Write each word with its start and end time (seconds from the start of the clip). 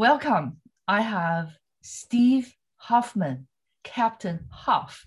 welcome. 0.00 0.56
I 0.88 1.02
have 1.02 1.50
Steve 1.82 2.54
Hoffman, 2.78 3.46
Captain 3.84 4.46
Hoff, 4.50 5.04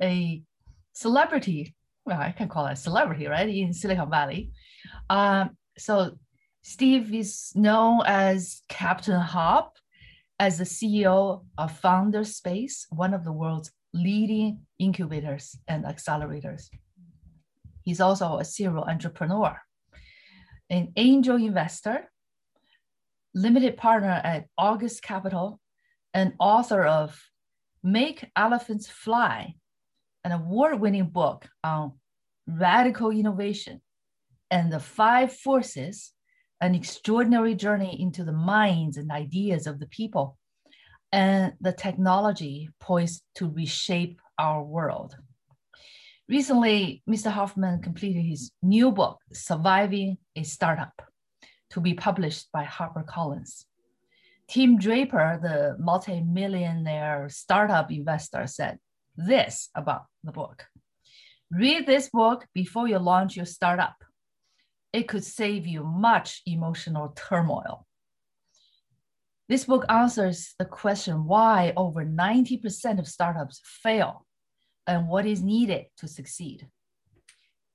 a 0.00 0.44
celebrity. 0.92 1.74
Well, 2.04 2.20
I 2.20 2.30
can 2.30 2.48
call 2.48 2.66
it 2.66 2.74
a 2.74 2.76
celebrity, 2.76 3.26
right, 3.26 3.48
in 3.48 3.72
Silicon 3.72 4.08
Valley. 4.08 4.52
Um, 5.10 5.56
so 5.76 6.18
Steve 6.62 7.12
is 7.12 7.50
known 7.56 8.02
as 8.06 8.62
Captain 8.68 9.18
Hoff, 9.20 9.72
as 10.38 10.58
the 10.58 10.64
CEO 10.64 11.44
of 11.58 11.76
Founder 11.80 12.22
Space, 12.22 12.86
one 12.90 13.12
of 13.12 13.24
the 13.24 13.32
world's 13.32 13.72
leading 13.92 14.60
incubators 14.78 15.58
and 15.66 15.84
accelerators. 15.84 16.68
He's 17.82 18.00
also 18.00 18.38
a 18.38 18.44
serial 18.44 18.84
entrepreneur, 18.84 19.60
an 20.70 20.92
angel 20.94 21.34
investor, 21.34 22.08
limited 23.36 23.76
partner 23.76 24.20
at 24.24 24.46
August 24.56 25.02
Capital, 25.02 25.60
and 26.14 26.32
author 26.40 26.82
of 26.84 27.22
Make 27.82 28.24
Elephants 28.34 28.88
Fly, 28.88 29.54
an 30.24 30.32
award 30.32 30.80
winning 30.80 31.08
book 31.08 31.46
on 31.62 31.92
radical 32.48 33.10
innovation 33.10 33.82
and 34.50 34.72
the 34.72 34.80
five 34.80 35.32
forces 35.32 36.12
an 36.60 36.74
extraordinary 36.74 37.54
journey 37.54 38.00
into 38.00 38.24
the 38.24 38.32
minds 38.32 38.96
and 38.96 39.10
ideas 39.10 39.66
of 39.66 39.78
the 39.78 39.86
people 39.88 40.38
and 41.12 41.52
the 41.60 41.72
technology 41.72 42.70
poised 42.80 43.22
to 43.34 43.48
reshape 43.48 44.18
our 44.38 44.64
world. 44.64 45.14
Recently, 46.28 47.02
Mr. 47.08 47.30
Hoffman 47.30 47.82
completed 47.82 48.22
his 48.22 48.50
new 48.62 48.90
book, 48.90 49.18
Surviving 49.32 50.16
a 50.34 50.42
Startup, 50.42 51.05
to 51.70 51.80
be 51.80 51.94
published 51.94 52.48
by 52.52 52.64
HarperCollins. 52.64 53.64
Tim 54.48 54.78
Draper, 54.78 55.40
the 55.42 55.76
multi-millionaire 55.82 57.28
startup 57.28 57.90
investor, 57.90 58.46
said 58.46 58.78
this 59.16 59.70
about 59.74 60.04
the 60.22 60.32
book. 60.32 60.66
Read 61.50 61.86
this 61.86 62.08
book 62.10 62.46
before 62.54 62.88
you 62.88 62.98
launch 62.98 63.36
your 63.36 63.46
startup 63.46 63.96
it 64.96 65.08
could 65.08 65.24
save 65.24 65.66
you 65.66 65.84
much 65.84 66.40
emotional 66.46 67.12
turmoil. 67.14 67.86
This 69.46 69.66
book 69.66 69.84
answers 69.90 70.54
the 70.58 70.64
question 70.64 71.26
why 71.26 71.74
over 71.76 72.02
90% 72.02 72.98
of 72.98 73.06
startups 73.06 73.60
fail 73.62 74.26
and 74.86 75.06
what 75.06 75.26
is 75.26 75.42
needed 75.42 75.84
to 75.98 76.08
succeed. 76.08 76.68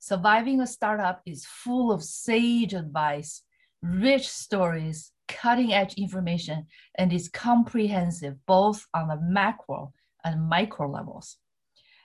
Surviving 0.00 0.60
a 0.60 0.66
startup 0.66 1.22
is 1.24 1.46
full 1.46 1.92
of 1.92 2.02
sage 2.02 2.74
advice, 2.74 3.42
rich 3.82 4.28
stories, 4.28 5.10
cutting 5.28 5.72
edge 5.72 5.94
information, 5.94 6.66
and 6.96 7.12
is 7.12 7.28
comprehensive 7.28 8.36
both 8.46 8.86
on 8.94 9.08
the 9.08 9.20
macro 9.20 9.92
and 10.24 10.48
micro 10.48 10.88
levels. 10.88 11.36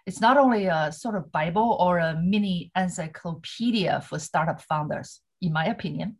It's 0.05 0.21
not 0.21 0.37
only 0.37 0.67
a 0.67 0.91
sort 0.91 1.15
of 1.15 1.31
Bible 1.31 1.77
or 1.79 1.99
a 1.99 2.19
mini 2.19 2.71
encyclopedia 2.75 4.01
for 4.01 4.19
startup 4.19 4.61
founders, 4.61 5.21
in 5.41 5.51
my 5.53 5.65
opinion, 5.65 6.17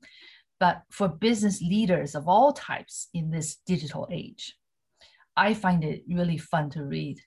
but 0.60 0.82
for 0.92 1.08
business 1.08 1.62
leaders 1.62 2.14
of 2.14 2.28
all 2.28 2.52
types 2.52 3.08
in 3.14 3.32
this 3.32 3.58
digital 3.66 4.08
age. 4.12 4.56
I 5.36 5.54
find 5.54 5.84
it 5.84 6.04
really 6.10 6.38
fun 6.38 6.70
to 6.72 6.84
read. 6.84 7.20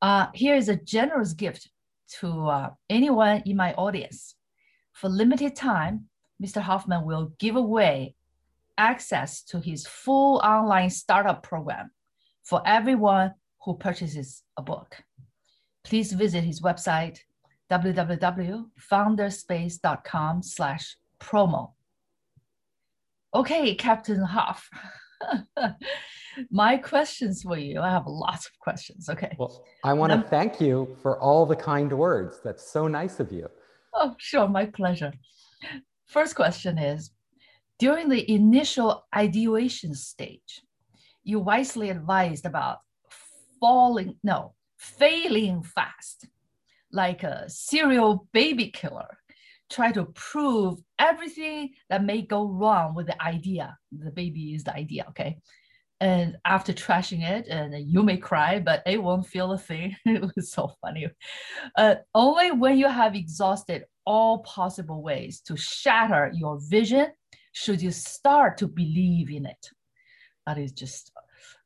Uh, 0.00 0.26
here 0.34 0.56
is 0.56 0.68
a 0.68 0.76
generous 0.76 1.34
gift 1.34 1.70
to 2.20 2.48
uh, 2.48 2.70
anyone 2.90 3.42
in 3.46 3.56
my 3.56 3.74
audience. 3.74 4.34
For 4.92 5.08
limited 5.08 5.54
time, 5.54 6.08
Mr. 6.42 6.60
Hoffman 6.60 7.04
will 7.04 7.32
give 7.38 7.56
away 7.56 8.14
access 8.76 9.42
to 9.42 9.60
his 9.60 9.86
full 9.86 10.38
online 10.38 10.90
startup 10.90 11.42
program 11.42 11.90
for 12.42 12.62
everyone 12.66 13.32
who 13.64 13.76
purchases 13.76 14.42
a 14.56 14.62
book 14.62 15.04
please 15.84 16.12
visit 16.12 16.42
his 16.44 16.60
website, 16.60 17.20
www.founderspace.com 17.70 20.42
slash 20.42 20.96
promo. 21.20 21.72
Okay, 23.34 23.74
Captain 23.74 24.22
Hoff. 24.22 24.68
My 26.50 26.78
questions 26.78 27.42
for 27.42 27.58
you, 27.58 27.78
I 27.80 27.90
have 27.90 28.06
lots 28.06 28.46
of 28.46 28.52
questions. 28.58 29.08
Okay. 29.08 29.34
Well, 29.38 29.64
I 29.84 29.92
want 29.92 30.10
to 30.12 30.18
um, 30.18 30.24
thank 30.24 30.60
you 30.60 30.96
for 31.02 31.20
all 31.20 31.46
the 31.46 31.56
kind 31.56 31.92
words. 31.92 32.40
That's 32.42 32.68
so 32.70 32.88
nice 32.88 33.20
of 33.20 33.30
you. 33.32 33.48
Oh, 33.94 34.14
sure. 34.18 34.48
My 34.48 34.66
pleasure. 34.66 35.12
First 36.06 36.34
question 36.34 36.78
is 36.78 37.10
During 37.78 38.08
the 38.08 38.30
initial 38.30 39.04
ideation 39.14 39.94
stage, 39.94 40.62
you 41.24 41.40
wisely 41.40 41.90
advised 41.90 42.46
about 42.46 42.78
falling, 43.60 44.16
no, 44.22 44.54
failing 44.76 45.62
fast, 45.62 46.26
like 46.90 47.22
a 47.22 47.48
serial 47.48 48.28
baby 48.32 48.70
killer, 48.70 49.18
try 49.70 49.92
to 49.92 50.04
prove 50.06 50.80
everything 50.98 51.70
that 51.88 52.04
may 52.04 52.22
go 52.22 52.46
wrong 52.46 52.94
with 52.94 53.06
the 53.06 53.22
idea. 53.22 53.76
The 53.92 54.10
baby 54.10 54.54
is 54.54 54.64
the 54.64 54.74
idea, 54.74 55.06
okay? 55.10 55.38
And 56.00 56.36
after 56.44 56.72
trashing 56.72 57.22
it, 57.22 57.46
and 57.46 57.74
you 57.88 58.02
may 58.02 58.16
cry, 58.16 58.58
but 58.58 58.82
it 58.86 59.00
won't 59.00 59.26
feel 59.26 59.52
a 59.52 59.58
thing. 59.58 59.96
it 60.04 60.20
was 60.34 60.50
so 60.50 60.72
funny. 60.80 61.08
Uh, 61.76 61.96
only 62.14 62.50
when 62.50 62.76
you 62.76 62.88
have 62.88 63.14
exhausted 63.14 63.84
all 64.04 64.38
possible 64.40 65.02
ways 65.02 65.40
to 65.42 65.56
shatter 65.56 66.30
your 66.34 66.58
vision 66.68 67.08
should 67.52 67.80
you 67.82 67.90
start 67.90 68.58
to 68.58 68.66
believe 68.66 69.30
in 69.30 69.46
it. 69.46 69.70
That 70.46 70.58
is 70.58 70.72
just, 70.72 71.12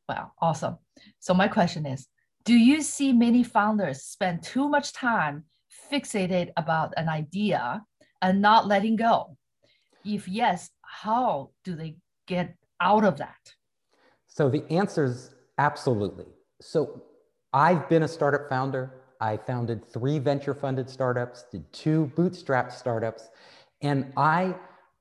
wow, 0.08 0.32
awesome. 0.40 0.78
So 1.18 1.34
my 1.34 1.48
question 1.48 1.86
is, 1.86 2.08
do 2.44 2.54
you 2.54 2.82
see 2.82 3.12
many 3.12 3.42
founders 3.42 4.02
spend 4.02 4.42
too 4.42 4.68
much 4.68 4.92
time 4.92 5.44
fixated 5.90 6.50
about 6.56 6.94
an 6.96 7.08
idea 7.08 7.82
and 8.22 8.40
not 8.40 8.66
letting 8.66 8.96
go? 8.96 9.36
If 10.04 10.28
yes, 10.28 10.70
how 10.82 11.50
do 11.64 11.74
they 11.74 11.96
get 12.26 12.54
out 12.80 13.04
of 13.04 13.16
that? 13.18 13.54
So 14.26 14.48
the 14.48 14.64
answer 14.70 15.04
is 15.04 15.30
absolutely. 15.58 16.26
So 16.60 17.02
I've 17.52 17.88
been 17.88 18.02
a 18.02 18.08
startup 18.08 18.48
founder. 18.48 18.92
I 19.20 19.36
founded 19.36 19.86
three 19.86 20.18
venture 20.18 20.54
funded 20.54 20.88
startups, 20.90 21.44
did 21.50 21.72
two 21.72 22.06
bootstrap 22.16 22.72
startups, 22.72 23.28
and 23.82 24.12
I 24.16 24.54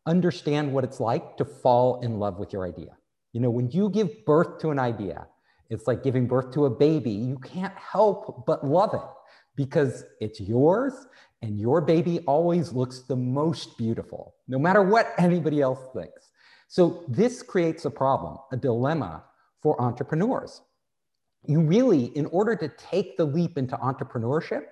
understand 0.05 0.71
what 0.73 0.83
it's 0.83 0.99
like 0.99 1.37
to 1.37 1.45
fall 1.45 2.01
in 2.01 2.19
love 2.19 2.37
with 2.37 2.53
your 2.53 2.65
idea. 2.65 2.97
You 3.33 3.41
know, 3.41 3.49
when 3.49 3.69
you 3.71 3.89
give 3.89 4.25
birth 4.25 4.59
to 4.59 4.69
an 4.69 4.79
idea, 4.79 5.27
it's 5.69 5.87
like 5.87 6.03
giving 6.03 6.27
birth 6.27 6.53
to 6.53 6.65
a 6.65 6.69
baby. 6.69 7.11
You 7.11 7.37
can't 7.39 7.73
help 7.75 8.45
but 8.45 8.65
love 8.65 8.93
it 8.93 9.01
because 9.55 10.03
it's 10.19 10.39
yours 10.39 10.93
and 11.41 11.59
your 11.59 11.81
baby 11.81 12.19
always 12.27 12.71
looks 12.71 13.01
the 13.01 13.15
most 13.15 13.77
beautiful, 13.77 14.35
no 14.47 14.57
matter 14.57 14.81
what 14.81 15.13
anybody 15.17 15.61
else 15.61 15.79
thinks. 15.93 16.31
So 16.67 17.03
this 17.07 17.41
creates 17.41 17.85
a 17.85 17.91
problem, 17.91 18.37
a 18.51 18.57
dilemma 18.57 19.23
for 19.61 19.79
entrepreneurs. 19.81 20.61
You 21.47 21.61
really, 21.61 22.05
in 22.17 22.25
order 22.27 22.55
to 22.55 22.67
take 22.69 23.17
the 23.17 23.25
leap 23.25 23.57
into 23.57 23.77
entrepreneurship, 23.77 24.63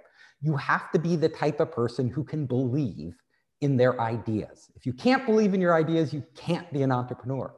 you 0.41 0.55
have 0.57 0.91
to 0.91 0.99
be 0.99 1.15
the 1.15 1.29
type 1.29 1.59
of 1.59 1.71
person 1.71 2.09
who 2.09 2.23
can 2.23 2.45
believe 2.45 3.15
in 3.61 3.77
their 3.77 3.99
ideas. 4.01 4.69
If 4.75 4.85
you 4.85 4.93
can't 4.93 5.25
believe 5.25 5.53
in 5.53 5.61
your 5.61 5.73
ideas, 5.73 6.13
you 6.13 6.23
can't 6.35 6.71
be 6.73 6.81
an 6.81 6.91
entrepreneur. 6.91 7.53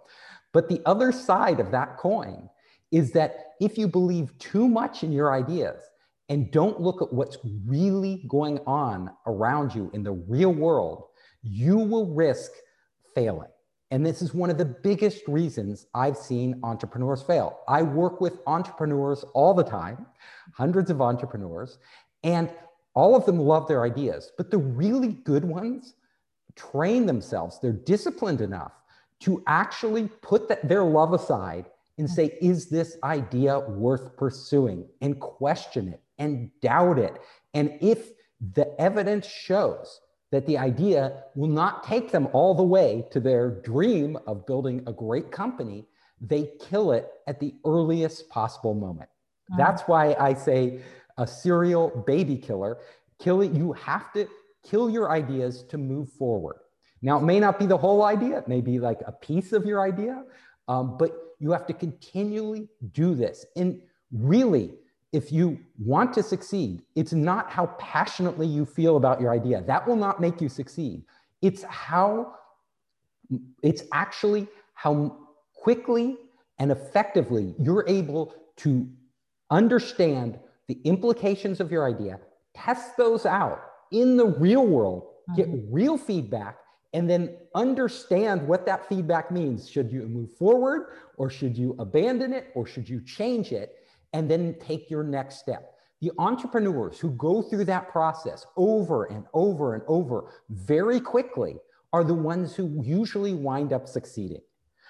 But 0.53 0.69
the 0.69 0.81
other 0.85 1.11
side 1.11 1.59
of 1.59 1.71
that 1.71 1.97
coin 1.97 2.49
is 2.91 3.11
that 3.11 3.53
if 3.59 3.77
you 3.77 3.87
believe 3.87 4.37
too 4.37 4.67
much 4.67 5.03
in 5.03 5.11
your 5.11 5.33
ideas 5.33 5.81
and 6.29 6.51
don't 6.51 6.79
look 6.79 7.01
at 7.01 7.11
what's 7.11 7.37
really 7.65 8.23
going 8.29 8.59
on 8.67 9.09
around 9.25 9.73
you 9.73 9.89
in 9.93 10.03
the 10.03 10.11
real 10.11 10.53
world, 10.53 11.05
you 11.41 11.77
will 11.77 12.13
risk 12.13 12.51
failing. 13.13 13.49
And 13.91 14.05
this 14.05 14.21
is 14.21 14.33
one 14.33 14.49
of 14.49 14.57
the 14.57 14.65
biggest 14.65 15.27
reasons 15.27 15.85
I've 15.93 16.17
seen 16.17 16.59
entrepreneurs 16.63 17.21
fail. 17.21 17.59
I 17.67 17.83
work 17.83 18.19
with 18.19 18.39
entrepreneurs 18.47 19.23
all 19.33 19.53
the 19.53 19.63
time, 19.63 20.07
hundreds 20.53 20.89
of 20.89 21.01
entrepreneurs, 21.01 21.77
and 22.23 22.51
all 22.95 23.15
of 23.15 23.25
them 23.25 23.39
love 23.39 23.67
their 23.67 23.83
ideas. 23.83 24.31
But 24.37 24.49
the 24.49 24.57
really 24.57 25.09
good 25.09 25.45
ones 25.45 25.93
train 26.55 27.05
themselves, 27.05 27.59
they're 27.61 27.71
disciplined 27.71 28.41
enough 28.41 28.71
to 29.21 29.43
actually 29.47 30.07
put 30.21 30.47
that, 30.49 30.67
their 30.67 30.83
love 30.83 31.13
aside 31.13 31.65
and 31.97 32.09
say, 32.09 32.37
is 32.41 32.67
this 32.67 32.97
idea 33.03 33.59
worth 33.59 34.17
pursuing? 34.17 34.87
And 35.01 35.19
question 35.19 35.89
it 35.89 36.01
and 36.17 36.49
doubt 36.61 36.99
it. 36.99 37.21
And 37.53 37.77
if 37.81 38.11
the 38.53 38.73
evidence 38.79 39.27
shows 39.27 40.01
that 40.35 40.45
the 40.45 40.57
idea 40.57 41.23
will 41.33 41.47
not 41.47 41.85
take 41.85 42.11
them 42.11 42.27
all 42.33 42.53
the 42.53 42.61
way 42.77 43.05
to 43.09 43.21
their 43.21 43.51
dream 43.61 44.17
of 44.27 44.45
building 44.45 44.83
a 44.85 44.91
great 44.91 45.31
company, 45.31 45.85
they 46.19 46.51
kill 46.59 46.91
it 46.91 47.07
at 47.25 47.39
the 47.39 47.55
earliest 47.65 48.27
possible 48.27 48.73
moment. 48.73 49.09
Mm-hmm. 49.09 49.61
That's 49.61 49.83
why 49.83 50.13
I 50.19 50.33
say 50.33 50.81
a 51.17 51.25
serial 51.25 52.03
baby 52.05 52.35
killer, 52.35 52.79
kill 53.17 53.43
it, 53.43 53.53
you 53.53 53.71
have 53.71 54.11
to 54.11 54.27
kill 54.69 54.89
your 54.89 55.09
ideas 55.09 55.63
to 55.69 55.77
move 55.77 56.11
forward. 56.11 56.57
Now, 57.01 57.17
it 57.17 57.23
may 57.23 57.39
not 57.39 57.57
be 57.57 57.65
the 57.65 57.77
whole 57.77 58.03
idea, 58.03 58.39
it 58.39 58.49
may 58.49 58.59
be 58.59 58.77
like 58.77 58.99
a 59.07 59.13
piece 59.13 59.53
of 59.53 59.65
your 59.65 59.81
idea, 59.81 60.21
um, 60.67 60.97
but 60.97 61.11
you 61.39 61.51
have 61.51 61.65
to 61.67 61.73
continually 61.73 62.67
do 62.91 63.15
this. 63.15 63.45
And 63.55 63.79
really, 64.11 64.73
if 65.15 65.31
you 65.31 65.57
want 65.79 66.13
to 66.13 66.21
succeed, 66.21 66.81
it's 66.95 67.13
not 67.13 67.49
how 67.49 67.67
passionately 67.79 68.45
you 68.45 68.65
feel 68.65 68.97
about 68.97 69.21
your 69.21 69.31
idea. 69.31 69.61
That 69.61 69.87
will 69.87 69.95
not 69.95 70.19
make 70.19 70.41
you 70.41 70.49
succeed. 70.49 71.03
It's 71.41 71.63
how, 71.63 72.33
it's 73.63 73.83
actually 73.93 74.47
how 74.73 75.17
quickly 75.53 76.17
and 76.59 76.69
effectively 76.69 77.55
you're 77.57 77.85
able 77.87 78.35
to 78.57 78.87
understand 79.49 80.37
the 80.67 80.79
implications 80.83 81.61
of 81.61 81.71
your 81.71 81.87
idea, 81.87 82.19
test 82.53 82.97
those 82.97 83.25
out 83.25 83.61
in 83.91 84.17
the 84.17 84.25
real 84.25 84.65
world, 84.65 85.07
get 85.35 85.47
mm-hmm. 85.47 85.73
real 85.73 85.97
feedback, 85.97 86.57
and 86.93 87.09
then 87.09 87.37
understand 87.53 88.45
what 88.45 88.65
that 88.65 88.87
feedback 88.89 89.31
means. 89.31 89.69
Should 89.69 89.91
you 89.91 90.07
move 90.07 90.31
forward 90.33 90.87
or 91.17 91.29
should 91.29 91.57
you 91.57 91.75
abandon 91.79 92.33
it 92.33 92.47
or 92.53 92.65
should 92.65 92.89
you 92.89 93.01
change 93.01 93.51
it? 93.51 93.84
And 94.15 94.31
then 94.31 94.55
take 94.59 94.89
your 94.89 95.03
next 95.03 95.39
step. 95.39 95.73
The 96.01 96.11
entrepreneurs 96.17 96.99
who 96.99 97.11
go 97.11 97.41
through 97.41 97.65
that 97.65 97.89
process 97.89 98.45
over 98.55 99.05
and 99.05 99.25
over 99.33 99.73
and 99.75 99.83
over 99.87 100.31
very 100.49 101.01
quickly 101.01 101.57
are 101.91 102.03
the 102.03 102.13
ones 102.13 102.55
who 102.55 102.81
usually 102.81 103.33
wind 103.33 103.73
up 103.73 103.87
succeeding. 103.87 104.41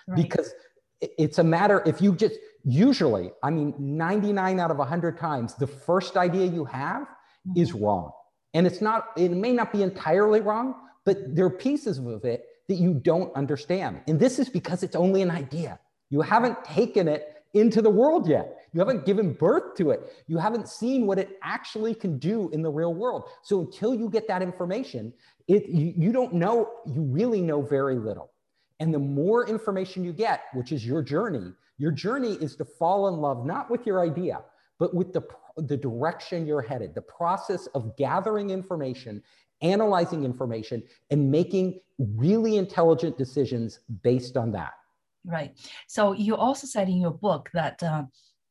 Right. 0.08 0.16
Because 0.16 0.54
it's 1.02 1.40
a 1.40 1.44
matter, 1.44 1.82
if 1.86 2.02
you 2.02 2.16
just, 2.16 2.36
usually, 2.64 3.32
I 3.42 3.50
mean, 3.50 3.74
99 3.80 4.60
out 4.60 4.72
of 4.72 4.78
100 4.78 5.18
times, 5.18 5.56
the 5.56 5.68
first 5.68 6.18
idea 6.18 6.46
you 6.46 6.66
have 6.66 7.04
mm-hmm. 7.04 7.62
is 7.62 7.74
wrong. 7.74 8.12
And 8.54 8.68
it's 8.68 8.82
not, 8.82 9.08
it 9.18 9.32
may 9.32 9.54
not 9.54 9.74
be 9.74 9.82
entirely 9.82 10.42
wrong, 10.42 10.76
but 11.04 11.36
there 11.36 11.46
are 11.46 11.50
pieces 11.50 11.98
of 11.98 12.26
it 12.26 12.46
that 12.68 12.76
you 12.76 12.94
don't 12.94 13.36
understand. 13.36 14.02
And 14.08 14.20
this 14.20 14.38
is 14.40 14.50
because 14.50 14.84
it's 14.84 14.96
only 14.96 15.22
an 15.22 15.32
idea. 15.32 15.80
You 16.10 16.22
haven't 16.22 16.64
taken 16.64 17.08
it 17.08 17.36
into 17.54 17.82
the 17.82 17.90
world 17.90 18.28
yet. 18.28 18.58
You 18.76 18.80
haven't 18.80 19.06
given 19.06 19.32
birth 19.32 19.76
to 19.78 19.92
it. 19.92 20.12
You 20.28 20.38
haven't 20.38 20.68
seen 20.68 21.08
what 21.08 21.18
it 21.18 21.40
actually 21.42 21.96
can 21.96 22.20
do 22.20 22.50
in 22.50 22.62
the 22.62 22.70
real 22.70 22.94
world. 22.94 23.30
So 23.42 23.62
until 23.62 23.96
you 23.96 24.10
get 24.10 24.28
that 24.28 24.42
information, 24.42 25.14
it, 25.48 25.70
you, 25.70 25.94
you 25.96 26.12
don't 26.12 26.34
know, 26.34 26.70
you 26.86 27.02
really 27.02 27.40
know 27.40 27.62
very 27.62 27.96
little. 27.96 28.32
And 28.82 28.94
the 28.94 29.00
more 29.00 29.48
information 29.48 30.04
you 30.04 30.12
get, 30.12 30.42
which 30.54 30.74
is 30.74 30.86
your 30.86 31.02
journey, 31.02 31.54
your 31.78 31.92
journey 31.92 32.34
is 32.34 32.58
to 32.58 32.66
fall 32.66 33.08
in 33.08 33.16
love, 33.22 33.46
not 33.46 33.72
with 33.72 33.88
your 33.88 34.02
idea, 34.02 34.42
but 34.78 34.94
with 34.94 35.14
the, 35.14 35.26
the 35.56 35.78
direction 35.78 36.46
you're 36.46 36.62
headed, 36.62 36.94
the 36.94 37.02
process 37.02 37.68
of 37.68 37.96
gathering 37.96 38.50
information 38.50 39.24
analyzing 39.62 40.26
information 40.26 40.84
and 41.12 41.32
making 41.32 41.80
really 41.98 42.58
intelligent 42.58 43.18
decisions 43.18 43.80
based 44.04 44.36
on 44.36 44.52
that. 44.52 44.74
Right. 45.26 45.58
So 45.88 46.12
you 46.12 46.36
also 46.36 46.68
said 46.68 46.90
in 46.90 46.98
your 46.98 47.12
book 47.12 47.50
that 47.54 47.82
uh, 47.82 48.04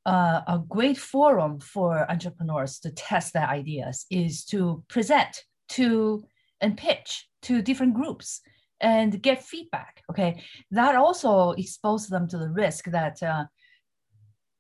uh, 0.06 0.40
a 0.46 0.60
great 0.68 0.98
forum 0.98 1.60
for 1.60 2.10
entrepreneurs 2.10 2.78
to 2.80 2.90
test 2.90 3.32
their 3.32 3.48
ideas 3.48 4.06
is 4.10 4.44
to 4.46 4.84
present 4.88 5.44
to 5.70 6.24
and 6.60 6.76
pitch 6.76 7.28
to 7.42 7.62
different 7.62 7.94
groups 7.94 8.40
and 8.80 9.22
get 9.22 9.42
feedback. 9.42 10.02
Okay, 10.10 10.42
that 10.70 10.94
also 10.94 11.52
exposes 11.52 12.08
them 12.08 12.28
to 12.28 12.38
the 12.38 12.50
risk 12.50 12.86
that 12.86 13.22
uh, 13.22 13.44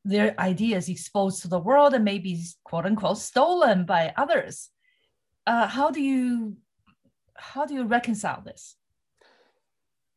their 0.04 0.38
ideas 0.38 0.88
exposed 0.88 1.42
to 1.42 1.48
the 1.48 1.58
world 1.58 1.94
and 1.94 2.04
maybe 2.04 2.40
quote 2.64 2.86
unquote 2.86 3.18
stolen 3.18 3.84
by 3.84 4.12
others 4.16 4.70
uh, 5.46 5.66
how 5.66 5.90
do 5.90 6.00
you 6.00 6.56
how 7.36 7.66
do 7.66 7.74
you 7.74 7.84
reconcile 7.84 8.42
this? 8.42 8.76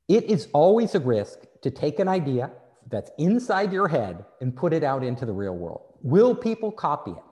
It 0.08 0.24
is 0.26 0.48
always 0.54 0.96
a 0.96 1.00
risk 1.00 1.40
to 1.62 1.72
take 1.72 2.00
an 2.00 2.08
idea 2.08 2.52
that's 2.90 3.12
inside 3.18 3.74
your 3.74 3.88
head 3.88 4.26
and 4.42 4.56
put 4.56 4.74
it 4.74 4.84
out 4.84 5.04
into 5.04 5.26
the 5.26 5.34
real 5.34 5.56
world. 5.56 5.94
Will 6.02 6.36
people 6.36 6.72
copy 6.72 7.12
it? 7.12 7.24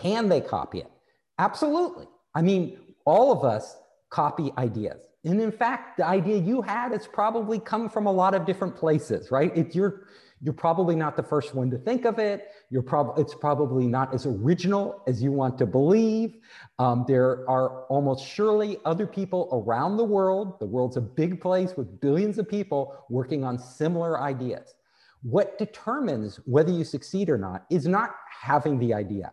Can 0.00 0.28
they 0.28 0.40
copy 0.40 0.78
it? 0.78 0.90
Absolutely. 1.38 2.06
I 2.34 2.42
mean, 2.42 2.78
all 3.04 3.32
of 3.32 3.44
us 3.44 3.76
copy 4.10 4.52
ideas. 4.58 5.06
And 5.24 5.40
in 5.40 5.52
fact, 5.52 5.96
the 5.96 6.06
idea 6.06 6.36
you 6.36 6.62
had 6.62 6.92
has 6.92 7.06
probably 7.06 7.58
come 7.58 7.88
from 7.88 8.06
a 8.06 8.12
lot 8.12 8.34
of 8.34 8.44
different 8.44 8.76
places, 8.76 9.30
right? 9.30 9.50
It's 9.56 9.74
your 9.74 10.06
you're 10.44 10.52
probably 10.52 10.94
not 10.94 11.16
the 11.16 11.22
first 11.22 11.54
one 11.54 11.70
to 11.70 11.78
think 11.78 12.04
of 12.04 12.18
it. 12.18 12.48
You're 12.68 12.82
prob- 12.82 13.18
it's 13.18 13.34
probably 13.34 13.86
not 13.86 14.12
as 14.12 14.26
original 14.26 15.02
as 15.06 15.22
you 15.22 15.32
want 15.32 15.56
to 15.58 15.64
believe. 15.64 16.34
Um, 16.78 17.06
there 17.08 17.48
are 17.48 17.86
almost 17.86 18.26
surely 18.26 18.76
other 18.84 19.06
people 19.06 19.48
around 19.52 19.96
the 19.96 20.04
world. 20.04 20.60
The 20.60 20.66
world's 20.66 20.98
a 20.98 21.00
big 21.00 21.40
place 21.40 21.74
with 21.78 21.98
billions 21.98 22.38
of 22.38 22.46
people 22.46 22.94
working 23.08 23.42
on 23.42 23.58
similar 23.58 24.20
ideas. 24.20 24.74
What 25.24 25.58
determines 25.58 26.36
whether 26.44 26.70
you 26.70 26.84
succeed 26.84 27.30
or 27.30 27.38
not 27.38 27.64
is 27.70 27.86
not 27.86 28.14
having 28.42 28.78
the 28.78 28.92
idea. 28.92 29.32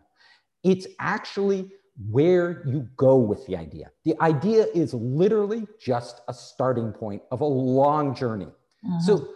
It's 0.64 0.88
actually 1.00 1.70
where 2.10 2.64
you 2.66 2.88
go 2.96 3.18
with 3.18 3.46
the 3.46 3.58
idea. 3.58 3.92
The 4.06 4.16
idea 4.22 4.68
is 4.74 4.94
literally 4.94 5.68
just 5.80 6.22
a 6.28 6.34
starting 6.34 6.94
point 6.94 7.22
of 7.30 7.42
a 7.42 7.46
long 7.46 8.16
journey. 8.16 8.46
Mm-hmm. 8.86 9.00
So 9.02 9.28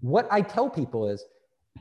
what 0.00 0.28
I 0.30 0.40
tell 0.40 0.70
people 0.70 1.08
is 1.08 1.24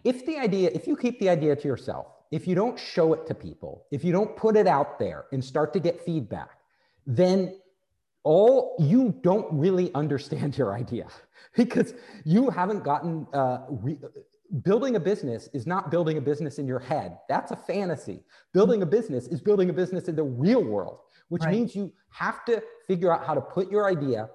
if 0.03 0.25
the 0.25 0.37
idea, 0.37 0.71
if 0.73 0.87
you 0.87 0.95
keep 0.97 1.19
the 1.19 1.29
idea 1.29 1.55
to 1.55 1.67
yourself, 1.67 2.07
if 2.31 2.47
you 2.47 2.55
don't 2.55 2.79
show 2.79 3.13
it 3.13 3.27
to 3.27 3.35
people, 3.35 3.85
if 3.91 4.03
you 4.03 4.11
don't 4.11 4.35
put 4.35 4.57
it 4.57 4.65
out 4.65 4.97
there 4.97 5.25
and 5.31 5.45
start 5.45 5.71
to 5.73 5.79
get 5.79 6.01
feedback, 6.01 6.57
then 7.05 7.59
all 8.23 8.75
you 8.79 9.13
don't 9.21 9.47
really 9.51 9.93
understand 9.93 10.57
your 10.57 10.73
idea 10.73 11.07
because 11.55 11.93
you 12.23 12.49
haven't 12.49 12.83
gotten 12.83 13.27
uh, 13.33 13.59
re- 13.69 13.99
building 14.63 14.95
a 14.95 14.99
business 14.99 15.49
is 15.53 15.65
not 15.65 15.89
building 15.91 16.17
a 16.17 16.21
business 16.21 16.59
in 16.59 16.67
your 16.67 16.79
head 16.79 17.17
that's 17.27 17.51
a 17.51 17.55
fantasy 17.55 18.23
building 18.53 18.81
a 18.81 18.85
business 18.85 19.27
is 19.27 19.41
building 19.41 19.69
a 19.69 19.73
business 19.73 20.07
in 20.07 20.15
the 20.15 20.23
real 20.23 20.63
world 20.63 20.99
which 21.29 21.43
right. 21.43 21.53
means 21.53 21.75
you 21.75 21.91
have 22.09 22.45
to 22.45 22.61
figure 22.87 23.11
out 23.13 23.25
how 23.25 23.33
to 23.33 23.41
put 23.41 23.71
your 23.71 23.89
idea 23.89 24.29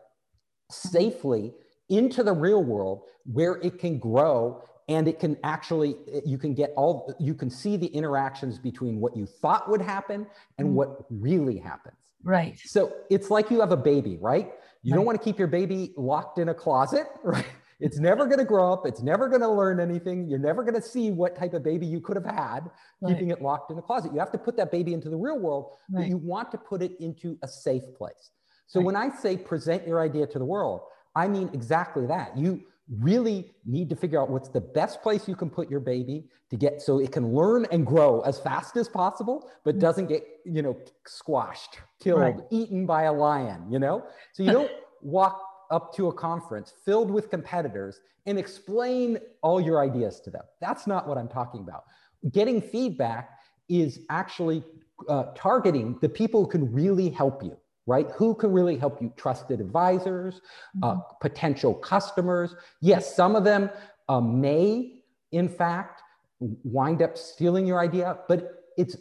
safely 0.70 1.54
into 1.88 2.22
the 2.22 2.32
real 2.32 2.62
world 2.62 3.02
where 3.24 3.56
it 3.62 3.78
can 3.78 3.98
grow 3.98 4.62
and 4.88 5.06
it 5.06 5.18
can 5.18 5.36
actually 5.44 5.96
you 6.24 6.38
can 6.38 6.54
get 6.54 6.72
all 6.76 7.14
you 7.20 7.34
can 7.34 7.50
see 7.50 7.76
the 7.76 7.86
interactions 7.86 8.58
between 8.58 9.00
what 9.00 9.16
you 9.16 9.26
thought 9.26 9.68
would 9.70 9.80
happen 9.80 10.26
and 10.58 10.68
mm. 10.68 10.72
what 10.72 11.04
really 11.10 11.58
happens 11.58 11.97
right 12.24 12.58
so 12.64 12.92
it's 13.10 13.30
like 13.30 13.50
you 13.50 13.60
have 13.60 13.72
a 13.72 13.76
baby 13.76 14.18
right 14.20 14.50
you 14.82 14.92
right. 14.92 14.96
don't 14.96 15.06
want 15.06 15.18
to 15.18 15.24
keep 15.24 15.38
your 15.38 15.48
baby 15.48 15.92
locked 15.96 16.38
in 16.38 16.48
a 16.48 16.54
closet 16.54 17.06
right 17.24 17.46
it's 17.80 17.96
mm-hmm. 17.96 18.06
never 18.06 18.26
going 18.26 18.38
to 18.38 18.44
grow 18.44 18.72
up 18.72 18.86
it's 18.86 19.02
never 19.02 19.28
going 19.28 19.40
to 19.40 19.48
learn 19.48 19.80
anything 19.80 20.28
you're 20.28 20.38
never 20.38 20.62
going 20.62 20.74
to 20.74 20.82
see 20.82 21.10
what 21.10 21.36
type 21.36 21.54
of 21.54 21.62
baby 21.62 21.86
you 21.86 22.00
could 22.00 22.16
have 22.16 22.26
had 22.26 22.70
right. 23.00 23.12
keeping 23.12 23.30
it 23.30 23.40
locked 23.40 23.70
in 23.70 23.78
a 23.78 23.82
closet 23.82 24.12
you 24.12 24.18
have 24.18 24.32
to 24.32 24.38
put 24.38 24.56
that 24.56 24.70
baby 24.70 24.94
into 24.94 25.08
the 25.08 25.16
real 25.16 25.38
world 25.38 25.72
right. 25.90 26.02
but 26.02 26.08
you 26.08 26.16
want 26.16 26.50
to 26.50 26.58
put 26.58 26.82
it 26.82 26.92
into 27.00 27.38
a 27.42 27.48
safe 27.48 27.84
place 27.96 28.30
so 28.66 28.80
when 28.80 28.96
i 28.96 29.08
say 29.08 29.36
present 29.36 29.86
your 29.86 30.00
idea 30.00 30.26
to 30.26 30.38
the 30.38 30.44
world 30.44 30.82
I 31.18 31.26
mean 31.26 31.50
exactly 31.52 32.06
that. 32.06 32.36
You 32.38 32.62
really 32.90 33.52
need 33.66 33.90
to 33.90 33.96
figure 33.96 34.20
out 34.20 34.30
what's 34.30 34.48
the 34.48 34.60
best 34.60 35.02
place 35.02 35.28
you 35.28 35.36
can 35.36 35.50
put 35.50 35.70
your 35.70 35.80
baby 35.80 36.24
to 36.50 36.56
get 36.56 36.80
so 36.80 36.98
it 36.98 37.12
can 37.12 37.34
learn 37.34 37.66
and 37.70 37.86
grow 37.86 38.20
as 38.20 38.38
fast 38.38 38.76
as 38.76 38.88
possible, 38.88 39.50
but 39.64 39.76
mm. 39.76 39.80
doesn't 39.80 40.06
get, 40.06 40.24
you 40.44 40.62
know, 40.62 40.76
squashed, 41.06 41.78
killed, 42.00 42.20
right. 42.20 42.36
eaten 42.50 42.86
by 42.86 43.04
a 43.04 43.12
lion, 43.12 43.66
you 43.70 43.78
know? 43.78 44.04
So 44.32 44.42
you 44.42 44.52
don't 44.52 44.70
walk 45.02 45.40
up 45.70 45.94
to 45.94 46.08
a 46.08 46.12
conference 46.12 46.72
filled 46.84 47.10
with 47.10 47.28
competitors 47.28 48.00
and 48.26 48.38
explain 48.38 49.18
all 49.42 49.60
your 49.60 49.82
ideas 49.82 50.20
to 50.20 50.30
them. 50.30 50.42
That's 50.60 50.86
not 50.86 51.06
what 51.06 51.18
I'm 51.18 51.28
talking 51.28 51.60
about. 51.60 51.84
Getting 52.32 52.60
feedback 52.60 53.30
is 53.68 54.00
actually 54.08 54.64
uh, 55.08 55.24
targeting 55.34 55.98
the 56.00 56.08
people 56.08 56.44
who 56.44 56.50
can 56.50 56.72
really 56.72 57.10
help 57.10 57.42
you 57.42 57.56
right? 57.88 58.06
Who 58.16 58.34
can 58.34 58.52
really 58.52 58.76
help 58.76 59.00
you? 59.00 59.12
Trusted 59.16 59.60
advisors, 59.60 60.42
uh, 60.82 60.92
mm-hmm. 60.92 61.00
potential 61.20 61.74
customers. 61.74 62.54
Yes, 62.80 63.16
some 63.16 63.34
of 63.34 63.44
them 63.44 63.70
uh, 64.08 64.20
may, 64.20 65.00
in 65.32 65.48
fact, 65.48 66.02
wind 66.38 67.02
up 67.02 67.16
stealing 67.16 67.66
your 67.66 67.80
idea, 67.80 68.18
but 68.28 68.64
it's 68.76 68.96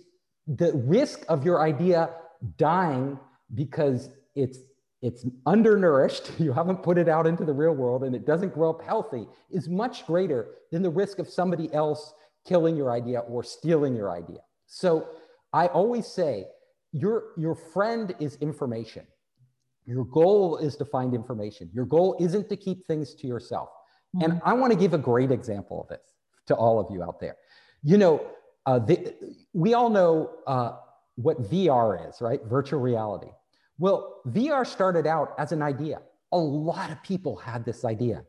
the 0.48 0.72
risk 0.74 1.26
of 1.28 1.44
your 1.44 1.62
idea 1.62 2.10
dying 2.58 3.20
because 3.54 4.10
it's 4.36 4.60
it's 5.04 5.28
undernourished, 5.46 6.32
you 6.40 6.52
haven't 6.52 6.82
put 6.82 6.98
it 6.98 7.08
out 7.08 7.28
into 7.28 7.46
the 7.46 7.54
real 7.54 7.74
world, 7.74 8.04
and 8.04 8.16
it 8.16 8.26
doesn't 8.26 8.54
grow 8.54 8.72
up 8.72 8.82
healthy, 8.82 9.28
is 9.52 9.70
much 9.70 10.08
greater 10.08 10.56
than 10.72 10.82
the 10.82 10.90
risk 10.90 11.20
of 11.20 11.30
somebody 11.30 11.72
else 11.72 12.14
killing 12.48 12.76
your 12.76 12.92
idea 12.92 13.20
or 13.20 13.44
stealing 13.44 13.96
your 13.96 14.10
idea. 14.10 14.40
So 14.66 15.10
I 15.54 15.68
always 15.68 16.08
say, 16.08 16.46
your, 16.92 17.34
your 17.38 17.56
friend 17.56 18.16
is 18.20 18.36
information. 18.38 19.06
Your 19.86 20.06
goal 20.06 20.58
is 20.58 20.76
to 20.78 20.86
find 20.86 21.14
information. 21.14 21.70
Your 21.74 21.86
goal 21.86 22.18
isn't 22.20 22.50
to 22.50 22.58
keep 22.58 22.86
things 22.86 23.14
to 23.16 23.28
yourself. 23.28 23.70
Mm-hmm. 24.16 24.32
And 24.32 24.42
I 24.44 24.54
want 24.54 24.74
to 24.74 24.80
give 24.80 24.94
a 24.94 24.98
great 24.98 25.32
example 25.32 25.82
of 25.82 25.88
this 25.88 26.14
to 26.48 26.56
all 26.56 26.80
of 26.80 26.92
you 26.92 27.04
out 27.04 27.20
there. 27.20 27.38
You 27.84 27.98
know, 27.98 28.26
uh, 28.66 28.80
the, 28.80 29.16
we 29.54 29.74
all 29.74 29.90
know 29.90 30.32
uh, 30.46 30.74
what 31.16 31.42
VR 31.50 32.10
is, 32.10 32.20
right? 32.22 32.42
Virtual 32.46 32.82
reality. 32.82 33.30
Well, 33.80 34.22
VR 34.28 34.66
started 34.66 35.08
out 35.08 35.34
as 35.38 35.52
an 35.52 35.62
idea. 35.62 36.02
a 36.34 36.38
lot 36.38 36.92
of 36.92 37.02
people 37.04 37.38
had 37.38 37.64
this 37.64 37.86
idea. 37.86 38.26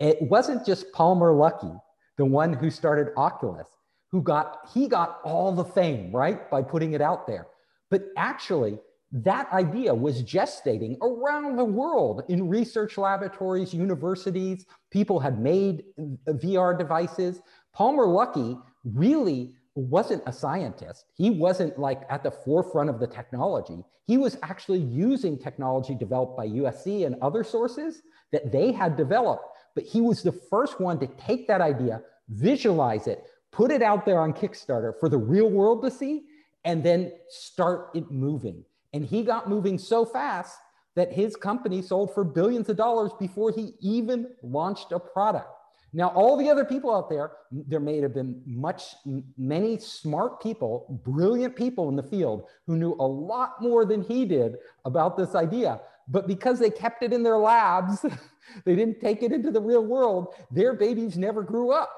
It 0.00 0.22
wasn't 0.22 0.64
just 0.64 0.90
Palmer 0.92 1.32
Luckey, 1.32 1.78
the 2.16 2.24
one 2.24 2.54
who 2.54 2.70
started 2.70 3.08
Oculus, 3.16 3.68
who 4.10 4.22
got, 4.22 4.68
he 4.72 4.88
got 4.88 5.20
all 5.22 5.52
the 5.52 5.64
fame, 5.64 6.10
right, 6.12 6.50
by 6.50 6.62
putting 6.62 6.94
it 6.94 7.02
out 7.02 7.26
there. 7.26 7.46
But 7.92 8.06
actually, 8.16 8.78
that 9.12 9.52
idea 9.52 9.94
was 9.94 10.22
gestating 10.22 10.96
around 11.02 11.56
the 11.56 11.64
world 11.64 12.22
in 12.30 12.48
research 12.48 12.96
laboratories, 12.96 13.74
universities. 13.74 14.64
People 14.90 15.20
had 15.20 15.38
made 15.38 15.84
VR 16.26 16.76
devices. 16.76 17.42
Palmer 17.74 18.06
Luckey 18.06 18.58
really 18.82 19.52
wasn't 19.74 20.22
a 20.26 20.32
scientist. 20.32 21.04
He 21.12 21.28
wasn't 21.28 21.78
like 21.78 22.04
at 22.08 22.22
the 22.22 22.30
forefront 22.30 22.88
of 22.88 22.98
the 22.98 23.06
technology. 23.06 23.84
He 24.06 24.16
was 24.16 24.38
actually 24.42 24.80
using 24.80 25.38
technology 25.38 25.94
developed 25.94 26.34
by 26.34 26.48
USC 26.48 27.04
and 27.04 27.16
other 27.20 27.44
sources 27.44 28.00
that 28.32 28.50
they 28.50 28.72
had 28.72 28.96
developed. 28.96 29.44
But 29.74 29.84
he 29.84 30.00
was 30.00 30.22
the 30.22 30.32
first 30.32 30.80
one 30.80 30.98
to 31.00 31.08
take 31.08 31.46
that 31.48 31.60
idea, 31.60 32.00
visualize 32.30 33.06
it, 33.06 33.24
put 33.50 33.70
it 33.70 33.82
out 33.82 34.06
there 34.06 34.18
on 34.18 34.32
Kickstarter 34.32 34.98
for 34.98 35.10
the 35.10 35.18
real 35.18 35.50
world 35.50 35.82
to 35.82 35.90
see, 35.90 36.22
and 36.64 36.82
then 36.82 37.12
start 37.28 37.90
it 37.94 38.10
moving. 38.10 38.64
And 38.92 39.04
he 39.04 39.22
got 39.22 39.48
moving 39.48 39.78
so 39.78 40.04
fast 40.04 40.56
that 40.94 41.12
his 41.12 41.36
company 41.36 41.80
sold 41.82 42.12
for 42.14 42.24
billions 42.24 42.68
of 42.68 42.76
dollars 42.76 43.12
before 43.18 43.50
he 43.50 43.74
even 43.80 44.28
launched 44.42 44.92
a 44.92 45.00
product. 45.00 45.48
Now, 45.94 46.08
all 46.08 46.38
the 46.38 46.48
other 46.48 46.64
people 46.64 46.94
out 46.94 47.10
there, 47.10 47.32
there 47.50 47.80
may 47.80 48.00
have 48.00 48.14
been 48.14 48.40
much, 48.46 48.94
many 49.36 49.78
smart 49.78 50.42
people, 50.42 51.00
brilliant 51.04 51.54
people 51.54 51.90
in 51.90 51.96
the 51.96 52.02
field 52.02 52.44
who 52.66 52.76
knew 52.76 52.96
a 52.98 53.06
lot 53.06 53.60
more 53.60 53.84
than 53.84 54.02
he 54.02 54.24
did 54.24 54.56
about 54.86 55.18
this 55.18 55.34
idea. 55.34 55.80
But 56.08 56.26
because 56.26 56.58
they 56.58 56.70
kept 56.70 57.02
it 57.02 57.12
in 57.12 57.22
their 57.22 57.36
labs, 57.36 58.04
they 58.64 58.74
didn't 58.74 59.00
take 59.00 59.22
it 59.22 59.32
into 59.32 59.50
the 59.50 59.60
real 59.60 59.84
world, 59.84 60.34
their 60.50 60.72
babies 60.72 61.18
never 61.18 61.42
grew 61.42 61.72
up. 61.72 61.90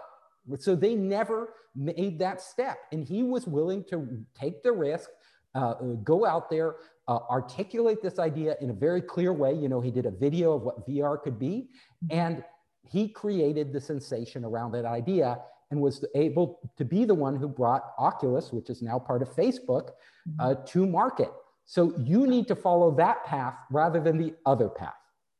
So 0.58 0.74
they 0.74 0.94
never 0.94 1.54
made 1.76 2.18
that 2.18 2.40
step. 2.40 2.78
And 2.92 3.04
he 3.04 3.22
was 3.22 3.46
willing 3.46 3.84
to 3.90 4.24
take 4.38 4.62
the 4.62 4.72
risk, 4.72 5.10
uh, 5.54 5.74
go 6.02 6.26
out 6.26 6.50
there, 6.50 6.76
uh, 7.08 7.18
articulate 7.30 8.02
this 8.02 8.18
idea 8.18 8.56
in 8.60 8.70
a 8.70 8.72
very 8.72 9.02
clear 9.02 9.32
way. 9.32 9.52
You 9.52 9.68
know, 9.68 9.80
he 9.80 9.90
did 9.90 10.06
a 10.06 10.10
video 10.10 10.54
of 10.54 10.62
what 10.62 10.88
VR 10.88 11.20
could 11.22 11.38
be. 11.38 11.68
And 12.10 12.44
he 12.88 13.08
created 13.08 13.72
the 13.72 13.80
sensation 13.80 14.44
around 14.44 14.72
that 14.72 14.84
idea 14.84 15.38
and 15.70 15.80
was 15.80 16.04
able 16.14 16.60
to 16.76 16.84
be 16.84 17.04
the 17.04 17.14
one 17.14 17.36
who 17.36 17.48
brought 17.48 17.82
Oculus, 17.98 18.52
which 18.52 18.70
is 18.70 18.82
now 18.82 18.98
part 18.98 19.22
of 19.22 19.28
Facebook, 19.34 19.90
mm-hmm. 20.28 20.40
uh, 20.40 20.54
to 20.66 20.86
market. 20.86 21.30
So 21.66 21.94
you 21.98 22.26
need 22.26 22.46
to 22.48 22.54
follow 22.54 22.94
that 22.96 23.24
path 23.24 23.54
rather 23.70 24.00
than 24.00 24.18
the 24.18 24.34
other 24.44 24.68
path. 24.68 24.94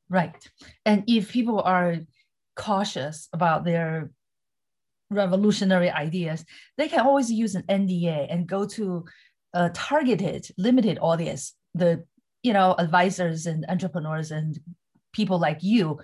Right. 0.09 0.49
And 0.85 1.05
if 1.07 1.31
people 1.31 1.61
are 1.61 1.99
cautious 2.57 3.29
about 3.33 3.65
their 3.65 4.11
revolutionary 5.11 5.91
ideas, 5.91 6.45
they 6.77 6.89
can 6.89 7.01
always 7.01 7.31
use 7.31 7.55
an 7.55 7.63
NDA 7.69 8.27
and 8.31 8.47
go 8.47 8.67
to 8.67 9.05
a 9.53 9.71
targeted, 9.71 10.49
limited 10.59 10.99
audience, 11.01 11.55
the 11.75 12.05
you 12.45 12.53
know 12.53 12.77
advisors 12.79 13.47
and 13.47 13.65
entrepreneurs 13.69 14.31
and 14.31 14.61
people 15.13 15.39
like 15.41 15.59
you 15.63 15.99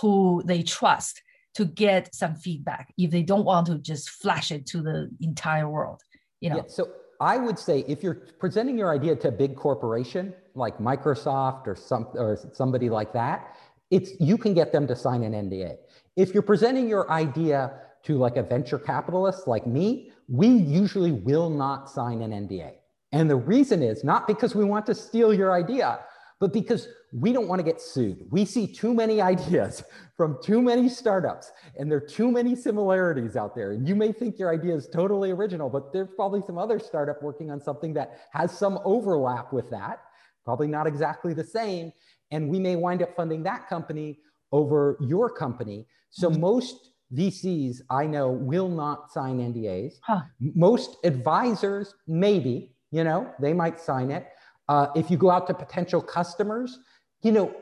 who 0.00 0.42
they 0.44 0.62
trust 0.62 1.22
to 1.54 1.64
get 1.64 2.14
some 2.14 2.36
feedback 2.36 2.92
if 2.98 3.10
they 3.10 3.22
don't 3.22 3.44
want 3.44 3.66
to 3.66 3.78
just 3.78 4.10
flash 4.10 4.52
it 4.52 4.66
to 4.66 4.82
the 4.82 5.10
entire 5.20 5.68
world 5.68 6.00
you 6.40 6.50
know? 6.50 6.56
Yeah, 6.56 6.62
so 6.68 6.90
i 7.20 7.38
would 7.38 7.58
say 7.58 7.84
if 7.88 8.02
you're 8.02 8.20
presenting 8.38 8.78
your 8.78 8.92
idea 8.94 9.16
to 9.16 9.28
a 9.28 9.32
big 9.32 9.56
corporation 9.56 10.34
like 10.54 10.78
microsoft 10.78 11.66
or 11.66 11.74
some 11.74 12.06
or 12.14 12.38
somebody 12.52 12.90
like 12.90 13.12
that 13.14 13.56
it's 13.90 14.10
you 14.20 14.36
can 14.36 14.52
get 14.52 14.70
them 14.70 14.86
to 14.86 14.94
sign 14.94 15.22
an 15.24 15.32
nda 15.48 15.76
if 16.16 16.34
you're 16.34 16.42
presenting 16.54 16.88
your 16.88 17.10
idea 17.10 17.80
to 18.06 18.16
like 18.16 18.36
a 18.36 18.42
venture 18.42 18.78
capitalist 18.78 19.46
like 19.46 19.66
me 19.66 20.10
we 20.28 20.48
usually 20.48 21.12
will 21.12 21.50
not 21.50 21.90
sign 21.90 22.22
an 22.22 22.32
nda 22.46 22.72
and 23.12 23.30
the 23.30 23.36
reason 23.36 23.82
is 23.82 24.04
not 24.04 24.26
because 24.26 24.54
we 24.54 24.64
want 24.64 24.84
to 24.86 24.94
steal 24.94 25.32
your 25.32 25.52
idea 25.52 25.98
but 26.38 26.52
because 26.52 26.88
we 27.12 27.32
don't 27.32 27.48
want 27.48 27.58
to 27.60 27.64
get 27.64 27.80
sued. 27.80 28.26
We 28.30 28.44
see 28.44 28.66
too 28.66 28.92
many 28.92 29.20
ideas 29.32 29.82
from 30.16 30.38
too 30.42 30.62
many 30.62 30.88
startups, 30.88 31.52
and 31.78 31.90
there 31.90 31.98
are 31.98 32.08
too 32.08 32.30
many 32.30 32.54
similarities 32.56 33.36
out 33.36 33.54
there. 33.54 33.72
And 33.72 33.86
you 33.88 33.94
may 33.94 34.12
think 34.12 34.38
your 34.38 34.52
idea 34.52 34.74
is 34.74 34.88
totally 34.88 35.30
original, 35.30 35.68
but 35.68 35.92
there's 35.92 36.08
probably 36.14 36.42
some 36.42 36.58
other 36.58 36.78
startup 36.78 37.22
working 37.22 37.50
on 37.50 37.60
something 37.60 37.94
that 37.94 38.20
has 38.32 38.56
some 38.56 38.78
overlap 38.84 39.52
with 39.52 39.70
that, 39.70 40.00
probably 40.44 40.68
not 40.68 40.86
exactly 40.86 41.32
the 41.34 41.44
same. 41.44 41.92
And 42.30 42.48
we 42.48 42.58
may 42.58 42.76
wind 42.76 43.02
up 43.02 43.14
funding 43.14 43.42
that 43.44 43.68
company 43.68 44.18
over 44.52 44.96
your 45.00 45.30
company. 45.30 45.86
So 46.10 46.30
mm-hmm. 46.30 46.40
most 46.40 46.90
VCs 47.14 47.80
I 47.90 48.06
know 48.06 48.30
will 48.30 48.68
not 48.68 49.12
sign 49.12 49.38
NDAs. 49.38 49.94
Huh. 50.02 50.22
Most 50.40 50.96
advisors, 51.04 51.94
maybe, 52.06 52.72
you 52.90 53.04
know, 53.04 53.32
they 53.40 53.52
might 53.52 53.80
sign 53.80 54.10
it. 54.10 54.26
Uh, 54.68 54.88
if 54.96 55.10
you 55.10 55.16
go 55.16 55.30
out 55.30 55.46
to 55.46 55.54
potential 55.54 56.02
customers, 56.02 56.80
you 57.22 57.32
know, 57.32 57.54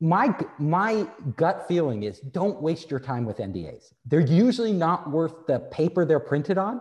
my 0.00 0.34
my 0.58 1.06
gut 1.36 1.66
feeling 1.68 2.04
is 2.04 2.20
don't 2.20 2.60
waste 2.60 2.90
your 2.90 3.00
time 3.00 3.24
with 3.24 3.36
NDAs. 3.36 3.92
They're 4.06 4.20
usually 4.20 4.72
not 4.72 5.10
worth 5.10 5.46
the 5.46 5.60
paper 5.70 6.04
they're 6.04 6.18
printed 6.18 6.58
on. 6.58 6.80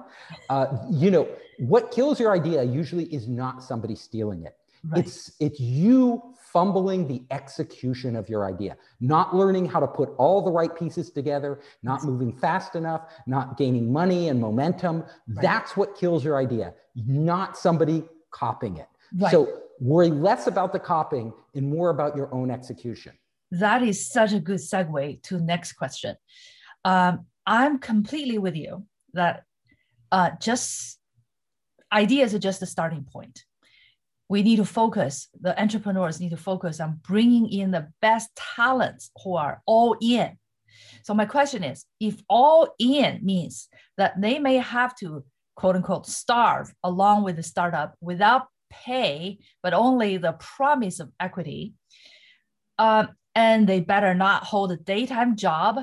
Uh, 0.50 0.78
you 0.90 1.12
know, 1.12 1.28
what 1.58 1.92
kills 1.92 2.20
your 2.20 2.32
idea 2.32 2.64
usually 2.64 3.06
is 3.14 3.28
not 3.28 3.62
somebody 3.62 3.96
stealing 3.96 4.46
it. 4.46 4.56
Right. 4.86 5.06
It's 5.06 5.34
it's 5.40 5.60
you 5.60 6.34
fumbling 6.53 7.08
the 7.08 7.24
execution 7.32 8.15
of 8.15 8.29
your 8.29 8.46
idea, 8.46 8.77
not 9.00 9.36
learning 9.36 9.65
how 9.65 9.79
to 9.79 9.88
put 9.88 10.10
all 10.18 10.41
the 10.41 10.51
right 10.51 10.75
pieces 10.75 11.12
together, 11.12 11.62
not 11.84 12.03
moving 12.03 12.32
fast 12.34 12.75
enough, 12.75 13.01
not 13.27 13.58
gaining 13.58 13.91
money 13.91 14.29
and 14.29 14.39
momentum. 14.39 15.01
Right. 15.27 15.41
That's 15.41 15.77
what 15.77 15.96
kills 15.96 16.24
your 16.24 16.38
idea, 16.38 16.74
not 16.96 17.58
somebody 17.58 18.03
copying 18.32 18.77
it. 18.77 18.88
Right. 19.18 19.32
So 19.32 19.62
worry 19.79 20.10
less 20.10 20.48
about 20.48 20.74
the 20.74 20.79
copying 20.79 21.34
and 21.56 21.70
more 21.70 21.89
about 21.89 22.15
your 22.15 22.34
own 22.34 22.51
execution. 22.51 23.13
That 23.51 23.82
is 23.82 24.12
such 24.12 24.34
a 24.34 24.39
good 24.39 24.60
segue 24.60 25.24
to 25.24 25.39
next 25.39 25.74
question. 25.74 26.15
Um, 26.86 27.25
I'm 27.46 27.79
completely 27.79 28.38
with 28.38 28.56
you 28.56 28.86
that 29.13 29.44
uh, 30.12 30.32
just 30.39 31.00
ideas 31.91 32.34
are 32.34 32.39
just 32.39 32.60
the 32.60 32.65
starting 32.65 33.03
point. 33.03 33.44
We 34.30 34.44
need 34.44 34.58
to 34.58 34.66
focus, 34.66 35.28
the 35.42 35.60
entrepreneurs 35.60 36.20
need 36.20 36.30
to 36.30 36.38
focus 36.38 36.80
on 36.80 37.00
bringing 37.04 37.52
in 37.52 37.72
the 37.72 37.90
best 38.02 38.30
talents 38.56 39.10
who 39.24 39.36
are 39.36 39.62
all 39.66 39.98
in. 40.00 40.38
So, 41.04 41.14
my 41.14 41.26
question 41.26 41.64
is 41.64 41.86
if 42.00 42.22
all 42.30 42.70
in 42.80 43.20
means 43.24 43.68
that 43.98 44.22
they 44.22 44.40
may 44.40 44.58
have 44.58 44.96
to 44.98 45.24
quote 45.56 45.76
unquote 45.76 46.06
starve 46.06 46.74
along 46.84 47.24
with 47.24 47.36
the 47.36 47.44
startup 47.44 47.96
without 48.00 48.48
pay, 48.70 49.40
but 49.62 49.74
only 49.74 50.18
the 50.18 50.34
promise 50.34 51.00
of 51.00 51.12
equity. 51.20 51.74
Uh, 52.78 53.08
and 53.36 53.68
they 53.68 53.80
better 53.80 54.14
not 54.14 54.44
hold 54.44 54.72
a 54.72 54.78
daytime 54.78 55.36
job 55.36 55.82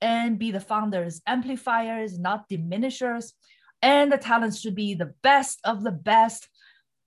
and 0.00 0.38
be 0.38 0.50
the 0.50 0.60
founders' 0.60 1.22
amplifiers, 1.26 2.18
not 2.18 2.48
diminishers. 2.48 3.32
And 3.80 4.12
the 4.12 4.18
talents 4.18 4.60
should 4.60 4.74
be 4.74 4.94
the 4.94 5.14
best 5.22 5.60
of 5.64 5.82
the 5.82 5.92
best 5.92 6.48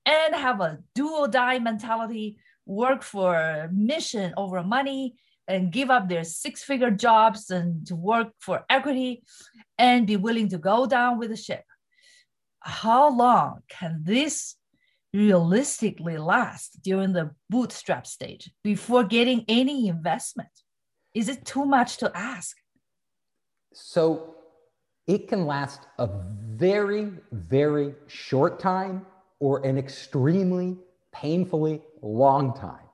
and 0.08 0.34
have 0.34 0.62
a 0.62 0.80
dual 0.96 1.28
die 1.28 1.60
mentality, 1.60 2.38
work 2.66 3.04
for 3.04 3.70
mission 3.74 4.34
over 4.38 4.64
money, 4.64 5.16
and 5.48 5.72
give 5.72 5.90
up 5.90 6.08
their 6.08 6.24
six 6.24 6.64
figure 6.64 6.92
jobs 6.92 7.50
and 7.50 7.86
to 7.88 7.96
work 7.96 8.30
for 8.40 8.66
equity 8.70 9.24
and 9.78 10.08
be 10.08 10.16
willing 10.16 10.50
to 10.50 10.58
go 10.58 10.86
down 10.86 11.20
with 11.20 11.30
the 11.30 11.36
ship. 11.36 11.64
How 12.62 13.10
long 13.10 13.62
can 13.70 14.02
this 14.04 14.56
realistically 15.14 16.18
last 16.18 16.82
during 16.82 17.14
the 17.14 17.32
bootstrap 17.50 18.08
stage 18.08 18.52
before 18.64 19.04
getting 19.04 19.44
any 19.48 19.88
investment? 19.88 20.50
Is 21.14 21.30
it 21.30 21.46
too 21.46 21.66
much 21.66 21.98
to 21.98 22.12
ask? 22.16 22.56
So 23.74 24.36
it 25.06 25.28
can 25.28 25.46
last 25.46 25.82
a 25.98 26.10
very, 26.56 27.12
very 27.32 27.94
short 28.08 28.60
time 28.60 29.06
or 29.40 29.66
an 29.66 29.78
extremely 29.78 30.78
painfully 31.12 31.82
long 32.02 32.54
time. 32.54 32.86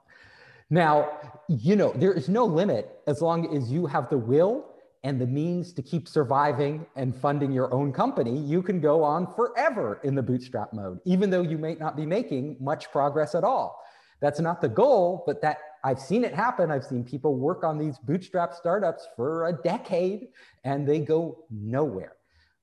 Now, 0.69 1.19
you 1.47 1.75
know, 1.75 1.91
there 1.95 2.13
is 2.13 2.29
no 2.29 2.45
limit 2.45 2.99
as 3.07 3.21
long 3.21 3.55
as 3.55 3.71
you 3.71 3.85
have 3.85 4.09
the 4.09 4.17
will 4.17 4.65
and 5.03 5.19
the 5.19 5.27
means 5.27 5.73
to 5.73 5.81
keep 5.81 6.07
surviving 6.07 6.85
and 6.95 7.15
funding 7.15 7.51
your 7.51 7.73
own 7.73 7.91
company, 7.91 8.37
you 8.37 8.63
can 8.63 8.79
go 8.79 9.03
on 9.03 9.27
forever 9.35 9.99
in 10.03 10.15
the 10.15 10.23
bootstrap 10.23 10.71
mode, 10.73 10.99
even 11.05 11.29
though 11.29 11.41
you 11.41 11.57
may 11.57 11.75
not 11.75 11.97
be 11.97 12.05
making 12.05 12.55
much 12.59 12.89
progress 12.91 13.35
at 13.35 13.43
all. 13.43 13.83
That's 14.21 14.39
not 14.39 14.61
the 14.61 14.69
goal, 14.69 15.23
but 15.27 15.41
that 15.41 15.57
I've 15.83 15.99
seen 15.99 16.23
it 16.23 16.33
happen. 16.33 16.71
I've 16.71 16.85
seen 16.85 17.03
people 17.03 17.35
work 17.35 17.65
on 17.65 17.77
these 17.77 17.99
bootstrap 17.99 18.53
startups 18.53 19.05
for 19.17 19.47
a 19.47 19.53
decade 19.53 20.29
and 20.63 20.87
they 20.87 20.99
go 20.99 21.43
nowhere. 21.51 22.13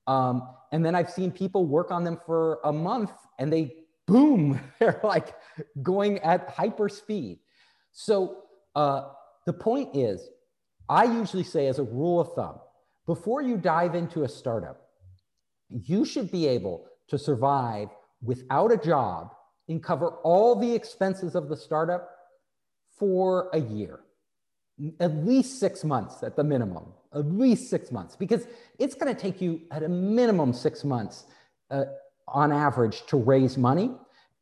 Um, 0.07 0.47
and 0.71 0.85
then 0.85 0.95
I've 0.95 1.09
seen 1.09 1.31
people 1.31 1.65
work 1.65 1.91
on 1.91 2.03
them 2.03 2.19
for 2.25 2.59
a 2.63 2.71
month 2.71 3.11
and 3.39 3.51
they 3.51 3.75
boom, 4.07 4.59
they're 4.79 4.99
like 5.03 5.35
going 5.81 6.19
at 6.19 6.49
hyper 6.49 6.89
speed. 6.89 7.39
So 7.91 8.43
uh, 8.75 9.09
the 9.45 9.53
point 9.53 9.95
is, 9.95 10.29
I 10.89 11.05
usually 11.05 11.43
say, 11.43 11.67
as 11.67 11.79
a 11.79 11.83
rule 11.83 12.19
of 12.19 12.33
thumb, 12.33 12.59
before 13.05 13.41
you 13.41 13.57
dive 13.57 13.95
into 13.95 14.23
a 14.23 14.29
startup, 14.29 14.81
you 15.69 16.05
should 16.05 16.31
be 16.31 16.47
able 16.47 16.85
to 17.07 17.17
survive 17.17 17.89
without 18.21 18.71
a 18.71 18.77
job 18.77 19.31
and 19.69 19.81
cover 19.81 20.09
all 20.23 20.55
the 20.55 20.73
expenses 20.73 21.35
of 21.35 21.49
the 21.49 21.55
startup 21.55 22.09
for 22.97 23.49
a 23.53 23.59
year, 23.59 24.01
at 24.99 25.15
least 25.25 25.59
six 25.59 25.83
months 25.83 26.23
at 26.23 26.35
the 26.35 26.43
minimum, 26.43 26.93
at 27.13 27.25
least 27.25 27.69
six 27.69 27.91
months, 27.91 28.15
because 28.15 28.47
it's 28.79 28.95
going 28.95 29.13
to 29.13 29.19
take 29.19 29.41
you 29.41 29.61
at 29.71 29.83
a 29.83 29.89
minimum 29.89 30.53
six 30.53 30.83
months 30.83 31.25
uh, 31.69 31.85
on 32.27 32.51
average 32.51 33.05
to 33.07 33.17
raise 33.17 33.57
money. 33.57 33.91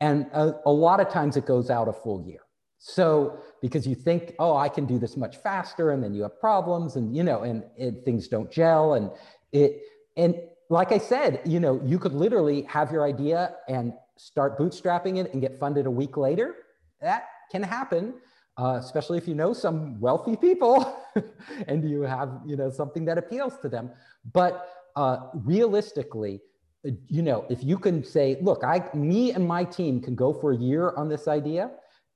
And 0.01 0.27
a, 0.33 0.55
a 0.65 0.71
lot 0.71 0.99
of 0.99 1.09
times 1.09 1.35
it 1.35 1.45
goes 1.45 1.69
out 1.69 1.87
a 1.87 1.93
full 1.93 2.21
year. 2.25 2.41
So 2.77 3.39
because 3.61 3.85
you 3.85 3.95
think, 3.95 4.35
oh, 4.39 4.55
I 4.55 4.69
can 4.69 4.85
do 4.85 4.97
this 4.97 5.17
much 5.17 5.37
faster, 5.37 5.91
and 5.91 6.01
then 6.01 6.13
you 6.13 6.21
have 6.23 6.39
problems, 6.39 6.95
and 6.95 7.15
you 7.15 7.23
know, 7.23 7.43
and 7.43 7.65
it, 7.77 8.05
things 8.05 8.27
don't 8.29 8.49
gel, 8.49 8.93
and 8.93 9.11
it, 9.51 9.81
and 10.15 10.35
like 10.69 10.91
I 10.91 10.97
said, 10.97 11.41
you 11.45 11.59
know, 11.59 11.81
you 11.83 11.99
could 11.99 12.13
literally 12.13 12.61
have 12.63 12.91
your 12.91 13.03
idea 13.03 13.55
and 13.67 13.93
start 14.17 14.57
bootstrapping 14.57 15.17
it 15.17 15.33
and 15.33 15.41
get 15.41 15.59
funded 15.59 15.87
a 15.87 15.91
week 15.91 16.15
later. 16.15 16.55
That 17.01 17.25
can 17.51 17.63
happen, 17.63 18.13
uh, 18.57 18.77
especially 18.79 19.17
if 19.17 19.27
you 19.27 19.35
know 19.35 19.51
some 19.51 19.99
wealthy 19.99 20.35
people 20.35 20.97
and 21.67 21.89
you 21.89 22.01
have, 22.01 22.41
you 22.45 22.55
know, 22.55 22.69
something 22.69 23.05
that 23.05 23.17
appeals 23.17 23.53
to 23.61 23.69
them. 23.69 23.91
But 24.33 24.69
uh, 24.95 25.27
realistically, 25.33 26.41
you 27.07 27.21
know, 27.21 27.45
if 27.49 27.63
you 27.63 27.77
can 27.77 28.03
say, 28.03 28.37
look, 28.41 28.63
I, 28.63 28.89
me 28.93 29.33
and 29.33 29.45
my 29.47 29.63
team 29.63 30.01
can 30.01 30.15
go 30.15 30.33
for 30.33 30.51
a 30.51 30.57
year 30.57 30.93
on 30.95 31.09
this 31.09 31.27
idea 31.27 31.71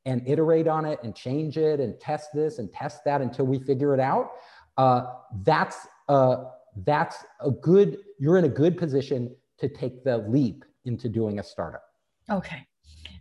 and 0.06 0.22
iterate 0.28 0.68
on 0.68 0.86
it 0.86 1.00
and 1.04 1.16
change 1.16 1.58
it 1.58 1.80
and 1.80 2.00
test 2.00 2.30
this 2.34 2.60
and 2.60 2.72
test 2.72 3.04
that 3.06 3.22
until 3.22 3.46
we 3.46 3.60
figure 3.60 3.94
it 3.94 4.00
out. 4.00 4.32
Uh, 4.78 5.06
that's 5.44 5.88
uh, 6.10 6.46
that's 6.86 7.24
a 7.42 7.52
good. 7.52 8.00
You're 8.20 8.38
in 8.38 8.46
a 8.46 8.50
good 8.50 8.78
position 8.78 9.36
to 9.60 9.68
take 9.70 10.04
the 10.04 10.18
leap 10.18 10.66
into 10.86 11.08
doing 11.08 11.40
a 11.40 11.44
startup. 11.44 11.84
Okay. 12.30 12.68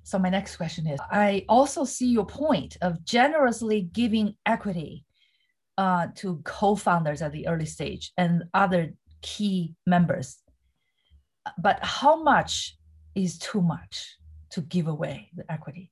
So 0.05 0.19
my 0.19 0.31
next 0.31 0.57
question 0.57 0.87
is: 0.87 0.99
I 1.11 1.45
also 1.49 1.85
see 1.85 2.09
your 2.09 2.27
point 2.27 2.77
of 2.83 3.05
generously 3.05 3.83
giving 3.83 4.35
equity 4.47 5.05
uh, 5.83 6.07
to 6.15 6.41
co-founders 6.45 7.23
at 7.23 7.33
the 7.33 7.49
early 7.49 7.67
stage 7.67 8.13
and 8.17 8.45
other 8.55 8.95
key 9.21 9.75
members. 9.85 10.39
But 11.59 11.81
how 11.83 12.23
much 12.23 12.77
is 13.17 13.37
too 13.37 13.61
much 13.61 14.17
to 14.51 14.61
give 14.61 14.87
away 14.87 15.31
the 15.35 15.45
equity? 15.51 15.91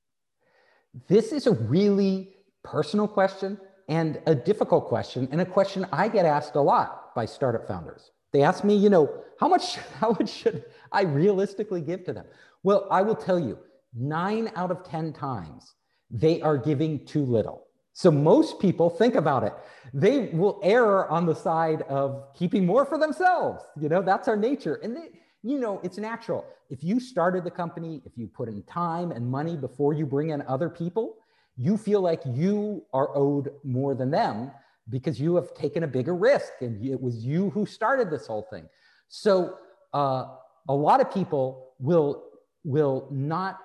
This 1.09 1.33
is 1.33 1.45
a 1.45 1.51
really 1.51 2.37
personal 2.63 3.05
question 3.05 3.59
and 3.89 4.21
a 4.27 4.33
difficult 4.33 4.87
question, 4.87 5.27
and 5.31 5.41
a 5.41 5.45
question 5.45 5.85
I 5.91 6.07
get 6.07 6.25
asked 6.25 6.55
a 6.55 6.61
lot 6.61 7.13
by 7.13 7.25
startup 7.25 7.67
founders. 7.67 8.11
They 8.31 8.43
ask 8.43 8.63
me, 8.63 8.75
you 8.77 8.89
know, 8.89 9.09
how 9.41 9.49
much, 9.49 9.75
how 9.99 10.11
much 10.17 10.29
should 10.29 10.63
I 10.93 11.01
realistically 11.01 11.81
give 11.81 12.05
to 12.05 12.13
them? 12.13 12.27
Well, 12.63 12.87
I 12.89 13.01
will 13.01 13.19
tell 13.27 13.39
you, 13.39 13.59
nine 13.93 14.53
out 14.55 14.71
of 14.71 14.85
10 14.85 15.11
times, 15.11 15.75
they 16.09 16.41
are 16.41 16.57
giving 16.57 17.05
too 17.05 17.25
little. 17.25 17.67
So 17.93 18.09
most 18.09 18.59
people 18.59 18.89
think 18.89 19.15
about 19.15 19.43
it. 19.43 19.53
They 19.93 20.29
will 20.29 20.59
err 20.63 21.09
on 21.09 21.25
the 21.25 21.35
side 21.35 21.81
of 21.83 22.33
keeping 22.33 22.65
more 22.65 22.85
for 22.85 22.97
themselves. 22.97 23.63
You 23.79 23.89
know, 23.89 24.01
that's 24.01 24.27
our 24.27 24.37
nature. 24.37 24.75
And 24.75 24.95
they, 24.95 25.09
you 25.43 25.59
know, 25.59 25.79
it's 25.83 25.97
natural. 25.97 26.45
If 26.69 26.83
you 26.83 26.99
started 26.99 27.43
the 27.43 27.51
company, 27.51 28.01
if 28.05 28.17
you 28.17 28.27
put 28.27 28.47
in 28.47 28.63
time 28.63 29.11
and 29.11 29.29
money 29.29 29.57
before 29.57 29.93
you 29.93 30.05
bring 30.05 30.29
in 30.29 30.41
other 30.43 30.69
people, 30.69 31.17
you 31.57 31.77
feel 31.77 32.01
like 32.01 32.21
you 32.25 32.85
are 32.93 33.15
owed 33.15 33.51
more 33.63 33.93
than 33.93 34.09
them 34.09 34.51
because 34.89 35.19
you 35.19 35.35
have 35.35 35.53
taken 35.53 35.83
a 35.83 35.87
bigger 35.87 36.15
risk 36.15 36.53
and 36.61 36.83
it 36.85 36.99
was 36.99 37.25
you 37.25 37.49
who 37.49 37.65
started 37.65 38.09
this 38.09 38.27
whole 38.27 38.47
thing. 38.49 38.67
So 39.09 39.57
uh, 39.93 40.27
a 40.69 40.73
lot 40.73 41.01
of 41.01 41.11
people 41.11 41.73
will 41.79 42.23
will 42.63 43.07
not 43.09 43.59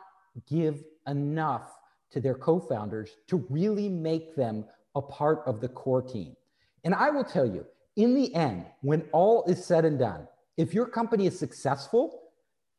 give 0.49 0.83
enough 1.07 1.71
to 2.17 2.21
their 2.23 2.35
co-founders 2.35 3.11
to 3.27 3.45
really 3.51 3.91
make 3.91 4.35
them 4.35 4.65
a 4.95 5.03
part 5.03 5.43
of 5.45 5.61
the 5.61 5.69
core 5.69 6.01
team. 6.01 6.35
And 6.83 6.95
I 6.95 7.11
will 7.11 7.25
tell 7.25 7.45
you, 7.45 7.67
in 7.97 8.15
the 8.15 8.35
end, 8.35 8.65
when 8.81 9.03
all 9.13 9.45
is 9.45 9.63
said 9.63 9.85
and 9.85 9.99
done, 9.99 10.27
if 10.57 10.73
your 10.73 10.87
company 10.87 11.27
is 11.27 11.39
successful, 11.39 12.23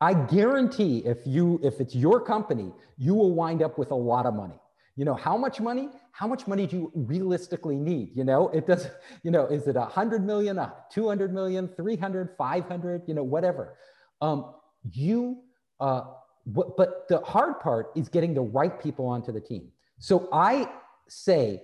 I 0.01 0.15
guarantee 0.15 1.03
if 1.05 1.19
you 1.27 1.59
if 1.61 1.79
it's 1.79 1.93
your 1.93 2.19
company, 2.19 2.73
you 2.97 3.13
will 3.13 3.35
wind 3.35 3.61
up 3.61 3.77
with 3.77 3.91
a 3.91 3.95
lot 3.95 4.25
of 4.25 4.33
money. 4.33 4.59
You 4.95 5.05
know, 5.05 5.13
how 5.13 5.37
much 5.37 5.59
money? 5.59 5.89
How 6.13 6.25
much 6.25 6.47
money 6.47 6.65
do 6.65 6.75
you 6.75 6.91
realistically 6.95 7.75
need? 7.75 8.09
You 8.15 8.23
know, 8.23 8.49
it 8.49 8.65
does, 8.65 8.87
you 9.23 9.29
know, 9.29 9.45
is 9.45 9.67
it 9.67 9.75
a 9.75 9.85
hundred 9.85 10.25
million, 10.25 10.57
a 10.57 10.73
200 10.91 11.31
million, 11.31 11.67
300, 11.67 12.31
500, 12.35 13.03
you 13.05 13.13
know, 13.13 13.23
whatever. 13.23 13.75
Um, 14.19 14.55
you, 14.91 15.43
uh, 15.79 16.05
what, 16.53 16.77
but 16.77 17.07
the 17.09 17.19
hard 17.19 17.59
part 17.59 17.91
is 17.95 18.09
getting 18.09 18.33
the 18.33 18.41
right 18.41 18.81
people 18.81 19.05
onto 19.05 19.31
the 19.31 19.41
team. 19.41 19.69
So 19.99 20.29
I 20.31 20.69
say, 21.07 21.63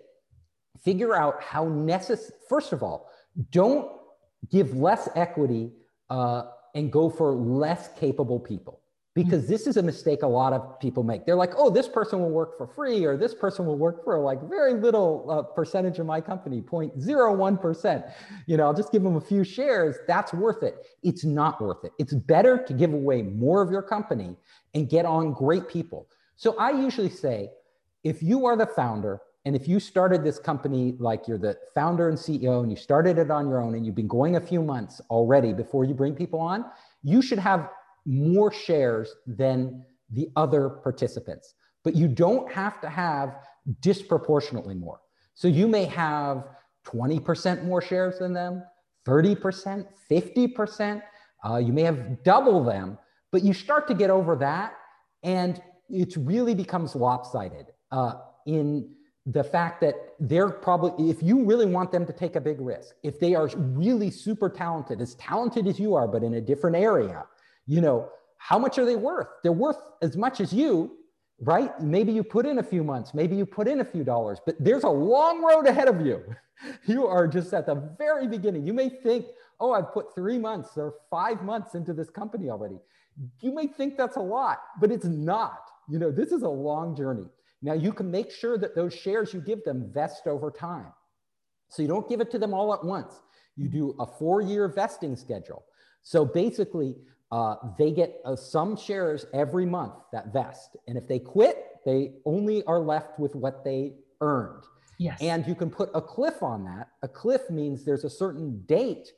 figure 0.83 1.15
out 1.15 1.41
how 1.41 1.67
necessary, 1.67 2.37
first 2.49 2.73
of 2.73 2.83
all, 2.83 3.09
don't 3.51 3.89
give 4.49 4.75
less 4.75 5.09
equity 5.15 5.71
uh, 6.09 6.43
and 6.75 6.91
go 6.91 7.09
for 7.09 7.31
less 7.33 7.89
capable 7.97 8.39
people 8.39 8.82
because 9.15 9.47
this 9.47 9.67
is 9.67 9.77
a 9.77 9.83
mistake 9.83 10.23
a 10.23 10.27
lot 10.27 10.53
of 10.53 10.79
people 10.79 11.03
make. 11.03 11.25
They're 11.25 11.35
like, 11.35 11.53
oh, 11.55 11.69
this 11.69 11.87
person 11.87 12.19
will 12.19 12.31
work 12.31 12.57
for 12.57 12.67
free, 12.67 13.05
or 13.05 13.15
this 13.15 13.35
person 13.35 13.65
will 13.65 13.77
work 13.77 14.03
for 14.03 14.17
like 14.19 14.41
very 14.49 14.73
little 14.73 15.29
uh, 15.29 15.43
percentage 15.43 15.99
of 15.99 16.07
my 16.07 16.19
company, 16.19 16.61
0.01%. 16.61 18.13
You 18.47 18.57
know, 18.57 18.63
I'll 18.63 18.73
just 18.73 18.91
give 18.91 19.03
them 19.03 19.15
a 19.15 19.21
few 19.21 19.43
shares. 19.43 19.97
That's 20.07 20.33
worth 20.33 20.63
it. 20.63 20.75
It's 21.03 21.23
not 21.23 21.61
worth 21.61 21.83
it. 21.83 21.91
It's 21.99 22.13
better 22.13 22.57
to 22.57 22.73
give 22.73 22.93
away 22.93 23.21
more 23.21 23.61
of 23.61 23.69
your 23.69 23.83
company 23.83 24.35
and 24.73 24.89
get 24.89 25.05
on 25.05 25.33
great 25.33 25.67
people. 25.67 26.07
So 26.35 26.57
I 26.57 26.71
usually 26.71 27.09
say, 27.09 27.49
if 28.03 28.23
you 28.23 28.45
are 28.47 28.57
the 28.57 28.65
founder 28.65 29.21
and 29.45 29.55
if 29.55 29.67
you 29.67 29.79
started 29.79 30.23
this 30.23 30.39
company 30.39 30.95
like 30.99 31.27
you're 31.27 31.37
the 31.37 31.57
founder 31.75 32.09
and 32.09 32.17
CEO 32.17 32.63
and 32.63 32.71
you 32.71 32.77
started 32.77 33.17
it 33.17 33.29
on 33.29 33.47
your 33.47 33.61
own 33.61 33.75
and 33.75 33.85
you've 33.85 33.95
been 33.95 34.07
going 34.07 34.37
a 34.37 34.41
few 34.41 34.63
months 34.63 35.01
already 35.09 35.53
before 35.53 35.83
you 35.83 35.93
bring 35.93 36.15
people 36.15 36.39
on, 36.39 36.65
you 37.03 37.21
should 37.21 37.39
have 37.39 37.69
more 38.05 38.51
shares 38.51 39.13
than 39.25 39.85
the 40.11 40.29
other 40.35 40.69
participants. 40.69 41.55
But 41.83 41.95
you 41.95 42.07
don't 42.07 42.51
have 42.51 42.79
to 42.81 42.89
have 42.89 43.35
disproportionately 43.81 44.75
more. 44.75 44.99
So 45.33 45.47
you 45.47 45.67
may 45.67 45.85
have 45.85 46.45
20% 46.85 47.65
more 47.65 47.81
shares 47.81 48.19
than 48.19 48.33
them, 48.33 48.63
30%, 49.07 49.85
50%. 50.09 51.01
Uh, 51.45 51.57
you 51.57 51.73
may 51.73 51.83
have 51.83 52.23
double 52.23 52.63
them, 52.63 52.97
but 53.31 53.43
you 53.43 53.53
start 53.53 53.87
to 53.87 53.93
get 53.93 54.09
over 54.09 54.35
that 54.37 54.73
and 55.23 55.61
it 55.89 56.15
really 56.17 56.55
becomes 56.55 56.95
lopsided 56.95 57.67
uh, 57.91 58.13
in 58.45 58.89
the 59.25 59.43
fact 59.43 59.79
that 59.81 59.95
they're 60.19 60.49
probably, 60.49 61.09
if 61.09 61.23
you 61.23 61.45
really 61.45 61.65
want 61.65 61.91
them 61.91 62.05
to 62.05 62.13
take 62.13 62.35
a 62.35 62.41
big 62.41 62.59
risk, 62.59 62.95
if 63.03 63.19
they 63.19 63.35
are 63.35 63.47
really 63.55 64.11
super 64.11 64.49
talented, 64.49 64.99
as 64.99 65.15
talented 65.15 65.65
as 65.67 65.79
you 65.79 65.95
are, 65.95 66.07
but 66.07 66.23
in 66.23 66.33
a 66.35 66.41
different 66.41 66.75
area, 66.75 67.23
you 67.65 67.81
know, 67.81 68.09
how 68.37 68.59
much 68.59 68.77
are 68.77 68.85
they 68.85 68.95
worth? 68.95 69.27
They're 69.41 69.51
worth 69.51 69.77
as 70.01 70.17
much 70.17 70.41
as 70.41 70.53
you, 70.53 70.97
right? 71.39 71.79
Maybe 71.81 72.11
you 72.11 72.23
put 72.23 72.45
in 72.45 72.59
a 72.59 72.63
few 72.63 72.83
months, 72.83 73.13
maybe 73.13 73.35
you 73.35 73.45
put 73.45 73.67
in 73.67 73.79
a 73.79 73.85
few 73.85 74.03
dollars, 74.03 74.39
but 74.45 74.55
there's 74.59 74.83
a 74.83 74.89
long 74.89 75.43
road 75.43 75.67
ahead 75.67 75.87
of 75.87 76.05
you. 76.05 76.23
You 76.85 77.07
are 77.07 77.27
just 77.27 77.51
at 77.53 77.65
the 77.65 77.75
very 77.97 78.25
beginning. 78.25 78.65
You 78.65 78.73
may 78.73 78.87
think, 78.87 79.25
oh, 79.59 79.73
I've 79.73 79.91
put 79.91 80.15
three 80.15 80.37
months 80.37 80.77
or 80.77 80.93
five 81.09 81.43
months 81.43 81.75
into 81.75 81.93
this 81.93 82.09
company 82.09 82.49
already. 82.49 82.77
You 83.41 83.53
may 83.53 83.67
think 83.67 83.97
that's 83.97 84.15
a 84.15 84.21
lot, 84.21 84.59
but 84.79 84.91
it's 84.91 85.03
not. 85.03 85.59
You 85.89 85.99
know, 85.99 86.11
this 86.11 86.31
is 86.31 86.43
a 86.43 86.47
long 86.47 86.95
journey. 86.95 87.27
Now 87.61 87.73
you 87.73 87.91
can 87.91 88.09
make 88.09 88.31
sure 88.31 88.57
that 88.57 88.75
those 88.75 88.93
shares 88.93 89.33
you 89.33 89.41
give 89.41 89.63
them 89.63 89.91
vest 89.93 90.27
over 90.27 90.51
time. 90.51 90.93
So 91.69 91.81
you 91.81 91.87
don't 91.87 92.07
give 92.07 92.21
it 92.21 92.29
to 92.31 92.39
them 92.39 92.53
all 92.53 92.73
at 92.73 92.83
once. 92.83 93.21
You 93.55 93.67
do 93.67 93.95
a 93.99 94.05
four 94.05 94.41
year 94.41 94.67
vesting 94.67 95.15
schedule. 95.15 95.65
So 96.03 96.23
basically, 96.25 96.95
uh, 97.33 97.55
they 97.79 97.89
get 97.89 98.21
uh, 98.25 98.35
some 98.35 98.77
shares 98.77 99.25
every 99.33 99.65
month 99.65 99.95
that 100.11 100.31
vest. 100.31 100.77
And 100.87 100.95
if 100.95 101.07
they 101.07 101.17
quit, 101.17 101.79
they 101.83 102.11
only 102.25 102.63
are 102.65 102.79
left 102.79 103.19
with 103.19 103.33
what 103.33 103.63
they 103.63 103.95
earned. 104.21 104.63
Yes. 104.99 105.19
And 105.19 105.47
you 105.47 105.55
can 105.55 105.71
put 105.71 105.89
a 105.95 106.01
cliff 106.01 106.43
on 106.43 106.63
that. 106.65 106.89
A 107.01 107.07
cliff 107.07 107.49
means 107.49 107.83
there's 107.83 108.03
a 108.03 108.09
certain 108.09 108.61
date 108.67 109.11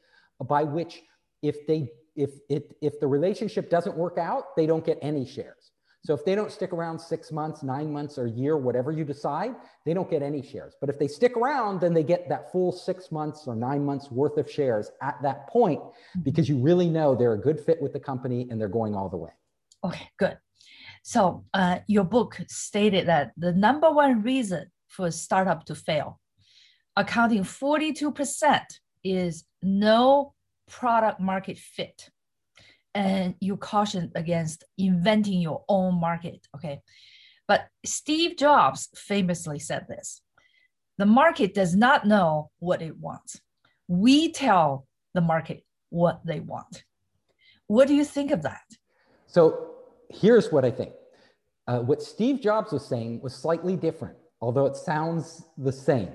by 0.47 0.63
which 0.63 1.01
if 1.41 1.67
they 1.67 1.89
if 2.15 2.29
it 2.49 2.77
if 2.81 3.01
the 3.01 3.07
relationship 3.07 3.69
doesn't 3.69 3.97
work 3.97 4.17
out, 4.17 4.55
they 4.55 4.65
don't 4.65 4.85
get 4.85 4.97
any 5.01 5.25
shares. 5.25 5.71
So 6.05 6.13
if 6.13 6.23
they 6.23 6.35
don't 6.35 6.51
stick 6.51 6.71
around 6.71 6.99
six 6.99 7.31
months, 7.31 7.63
nine 7.63 7.91
months, 7.91 8.19
or 8.19 8.27
a 8.27 8.29
year, 8.29 8.57
whatever 8.57 8.91
you 8.91 9.03
decide, 9.03 9.55
they 9.85 9.93
don't 9.95 10.09
get 10.09 10.21
any 10.21 10.43
shares. 10.43 10.75
But 10.79 10.89
if 10.89 10.99
they 10.99 11.07
stick 11.07 11.35
around, 11.35 11.81
then 11.81 11.95
they 11.95 12.03
get 12.03 12.29
that 12.29 12.51
full 12.51 12.71
six 12.71 13.11
months 13.11 13.47
or 13.47 13.55
nine 13.55 13.83
months 13.83 14.11
worth 14.11 14.37
of 14.37 14.49
shares 14.49 14.91
at 15.01 15.19
that 15.23 15.47
point 15.47 15.79
mm-hmm. 15.79 16.21
because 16.21 16.47
you 16.47 16.57
really 16.57 16.89
know 16.89 17.15
they're 17.15 17.33
a 17.33 17.41
good 17.41 17.59
fit 17.59 17.81
with 17.81 17.91
the 17.91 17.99
company 17.99 18.47
and 18.51 18.61
they're 18.61 18.67
going 18.67 18.93
all 18.93 19.09
the 19.09 19.17
way. 19.17 19.31
Okay, 19.83 20.07
good. 20.19 20.37
So 21.01 21.45
uh, 21.55 21.79
your 21.87 22.03
book 22.03 22.39
stated 22.47 23.07
that 23.07 23.31
the 23.35 23.53
number 23.53 23.91
one 23.91 24.21
reason 24.21 24.71
for 24.87 25.07
a 25.07 25.11
startup 25.11 25.65
to 25.65 25.75
fail 25.75 26.19
accounting 26.95 27.43
42% 27.43 28.61
is 29.03 29.43
no 29.61 30.33
product 30.67 31.19
market 31.19 31.57
fit. 31.57 32.09
And 32.95 33.35
you 33.39 33.57
caution 33.57 34.11
against 34.15 34.63
inventing 34.77 35.41
your 35.41 35.63
own 35.69 35.99
market. 35.99 36.47
Okay. 36.55 36.81
But 37.47 37.67
Steve 37.85 38.37
Jobs 38.37 38.89
famously 38.95 39.59
said 39.59 39.85
this 39.87 40.21
the 40.97 41.05
market 41.05 41.53
does 41.53 41.75
not 41.75 42.07
know 42.07 42.51
what 42.59 42.81
it 42.81 42.97
wants. 42.97 43.39
We 43.87 44.31
tell 44.31 44.87
the 45.13 45.21
market 45.21 45.63
what 45.89 46.25
they 46.25 46.39
want. 46.39 46.83
What 47.67 47.87
do 47.87 47.95
you 47.95 48.05
think 48.05 48.31
of 48.31 48.43
that? 48.43 48.63
So 49.27 49.71
here's 50.09 50.51
what 50.51 50.63
I 50.63 50.71
think. 50.71 50.93
Uh, 51.67 51.79
what 51.79 52.01
Steve 52.01 52.41
Jobs 52.41 52.71
was 52.71 52.85
saying 52.85 53.21
was 53.21 53.33
slightly 53.35 53.75
different, 53.75 54.15
although 54.39 54.65
it 54.65 54.75
sounds 54.75 55.45
the 55.57 55.71
same. 55.71 56.09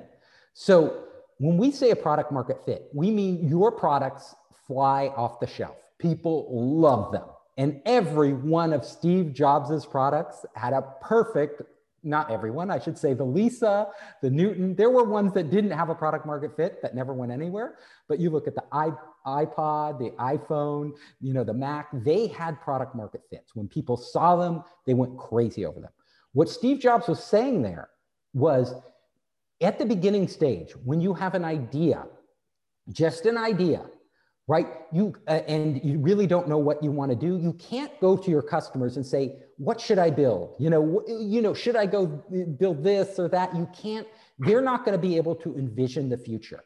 So 0.54 1.04
when 1.38 1.56
we 1.56 1.70
say 1.70 1.90
a 1.90 1.96
product 1.96 2.32
market 2.32 2.64
fit, 2.64 2.88
we 2.94 3.10
mean 3.10 3.48
your 3.48 3.72
products 3.72 4.34
fly 4.66 5.08
off 5.16 5.40
the 5.40 5.46
shelf. 5.46 5.76
People 6.00 6.48
love 6.50 7.12
them. 7.12 7.26
And 7.56 7.82
every 7.84 8.32
one 8.32 8.72
of 8.72 8.84
Steve 8.84 9.34
Jobs' 9.34 9.84
products 9.84 10.46
had 10.54 10.72
a 10.72 10.82
perfect, 11.02 11.62
not 12.02 12.30
everyone, 12.30 12.70
I 12.70 12.78
should 12.78 12.96
say 12.96 13.12
the 13.12 13.24
Lisa, 13.24 13.88
the 14.22 14.30
Newton, 14.30 14.74
there 14.74 14.88
were 14.88 15.04
ones 15.04 15.34
that 15.34 15.50
didn't 15.50 15.72
have 15.72 15.90
a 15.90 15.94
product 15.94 16.24
market 16.24 16.56
fit 16.56 16.80
that 16.80 16.94
never 16.94 17.12
went 17.12 17.30
anywhere. 17.30 17.74
But 18.08 18.18
you 18.18 18.30
look 18.30 18.48
at 18.48 18.54
the 18.54 18.64
iPod, 18.72 19.98
the 19.98 20.10
iPhone, 20.18 20.92
you 21.20 21.34
know, 21.34 21.44
the 21.44 21.52
Mac, 21.52 21.88
they 21.92 22.28
had 22.28 22.58
product 22.62 22.94
market 22.94 23.20
fits. 23.28 23.54
When 23.54 23.68
people 23.68 23.98
saw 23.98 24.36
them, 24.36 24.64
they 24.86 24.94
went 24.94 25.18
crazy 25.18 25.66
over 25.66 25.80
them. 25.80 25.92
What 26.32 26.48
Steve 26.48 26.80
Jobs 26.80 27.08
was 27.08 27.22
saying 27.22 27.60
there 27.60 27.90
was 28.32 28.72
at 29.60 29.78
the 29.78 29.84
beginning 29.84 30.28
stage, 30.28 30.72
when 30.84 31.02
you 31.02 31.12
have 31.12 31.34
an 31.34 31.44
idea, 31.44 32.06
just 32.90 33.26
an 33.26 33.36
idea, 33.36 33.84
right? 34.50 34.66
You 34.90 35.14
uh, 35.28 35.42
and 35.46 35.80
you 35.84 36.00
really 36.00 36.26
don't 36.26 36.48
know 36.48 36.58
what 36.58 36.82
you 36.82 36.90
want 36.90 37.12
to 37.12 37.16
do. 37.16 37.38
You 37.38 37.52
can't 37.52 37.92
go 38.00 38.16
to 38.16 38.30
your 38.32 38.42
customers 38.42 38.96
and 38.96 39.06
say, 39.06 39.36
"What 39.58 39.80
should 39.80 40.00
I 40.06 40.10
build?" 40.10 40.56
You 40.58 40.70
know, 40.70 41.04
you 41.06 41.40
know, 41.40 41.54
should 41.54 41.76
I 41.76 41.86
go 41.86 42.06
build 42.58 42.82
this 42.82 43.20
or 43.20 43.28
that? 43.28 43.54
You 43.54 43.68
can't. 43.80 44.08
They're 44.40 44.60
not 44.60 44.84
going 44.84 44.96
to 45.00 45.06
be 45.08 45.16
able 45.16 45.36
to 45.36 45.56
envision 45.56 46.08
the 46.08 46.18
future. 46.18 46.64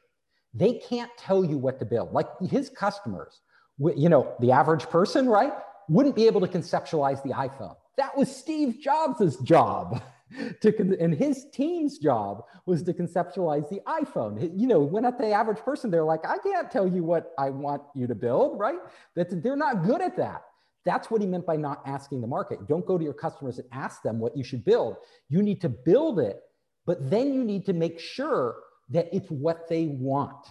They 0.54 0.80
can't 0.88 1.10
tell 1.18 1.44
you 1.44 1.58
what 1.58 1.78
to 1.80 1.84
build. 1.84 2.12
Like 2.12 2.28
his 2.40 2.70
customers, 2.70 3.42
you 3.78 4.08
know, 4.08 4.34
the 4.40 4.52
average 4.52 4.86
person, 4.88 5.28
right, 5.28 5.52
wouldn't 5.90 6.16
be 6.16 6.26
able 6.26 6.40
to 6.40 6.46
conceptualize 6.46 7.22
the 7.22 7.34
iPhone. 7.48 7.76
That 7.98 8.16
was 8.16 8.34
Steve 8.34 8.78
Jobs' 8.80 9.36
job. 9.40 10.02
to 10.60 10.96
and 11.00 11.14
his 11.14 11.46
team's 11.52 11.98
job 11.98 12.44
was 12.66 12.82
to 12.82 12.92
conceptualize 12.92 13.68
the 13.68 13.80
iphone. 14.00 14.50
You 14.58 14.66
know 14.66 14.80
when 14.80 15.04
at 15.04 15.18
the 15.18 15.30
average 15.30 15.58
person 15.58 15.90
they're 15.90 16.04
like 16.04 16.26
i 16.26 16.38
can't 16.38 16.70
tell 16.70 16.88
you 16.88 17.04
what 17.04 17.32
i 17.38 17.50
want 17.50 17.82
you 17.94 18.06
to 18.06 18.14
build 18.14 18.58
right? 18.58 18.78
That 19.16 19.42
they're 19.42 19.56
not 19.56 19.84
good 19.84 20.00
at 20.00 20.16
that. 20.16 20.42
That's 20.84 21.10
what 21.10 21.20
he 21.20 21.26
meant 21.26 21.46
by 21.46 21.56
not 21.56 21.82
asking 21.86 22.20
the 22.20 22.26
market. 22.26 22.68
Don't 22.68 22.84
go 22.84 22.98
to 22.98 23.04
your 23.04 23.14
customers 23.14 23.58
and 23.58 23.68
ask 23.72 24.02
them 24.02 24.18
what 24.18 24.36
you 24.36 24.44
should 24.44 24.64
build. 24.64 24.96
You 25.28 25.42
need 25.42 25.60
to 25.62 25.68
build 25.68 26.18
it 26.18 26.40
but 26.86 27.10
then 27.10 27.32
you 27.32 27.44
need 27.44 27.64
to 27.66 27.72
make 27.72 27.98
sure 27.98 28.56
that 28.90 29.08
it's 29.12 29.30
what 29.30 29.68
they 29.68 29.86
want. 29.86 30.46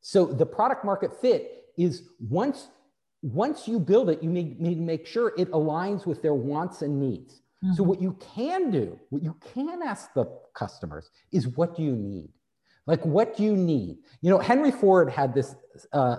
So 0.00 0.26
the 0.26 0.46
product 0.46 0.84
market 0.84 1.20
fit 1.20 1.64
is 1.76 2.02
once 2.20 2.68
once 3.22 3.66
you 3.66 3.80
build 3.80 4.10
it 4.10 4.22
you 4.22 4.30
need, 4.30 4.60
need 4.60 4.76
to 4.76 4.80
make 4.80 5.04
sure 5.04 5.32
it 5.36 5.50
aligns 5.50 6.06
with 6.06 6.22
their 6.22 6.34
wants 6.34 6.82
and 6.82 7.00
needs 7.00 7.42
Mm-hmm. 7.64 7.74
So, 7.74 7.82
what 7.82 8.00
you 8.00 8.16
can 8.34 8.70
do, 8.70 8.98
what 9.10 9.22
you 9.22 9.36
can 9.52 9.82
ask 9.82 10.12
the 10.14 10.26
customers 10.54 11.10
is, 11.32 11.48
what 11.48 11.76
do 11.76 11.82
you 11.82 11.96
need? 11.96 12.30
Like, 12.86 13.04
what 13.04 13.36
do 13.36 13.42
you 13.42 13.56
need? 13.56 13.98
You 14.22 14.30
know, 14.30 14.38
Henry 14.38 14.70
Ford 14.70 15.10
had 15.10 15.34
this 15.34 15.54
uh, 15.92 16.16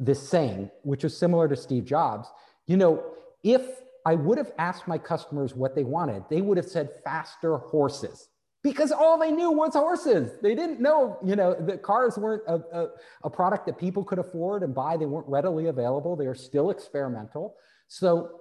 this 0.00 0.28
saying, 0.28 0.70
which 0.82 1.04
was 1.04 1.16
similar 1.16 1.48
to 1.48 1.56
Steve 1.56 1.84
Jobs. 1.84 2.28
You 2.66 2.76
know, 2.76 3.04
if 3.42 3.62
I 4.04 4.14
would 4.14 4.38
have 4.38 4.52
asked 4.58 4.86
my 4.88 4.98
customers 4.98 5.54
what 5.54 5.74
they 5.74 5.84
wanted, 5.84 6.24
they 6.28 6.40
would 6.40 6.56
have 6.56 6.66
said 6.66 6.90
faster 7.04 7.56
horses 7.56 8.28
because 8.62 8.90
all 8.90 9.18
they 9.18 9.30
knew 9.30 9.50
was 9.50 9.74
horses. 9.74 10.38
They 10.42 10.54
didn't 10.54 10.80
know, 10.80 11.18
you 11.24 11.36
know, 11.36 11.54
the 11.54 11.76
cars 11.76 12.18
weren't 12.18 12.42
a, 12.48 12.54
a, 12.54 12.88
a, 13.24 13.30
product 13.30 13.66
that 13.66 13.78
people 13.78 14.02
could 14.02 14.18
afford 14.18 14.62
and 14.62 14.74
buy. 14.74 14.96
They 14.96 15.06
weren't 15.06 15.28
readily 15.28 15.66
available. 15.66 16.16
They 16.16 16.26
are 16.26 16.34
still 16.34 16.70
experimental. 16.70 17.56
So 17.88 18.40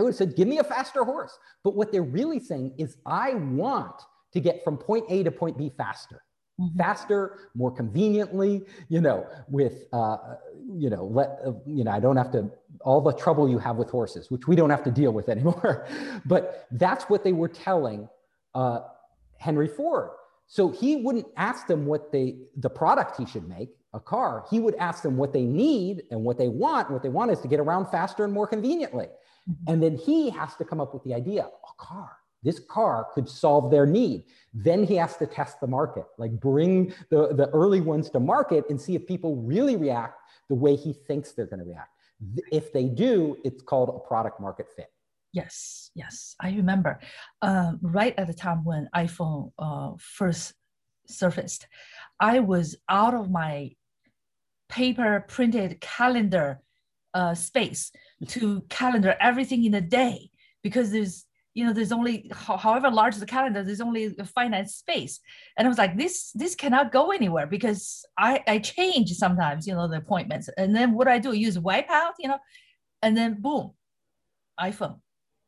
I 0.00 0.02
would 0.02 0.10
have 0.10 0.16
said, 0.16 0.34
give 0.34 0.48
me 0.48 0.56
a 0.56 0.64
faster 0.64 1.04
horse. 1.04 1.38
But 1.62 1.76
what 1.76 1.92
they're 1.92 2.02
really 2.02 2.40
saying 2.40 2.72
is, 2.78 2.96
I 3.04 3.34
want 3.34 4.00
to 4.32 4.40
get 4.40 4.64
from 4.64 4.78
point 4.78 5.04
A 5.10 5.22
to 5.24 5.30
point 5.30 5.58
B 5.58 5.70
faster. 5.76 6.22
Mm-hmm. 6.58 6.78
Faster, 6.78 7.50
more 7.54 7.70
conveniently, 7.70 8.62
you 8.88 9.02
know, 9.02 9.26
with, 9.48 9.84
uh, 9.92 10.16
you 10.72 10.88
know, 10.88 11.04
let, 11.04 11.38
uh, 11.46 11.52
you 11.66 11.84
know, 11.84 11.90
I 11.90 12.00
don't 12.00 12.16
have 12.16 12.30
to, 12.32 12.50
all 12.80 13.02
the 13.02 13.12
trouble 13.12 13.46
you 13.46 13.58
have 13.58 13.76
with 13.76 13.90
horses, 13.90 14.30
which 14.30 14.48
we 14.48 14.56
don't 14.56 14.70
have 14.70 14.84
to 14.84 14.90
deal 14.90 15.12
with 15.12 15.28
anymore. 15.28 15.86
but 16.24 16.66
that's 16.72 17.04
what 17.10 17.22
they 17.22 17.32
were 17.32 17.48
telling 17.48 18.08
uh, 18.54 18.80
Henry 19.36 19.68
Ford. 19.68 20.12
So 20.46 20.70
he 20.70 20.96
wouldn't 20.96 21.26
ask 21.36 21.66
them 21.66 21.84
what 21.84 22.10
they, 22.10 22.38
the 22.56 22.70
product 22.70 23.18
he 23.18 23.26
should 23.26 23.46
make, 23.46 23.68
a 23.92 24.00
car. 24.00 24.46
He 24.50 24.60
would 24.60 24.76
ask 24.76 25.02
them 25.02 25.18
what 25.18 25.34
they 25.34 25.44
need 25.44 26.04
and 26.10 26.24
what 26.24 26.38
they 26.38 26.48
want. 26.48 26.90
What 26.90 27.02
they 27.02 27.10
want 27.10 27.32
is 27.32 27.40
to 27.40 27.48
get 27.48 27.60
around 27.60 27.90
faster 27.90 28.24
and 28.24 28.32
more 28.32 28.46
conveniently. 28.46 29.08
And 29.66 29.82
then 29.82 29.96
he 29.96 30.30
has 30.30 30.56
to 30.56 30.64
come 30.64 30.80
up 30.80 30.94
with 30.94 31.04
the 31.04 31.14
idea 31.14 31.44
a 31.44 31.82
car. 31.82 32.16
This 32.42 32.58
car 32.58 33.08
could 33.14 33.28
solve 33.28 33.70
their 33.70 33.86
need. 33.86 34.24
Then 34.54 34.84
he 34.84 34.96
has 34.96 35.16
to 35.18 35.26
test 35.26 35.60
the 35.60 35.66
market, 35.66 36.04
like 36.16 36.32
bring 36.32 36.94
the, 37.10 37.34
the 37.34 37.48
early 37.50 37.80
ones 37.80 38.08
to 38.10 38.20
market 38.20 38.64
and 38.70 38.80
see 38.80 38.94
if 38.94 39.06
people 39.06 39.36
really 39.36 39.76
react 39.76 40.18
the 40.48 40.54
way 40.54 40.74
he 40.74 40.92
thinks 40.92 41.32
they're 41.32 41.46
going 41.46 41.60
to 41.60 41.66
react. 41.66 41.90
If 42.50 42.72
they 42.72 42.84
do, 42.84 43.36
it's 43.44 43.62
called 43.62 43.90
a 43.90 44.08
product 44.08 44.40
market 44.40 44.66
fit. 44.74 44.90
Yes, 45.32 45.90
yes, 45.94 46.34
I 46.40 46.50
remember. 46.50 46.98
Um, 47.40 47.78
right 47.82 48.14
at 48.18 48.26
the 48.26 48.34
time 48.34 48.64
when 48.64 48.88
iPhone 48.94 49.52
uh, 49.58 49.92
first 49.98 50.54
surfaced, 51.06 51.68
I 52.18 52.40
was 52.40 52.76
out 52.88 53.14
of 53.14 53.30
my 53.30 53.72
paper 54.68 55.24
printed 55.28 55.80
calendar 55.80 56.60
uh, 57.14 57.34
space 57.34 57.92
to 58.28 58.62
calendar 58.68 59.16
everything 59.20 59.64
in 59.64 59.74
a 59.74 59.80
day 59.80 60.30
because 60.62 60.90
there's 60.90 61.24
you 61.54 61.66
know 61.66 61.72
there's 61.72 61.92
only 61.92 62.30
however 62.32 62.90
large 62.90 63.16
the 63.16 63.26
calendar 63.26 63.64
there's 63.64 63.80
only 63.80 64.14
a 64.18 64.24
finite 64.24 64.68
space. 64.68 65.20
And 65.56 65.66
i 65.66 65.68
was 65.68 65.78
like 65.78 65.96
this 65.96 66.30
this 66.32 66.54
cannot 66.54 66.92
go 66.92 67.10
anywhere 67.10 67.46
because 67.46 68.04
i 68.16 68.42
i 68.46 68.58
change 68.58 69.10
sometimes 69.12 69.66
you 69.66 69.74
know 69.74 69.88
the 69.88 69.96
appointments. 69.96 70.48
And 70.56 70.74
then 70.74 70.92
what 70.92 71.08
i 71.08 71.18
do? 71.18 71.32
Use 71.32 71.58
wipeout 71.58 72.12
you 72.18 72.28
know? 72.28 72.38
And 73.02 73.16
then 73.16 73.40
boom 73.40 73.72
iphone. 74.60 75.00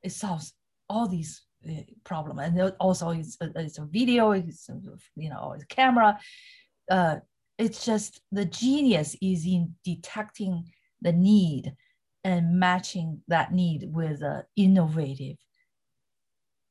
It 0.03 0.13
solves 0.13 0.55
all 0.89 1.07
these 1.07 1.43
uh, 1.69 1.83
problem. 2.05 2.39
And 2.39 2.61
also 2.81 3.11
it's 3.11 3.37
a, 3.41 3.51
it's 3.57 3.79
a 3.79 3.85
video 3.85 4.33
it's 4.33 4.69
you 5.17 5.31
know 5.31 5.53
it's 5.55 5.65
a 5.65 5.67
camera. 5.67 6.19
Uh, 6.91 7.17
it's 7.59 7.85
just 7.85 8.21
the 8.33 8.45
genius 8.45 9.15
is 9.23 9.47
in 9.47 9.75
detecting 9.85 10.65
the 11.01 11.13
need 11.13 11.75
and 12.25 12.59
matching 12.59 13.21
that 13.29 13.53
need 13.53 13.89
with 13.93 14.23
an 14.23 14.45
innovative 14.57 15.37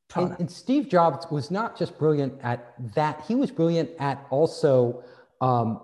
product. 0.08 0.40
And, 0.40 0.40
and, 0.42 0.52
Steve 0.52 0.88
Jobs 0.90 1.26
was 1.30 1.52
not 1.52 1.78
just 1.78 1.98
brilliant 1.98 2.34
at 2.42 2.74
that, 2.96 3.24
he 3.28 3.36
was 3.36 3.52
brilliant 3.52 3.90
at 4.00 4.26
also 4.30 5.04
um, 5.42 5.82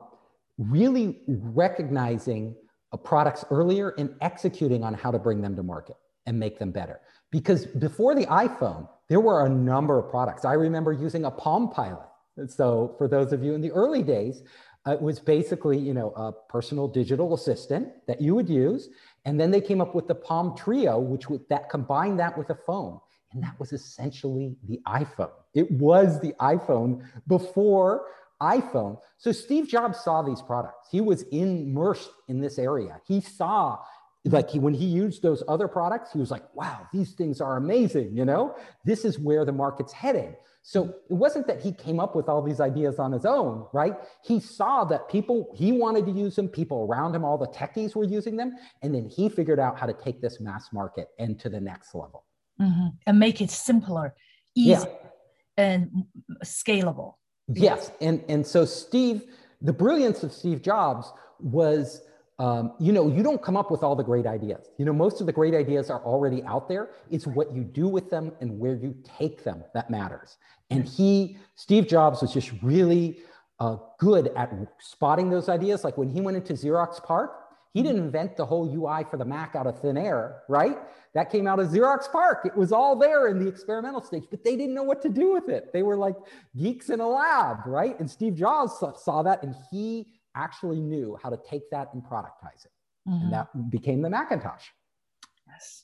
really 0.58 1.20
recognizing 1.28 2.56
products 3.04 3.46
earlier 3.52 3.90
and 3.98 4.16
executing 4.22 4.84
on 4.84 4.94
how 4.94 5.12
to 5.12 5.20
bring 5.20 5.42
them 5.42 5.56
to 5.56 5.64
market 5.64 5.96
and 6.26 6.40
make 6.40 6.58
them 6.58 6.72
better. 6.72 7.00
Because 7.32 7.66
before 7.66 8.16
the 8.16 8.26
iPhone, 8.26 8.88
there 9.10 9.20
were 9.20 9.46
a 9.46 9.50
number 9.50 10.00
of 10.00 10.10
products. 10.10 10.46
I 10.46 10.54
remember 10.54 10.94
using 10.94 11.26
a 11.26 11.32
Palm 11.32 11.70
Pilot. 11.70 12.08
So, 12.48 12.96
for 12.98 13.08
those 13.08 13.34
of 13.34 13.44
you 13.44 13.56
in 13.56 13.62
the 13.62 13.72
early 13.72 14.04
days, 14.04 14.44
uh, 14.88 14.92
it 14.92 15.02
was 15.02 15.20
basically, 15.20 15.78
you 15.78 15.94
know, 15.94 16.12
a 16.12 16.32
personal 16.50 16.88
digital 16.88 17.34
assistant 17.34 17.90
that 18.08 18.22
you 18.22 18.36
would 18.36 18.48
use. 18.48 18.90
And 19.28 19.38
then 19.38 19.52
they 19.52 19.60
came 19.60 19.82
up 19.82 19.94
with 19.94 20.08
the 20.08 20.16
Palm 20.16 20.52
Treo, 20.52 21.02
which 21.02 21.30
would 21.30 21.42
that 21.50 21.70
combined 21.70 22.18
that 22.22 22.38
with 22.38 22.50
a 22.50 22.56
phone. 22.56 22.98
And 23.34 23.44
that 23.44 23.60
was 23.60 23.74
essentially 23.74 24.56
the 24.70 24.80
iPhone. 24.88 25.32
It 25.54 25.70
was 25.70 26.22
the 26.22 26.32
iPhone 26.40 27.06
before 27.28 28.06
iPhone. 28.42 28.98
So 29.18 29.34
Steve 29.34 29.68
Jobs 29.68 30.00
saw 30.00 30.22
these 30.22 30.42
products. 30.42 30.88
He 30.90 31.02
was 31.02 31.24
immersed 31.24 32.10
in 32.30 32.40
this 32.40 32.58
area. 32.58 33.02
He 33.06 33.20
saw 33.20 33.80
like 34.24 34.50
he, 34.50 34.60
when 34.60 34.74
he 34.74 34.86
used 34.86 35.22
those 35.22 35.44
other 35.50 35.68
products, 35.68 36.14
he 36.14 36.20
was 36.20 36.32
like, 36.32 36.44
wow, 36.56 36.88
these 36.94 37.12
things 37.12 37.42
are 37.42 37.58
amazing. 37.58 38.16
You 38.16 38.24
know, 38.24 38.56
this 38.86 39.04
is 39.04 39.20
where 39.20 39.44
the 39.44 39.52
market's 39.52 39.92
headed. 39.92 40.38
So 40.70 40.94
it 41.10 41.14
wasn't 41.14 41.48
that 41.48 41.62
he 41.62 41.72
came 41.72 41.98
up 41.98 42.14
with 42.14 42.28
all 42.28 42.42
these 42.42 42.60
ideas 42.60 43.00
on 43.00 43.14
his 43.14 43.24
own, 43.24 43.66
right? 43.72 43.94
He 44.22 44.42
saw 44.42 44.84
that 44.84 45.08
people, 45.08 45.56
he 45.56 45.72
wanted 45.72 46.06
to 46.08 46.12
use 46.12 46.36
them, 46.36 46.50
people 46.50 46.86
around 46.92 47.16
him, 47.16 47.24
all 47.24 47.38
the 47.38 47.48
techies 47.48 47.96
were 47.96 48.04
using 48.04 48.36
them. 48.36 48.54
And 48.82 48.94
then 48.94 49.08
he 49.08 49.30
figured 49.30 49.62
out 49.62 49.80
how 49.80 49.86
to 49.86 49.94
take 49.94 50.22
this 50.22 50.42
mass 50.42 50.74
market 50.74 51.08
and 51.20 51.40
to 51.40 51.48
the 51.48 51.62
next 51.62 51.96
level. 51.96 52.26
Mm-hmm. 52.60 52.88
And 53.06 53.18
make 53.18 53.40
it 53.40 53.50
simpler, 53.50 54.14
easier, 54.56 54.90
yeah. 55.58 55.64
and 55.64 56.04
scalable. 56.44 57.14
Yes, 57.48 57.92
and 58.02 58.22
and 58.28 58.46
so 58.46 58.66
Steve, 58.66 59.24
the 59.62 59.72
brilliance 59.72 60.22
of 60.24 60.34
Steve 60.34 60.62
Jobs 60.62 61.14
was, 61.40 62.02
um, 62.40 62.74
you 62.80 62.92
know, 62.92 63.08
you 63.08 63.24
don't 63.24 63.42
come 63.42 63.58
up 63.58 63.72
with 63.72 63.82
all 63.82 63.96
the 63.96 64.04
great 64.04 64.28
ideas. 64.28 64.70
You 64.78 64.86
know, 64.86 64.94
most 64.94 65.20
of 65.20 65.26
the 65.26 65.34
great 65.34 65.56
ideas 65.56 65.90
are 65.90 66.04
already 66.04 66.44
out 66.44 66.70
there. 66.70 66.90
It's 67.10 67.26
what 67.26 67.54
you 67.56 67.64
do 67.64 67.88
with 67.88 68.12
them 68.12 68.32
and 68.42 68.60
where 68.60 68.76
you 68.76 68.96
take 69.04 69.44
them 69.44 69.64
that 69.74 69.90
matters. 69.90 70.38
And 70.70 70.86
he, 70.86 71.38
Steve 71.56 71.88
Jobs, 71.88 72.22
was 72.22 72.32
just 72.32 72.52
really 72.62 73.20
uh, 73.60 73.78
good 73.98 74.28
at 74.36 74.52
spotting 74.80 75.32
those 75.32 75.50
ideas. 75.50 75.84
Like 75.84 75.98
when 75.98 76.10
he 76.10 76.22
went 76.22 76.38
into 76.38 76.54
Xerox 76.54 77.04
PARC, 77.04 77.32
he 77.74 77.82
didn't 77.82 78.04
invent 78.04 78.38
the 78.38 78.46
whole 78.46 78.72
UI 78.72 79.04
for 79.10 79.18
the 79.18 79.26
Mac 79.26 79.56
out 79.56 79.66
of 79.66 79.80
thin 79.80 79.98
air, 79.98 80.44
right? 80.48 80.78
That 81.14 81.32
came 81.32 81.48
out 81.48 81.60
of 81.60 81.68
Xerox 81.68 82.12
PARC. 82.12 82.46
It 82.46 82.56
was 82.56 82.72
all 82.72 82.96
there 82.96 83.28
in 83.28 83.40
the 83.40 83.48
experimental 83.48 84.02
stage, 84.02 84.26
but 84.30 84.44
they 84.44 84.56
didn't 84.56 84.76
know 84.76 84.84
what 84.84 85.02
to 85.02 85.10
do 85.10 85.34
with 85.34 85.50
it. 85.50 85.74
They 85.74 85.84
were 85.84 85.98
like 85.98 86.16
geeks 86.56 86.90
in 86.90 87.00
a 87.00 87.08
lab, 87.08 87.66
right? 87.66 88.00
And 88.00 88.10
Steve 88.10 88.36
Jobs 88.36 88.74
saw 88.98 89.24
that 89.24 89.42
and 89.44 89.56
he 89.72 90.08
actually 90.44 90.80
knew 90.80 91.18
how 91.22 91.30
to 91.30 91.40
take 91.50 91.70
that 91.72 91.90
and 91.94 92.04
productize 92.04 92.66
it. 92.66 92.72
Mm-hmm. 93.08 93.24
And 93.24 93.34
that 93.34 93.70
became 93.70 94.02
the 94.02 94.10
Macintosh. 94.10 94.66
Yes. 95.48 95.84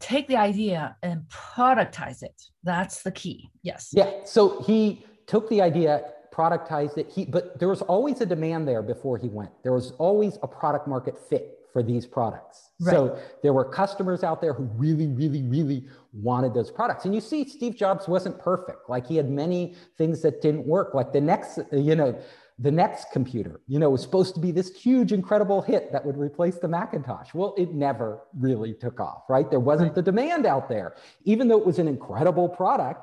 Take 0.00 0.28
the 0.28 0.36
idea 0.36 0.96
and 1.02 1.22
productize 1.28 2.22
it. 2.22 2.40
That's 2.62 3.02
the 3.02 3.10
key. 3.10 3.50
Yes. 3.62 3.90
Yeah. 3.92 4.10
So 4.24 4.62
he 4.62 5.04
took 5.26 5.48
the 5.48 5.60
idea 5.60 6.04
productized 6.38 6.96
it. 6.96 7.10
He, 7.10 7.24
but 7.24 7.58
there 7.58 7.68
was 7.68 7.82
always 7.82 8.20
a 8.20 8.26
demand 8.26 8.68
there 8.68 8.82
before 8.82 9.18
he 9.18 9.28
went. 9.28 9.50
There 9.64 9.72
was 9.72 9.90
always 9.98 10.38
a 10.42 10.46
product 10.46 10.86
market 10.86 11.18
fit 11.28 11.58
for 11.72 11.82
these 11.82 12.06
products. 12.06 12.70
Right. 12.80 12.92
So 12.92 13.18
there 13.42 13.52
were 13.52 13.64
customers 13.64 14.22
out 14.22 14.40
there 14.40 14.52
who 14.52 14.64
really, 14.76 15.08
really, 15.08 15.42
really 15.42 15.86
wanted 16.12 16.54
those 16.54 16.70
products. 16.70 17.04
And 17.04 17.14
you 17.14 17.20
see, 17.20 17.46
Steve 17.48 17.76
Jobs 17.76 18.06
wasn't 18.06 18.38
perfect. 18.38 18.88
Like 18.88 19.06
he 19.06 19.16
had 19.16 19.28
many 19.28 19.74
things 19.96 20.22
that 20.22 20.40
didn't 20.40 20.64
work. 20.64 20.94
Like 20.94 21.12
the 21.12 21.20
next, 21.20 21.58
you 21.72 21.96
know, 21.96 22.16
the 22.58 22.70
next 22.70 23.12
computer, 23.12 23.60
you 23.68 23.78
know, 23.78 23.90
was 23.90 24.02
supposed 24.02 24.34
to 24.34 24.40
be 24.40 24.50
this 24.50 24.74
huge, 24.74 25.12
incredible 25.12 25.62
hit 25.62 25.92
that 25.92 26.04
would 26.04 26.16
replace 26.16 26.56
the 26.56 26.66
Macintosh. 26.66 27.32
Well, 27.32 27.54
it 27.56 27.72
never 27.72 28.20
really 28.36 28.74
took 28.74 28.98
off, 28.98 29.22
right? 29.28 29.48
There 29.48 29.60
wasn't 29.60 29.94
the 29.94 30.02
demand 30.02 30.44
out 30.44 30.68
there. 30.68 30.96
Even 31.24 31.46
though 31.46 31.58
it 31.58 31.66
was 31.66 31.78
an 31.78 31.86
incredible 31.86 32.48
product, 32.48 33.00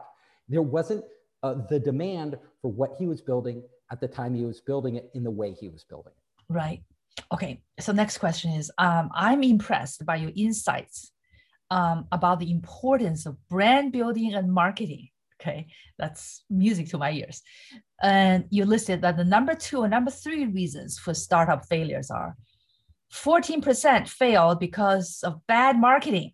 there 0.49 0.61
wasn't 0.61 1.05
uh, 1.41 1.55
the 1.69 1.79
demand 1.79 2.37
for 2.61 2.69
what 2.69 2.95
he 2.99 3.07
was 3.07 3.21
building 3.21 3.63
at 3.91 4.01
the 4.01 4.07
time 4.07 4.33
he 4.33 4.43
was 4.43 4.59
building 4.59 4.95
it 4.95 5.09
in 5.13 5.23
the 5.23 5.31
way 5.31 5.53
he 5.53 5.69
was 5.69 5.85
building 5.85 6.11
it. 6.17 6.53
Right. 6.53 6.83
Okay. 7.31 7.61
So 7.79 7.93
next 7.93 8.17
question 8.17 8.51
is, 8.51 8.71
um, 8.77 9.09
I'm 9.15 9.41
impressed 9.41 10.05
by 10.05 10.17
your 10.17 10.31
insights 10.35 11.11
um, 11.71 12.07
about 12.11 12.39
the 12.39 12.51
importance 12.51 13.25
of 13.25 13.37
brand 13.47 13.93
building 13.93 14.33
and 14.33 14.51
marketing. 14.51 15.09
Okay, 15.45 15.67
that's 15.99 16.43
music 16.49 16.89
to 16.89 16.97
my 16.97 17.11
ears. 17.11 17.43
And 18.01 18.45
you 18.49 18.65
listed 18.65 19.03
that 19.03 19.15
the 19.15 19.23
number 19.23 19.53
two 19.53 19.83
and 19.83 19.91
number 19.91 20.09
three 20.09 20.47
reasons 20.47 20.97
for 20.97 21.13
startup 21.13 21.67
failures 21.67 22.09
are 22.09 22.35
14% 23.13 24.07
failed 24.07 24.59
because 24.59 25.19
of 25.23 25.45
bad 25.47 25.79
marketing, 25.79 26.31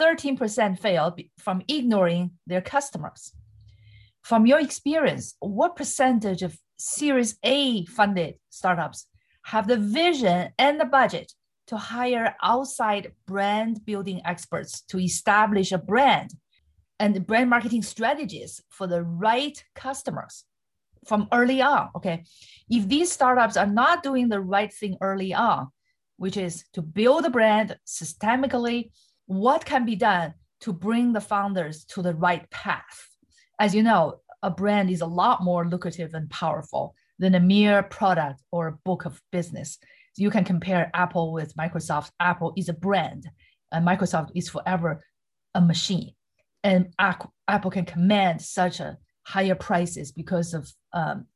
13% 0.00 0.78
failed 0.78 1.20
from 1.38 1.62
ignoring 1.68 2.30
their 2.46 2.62
customers, 2.62 3.32
from 4.22 4.46
your 4.46 4.60
experience, 4.60 5.34
what 5.40 5.76
percentage 5.76 6.42
of 6.42 6.56
Series 6.78 7.36
A 7.44 7.84
funded 7.84 8.36
startups 8.48 9.06
have 9.44 9.68
the 9.68 9.76
vision 9.76 10.52
and 10.58 10.80
the 10.80 10.86
budget 10.86 11.32
to 11.66 11.76
hire 11.76 12.34
outside 12.42 13.12
brand 13.26 13.84
building 13.84 14.22
experts 14.24 14.80
to 14.88 14.98
establish 14.98 15.70
a 15.70 15.78
brand 15.78 16.30
and 17.02 17.26
brand 17.26 17.50
marketing 17.50 17.82
strategies 17.82 18.62
for 18.70 18.86
the 18.86 19.02
right 19.02 19.62
customers 19.74 20.44
from 21.06 21.28
early 21.32 21.60
on? 21.60 21.90
Okay. 21.96 22.24
If 22.70 22.88
these 22.88 23.10
startups 23.12 23.56
are 23.56 23.66
not 23.66 24.02
doing 24.02 24.28
the 24.28 24.40
right 24.40 24.72
thing 24.72 24.96
early 25.00 25.34
on, 25.34 25.68
which 26.16 26.36
is 26.36 26.64
to 26.74 26.80
build 26.80 27.26
a 27.26 27.30
brand 27.30 27.76
systemically, 27.86 28.92
what 29.26 29.64
can 29.64 29.84
be 29.84 29.96
done 29.96 30.34
to 30.60 30.72
bring 30.72 31.12
the 31.12 31.20
founders 31.20 31.84
to 31.86 32.02
the 32.02 32.14
right 32.14 32.48
path? 32.50 33.08
as 33.62 33.74
you 33.76 33.82
know, 33.82 34.20
a 34.42 34.50
brand 34.50 34.90
is 34.90 35.02
a 35.02 35.06
lot 35.06 35.44
more 35.44 35.64
lucrative 35.68 36.14
and 36.14 36.28
powerful 36.30 36.96
than 37.20 37.36
a 37.36 37.40
mere 37.40 37.82
product 37.84 38.42
or 38.50 38.66
a 38.66 38.78
book 38.84 39.04
of 39.04 39.22
business. 39.30 39.78
You 40.16 40.30
can 40.30 40.44
compare 40.44 40.90
Apple 40.94 41.32
with 41.32 41.54
Microsoft. 41.54 42.10
Apple 42.18 42.52
is 42.56 42.68
a 42.68 42.72
brand, 42.72 43.30
and 43.70 43.86
Microsoft 43.86 44.30
is 44.34 44.48
forever 44.48 45.04
a 45.54 45.60
machine. 45.60 46.14
And 46.64 46.92
Apple 46.98 47.70
can 47.70 47.84
command 47.84 48.40
such 48.40 48.80
a 48.80 48.98
higher 49.24 49.54
prices 49.54 50.12
because 50.12 50.54
of 50.54 50.72
um, 50.92 51.26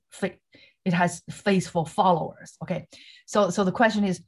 it 0.85 0.93
has 0.93 1.23
faithful 1.31 1.85
followers. 1.85 2.57
Okay, 2.63 2.87
so 3.27 3.51
so 3.51 3.65
the 3.65 3.73
question 3.73 4.05
is, 4.05 4.21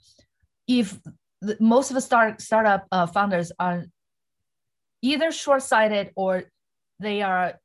if 0.66 0.98
the, 1.40 1.56
most 1.60 1.90
of 1.90 1.94
the 1.94 2.00
start 2.00 2.40
startup 2.40 2.86
uh, 2.90 3.06
founders 3.06 3.52
are 3.58 3.84
either 5.02 5.30
short-sighted 5.30 6.10
or 6.16 6.44
they 6.98 7.22
are 7.22 7.60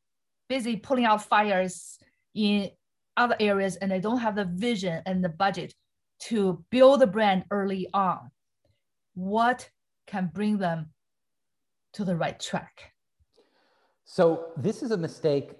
busy 0.47 0.75
pulling 0.75 1.05
out 1.05 1.23
fires 1.23 1.97
in 2.35 2.69
other 3.17 3.35
areas 3.39 3.75
and 3.77 3.91
they 3.91 3.99
don't 3.99 4.19
have 4.19 4.35
the 4.35 4.45
vision 4.45 5.01
and 5.05 5.23
the 5.23 5.29
budget 5.29 5.73
to 6.19 6.63
build 6.69 7.01
a 7.01 7.07
brand 7.07 7.43
early 7.51 7.89
on, 7.93 8.29
what 9.15 9.69
can 10.07 10.29
bring 10.33 10.57
them 10.57 10.91
to 11.93 12.05
the 12.05 12.15
right 12.15 12.39
track? 12.39 12.92
So 14.13 14.49
this 14.55 14.83
is 14.83 14.91
a 14.91 14.97
mistake 14.97 15.53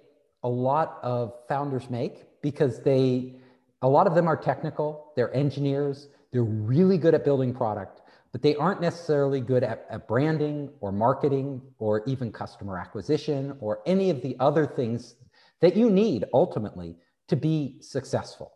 a 0.44 0.48
lot 0.48 1.00
of 1.02 1.32
founders 1.48 1.90
make 1.90 2.40
because 2.40 2.78
they, 2.84 3.34
a 3.82 3.88
lot 3.88 4.06
of 4.06 4.14
them 4.14 4.28
are 4.28 4.36
technical, 4.36 5.10
they're 5.16 5.34
engineers, 5.34 6.06
they're 6.30 6.44
really 6.44 6.96
good 6.96 7.14
at 7.14 7.24
building 7.24 7.52
product, 7.52 8.02
but 8.30 8.42
they 8.42 8.54
aren't 8.54 8.80
necessarily 8.80 9.40
good 9.40 9.64
at, 9.64 9.84
at, 9.90 10.06
branding 10.06 10.70
or 10.80 10.92
marketing 10.92 11.62
or 11.80 12.04
even 12.06 12.30
customer 12.30 12.78
acquisition 12.78 13.56
or 13.58 13.80
any 13.86 14.08
of 14.08 14.22
the 14.22 14.36
other 14.38 14.66
things 14.66 15.16
that 15.60 15.76
you 15.76 15.90
need 15.90 16.24
ultimately 16.32 16.94
to 17.26 17.34
be 17.34 17.78
successful. 17.80 18.52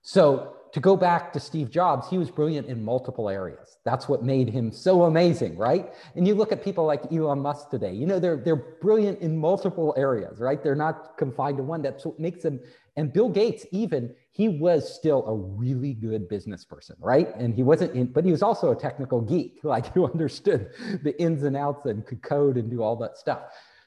So, 0.00 0.56
to 0.72 0.80
go 0.80 0.96
back 0.96 1.32
to 1.32 1.40
Steve 1.40 1.70
Jobs, 1.70 2.08
he 2.08 2.18
was 2.18 2.30
brilliant 2.30 2.68
in 2.68 2.84
multiple 2.84 3.28
areas. 3.28 3.78
That's 3.84 4.08
what 4.08 4.22
made 4.22 4.48
him 4.48 4.70
so 4.72 5.04
amazing, 5.04 5.56
right? 5.56 5.92
And 6.14 6.26
you 6.26 6.34
look 6.34 6.52
at 6.52 6.62
people 6.62 6.84
like 6.84 7.12
Elon 7.12 7.40
Musk 7.40 7.70
today, 7.70 7.92
you 7.92 8.06
know, 8.06 8.18
they're, 8.18 8.36
they're 8.36 8.56
brilliant 8.56 9.20
in 9.20 9.36
multiple 9.36 9.94
areas, 9.96 10.38
right? 10.38 10.62
They're 10.62 10.74
not 10.74 11.16
confined 11.16 11.56
to 11.58 11.62
one. 11.62 11.82
That's 11.82 12.04
what 12.04 12.18
makes 12.20 12.42
them, 12.42 12.60
and 12.96 13.12
Bill 13.12 13.28
Gates, 13.28 13.66
even, 13.72 14.14
he 14.32 14.48
was 14.48 14.92
still 14.92 15.26
a 15.26 15.34
really 15.34 15.94
good 15.94 16.28
business 16.28 16.64
person, 16.64 16.96
right? 16.98 17.34
And 17.36 17.54
he 17.54 17.62
wasn't 17.62 17.94
in, 17.94 18.06
but 18.06 18.24
he 18.24 18.30
was 18.30 18.42
also 18.42 18.72
a 18.72 18.76
technical 18.76 19.20
geek, 19.20 19.60
like 19.62 19.92
who 19.94 20.06
understood 20.06 20.70
the 21.02 21.18
ins 21.20 21.42
and 21.42 21.56
outs 21.56 21.86
and 21.86 22.04
could 22.04 22.22
code 22.22 22.56
and 22.56 22.70
do 22.70 22.82
all 22.82 22.96
that 22.96 23.16
stuff. 23.16 23.40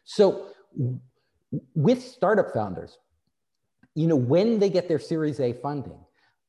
So 0.06 0.48
with 1.76 2.04
startup 2.04 2.54
founders, 2.54 2.98
you 3.96 4.08
know, 4.08 4.15
when 4.15 4.60
they 4.60 4.70
get 4.70 4.88
their 4.88 5.00
Series 5.00 5.39
A 5.39 5.54
funding, 5.54 6.00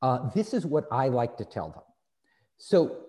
uh, 0.03 0.31
this 0.35 0.55
is 0.55 0.67
what 0.67 0.85
I 0.91 1.09
like 1.09 1.37
to 1.39 1.45
tell 1.45 1.71
them. 1.71 1.83
So 2.59 3.05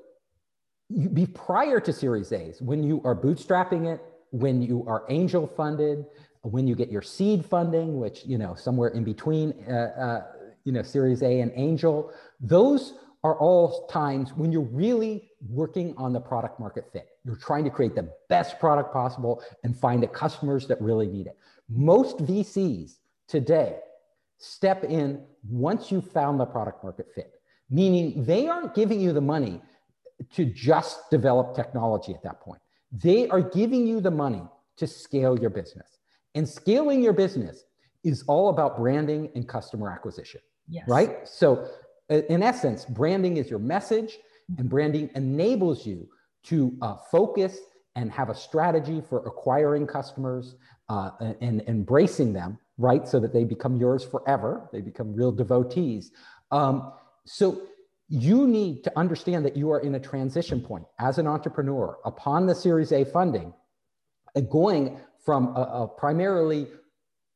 you, 0.89 1.09
be 1.09 1.25
prior 1.25 1.79
to 1.79 1.93
Series 1.93 2.31
A's, 2.31 2.61
when 2.61 2.83
you 2.83 3.01
are 3.03 3.15
bootstrapping 3.15 3.93
it, 3.93 4.01
when 4.31 4.61
you 4.61 4.85
are 4.87 5.05
angel 5.09 5.47
funded, 5.47 6.05
when 6.41 6.67
you 6.67 6.75
get 6.75 6.91
your 6.91 7.01
seed 7.01 7.45
funding, 7.45 7.99
which 7.99 8.25
you 8.25 8.37
know 8.37 8.55
somewhere 8.55 8.89
in 8.89 9.03
between 9.03 9.53
uh, 9.67 9.73
uh, 9.73 10.23
you 10.63 10.71
know, 10.71 10.83
Series 10.83 11.23
A 11.23 11.39
and 11.39 11.51
Angel, 11.55 12.11
those 12.39 12.95
are 13.23 13.37
all 13.37 13.87
times 13.87 14.33
when 14.33 14.51
you're 14.51 14.61
really 14.61 15.29
working 15.49 15.93
on 15.97 16.13
the 16.13 16.19
product 16.19 16.59
market 16.59 16.85
fit. 16.91 17.07
You're 17.23 17.35
trying 17.35 17.63
to 17.65 17.69
create 17.69 17.95
the 17.95 18.11
best 18.29 18.59
product 18.59 18.91
possible 18.91 19.43
and 19.63 19.77
find 19.77 20.01
the 20.01 20.07
customers 20.07 20.67
that 20.67 20.81
really 20.81 21.07
need 21.07 21.27
it. 21.27 21.37
Most 21.69 22.17
VCs 22.17 22.95
today 23.27 23.77
step 24.39 24.83
in 24.83 25.23
once 25.49 25.91
you've 25.91 26.09
found 26.11 26.39
the 26.39 26.45
product 26.45 26.83
market 26.83 27.07
fit, 27.13 27.33
meaning 27.69 28.23
they 28.23 28.47
aren't 28.47 28.75
giving 28.75 28.99
you 28.99 29.13
the 29.13 29.21
money 29.21 29.61
to 30.33 30.45
just 30.45 31.09
develop 31.09 31.55
technology 31.55 32.13
at 32.13 32.21
that 32.23 32.39
point. 32.41 32.61
They 32.91 33.27
are 33.29 33.41
giving 33.41 33.87
you 33.87 34.01
the 34.01 34.11
money 34.11 34.43
to 34.77 34.87
scale 34.87 35.39
your 35.39 35.49
business. 35.49 35.99
And 36.35 36.47
scaling 36.47 37.01
your 37.01 37.13
business 37.13 37.65
is 38.03 38.23
all 38.27 38.49
about 38.49 38.77
branding 38.77 39.29
and 39.35 39.47
customer 39.47 39.89
acquisition. 39.89 40.41
Yes. 40.67 40.87
Right? 40.87 41.27
So, 41.27 41.67
in 42.09 42.43
essence, 42.43 42.85
branding 42.85 43.37
is 43.37 43.49
your 43.49 43.59
message, 43.59 44.17
and 44.57 44.69
branding 44.69 45.09
enables 45.15 45.85
you 45.85 46.07
to 46.43 46.75
uh, 46.81 46.97
focus 47.09 47.57
and 47.95 48.11
have 48.11 48.29
a 48.29 48.35
strategy 48.35 49.01
for 49.01 49.19
acquiring 49.25 49.87
customers 49.87 50.55
uh, 50.89 51.11
and, 51.19 51.35
and, 51.41 51.61
embracing 51.67 52.33
them, 52.33 52.57
right? 52.81 53.07
So 53.07 53.19
that 53.19 53.33
they 53.33 53.43
become 53.43 53.77
yours 53.77 54.03
forever, 54.03 54.69
they 54.71 54.81
become 54.81 55.13
real 55.13 55.31
devotees. 55.31 56.11
Um, 56.51 56.91
so, 57.25 57.61
you 58.13 58.45
need 58.45 58.83
to 58.83 58.91
understand 58.99 59.45
that 59.45 59.55
you 59.55 59.71
are 59.71 59.79
in 59.79 59.95
a 59.95 59.99
transition 59.99 60.59
point 60.59 60.83
as 60.99 61.17
an 61.17 61.27
entrepreneur 61.27 61.97
upon 62.03 62.45
the 62.45 62.53
Series 62.53 62.91
A 62.91 63.05
funding, 63.05 63.53
going 64.49 64.99
from 65.23 65.55
a, 65.55 65.61
a 65.61 65.87
primarily 65.87 66.67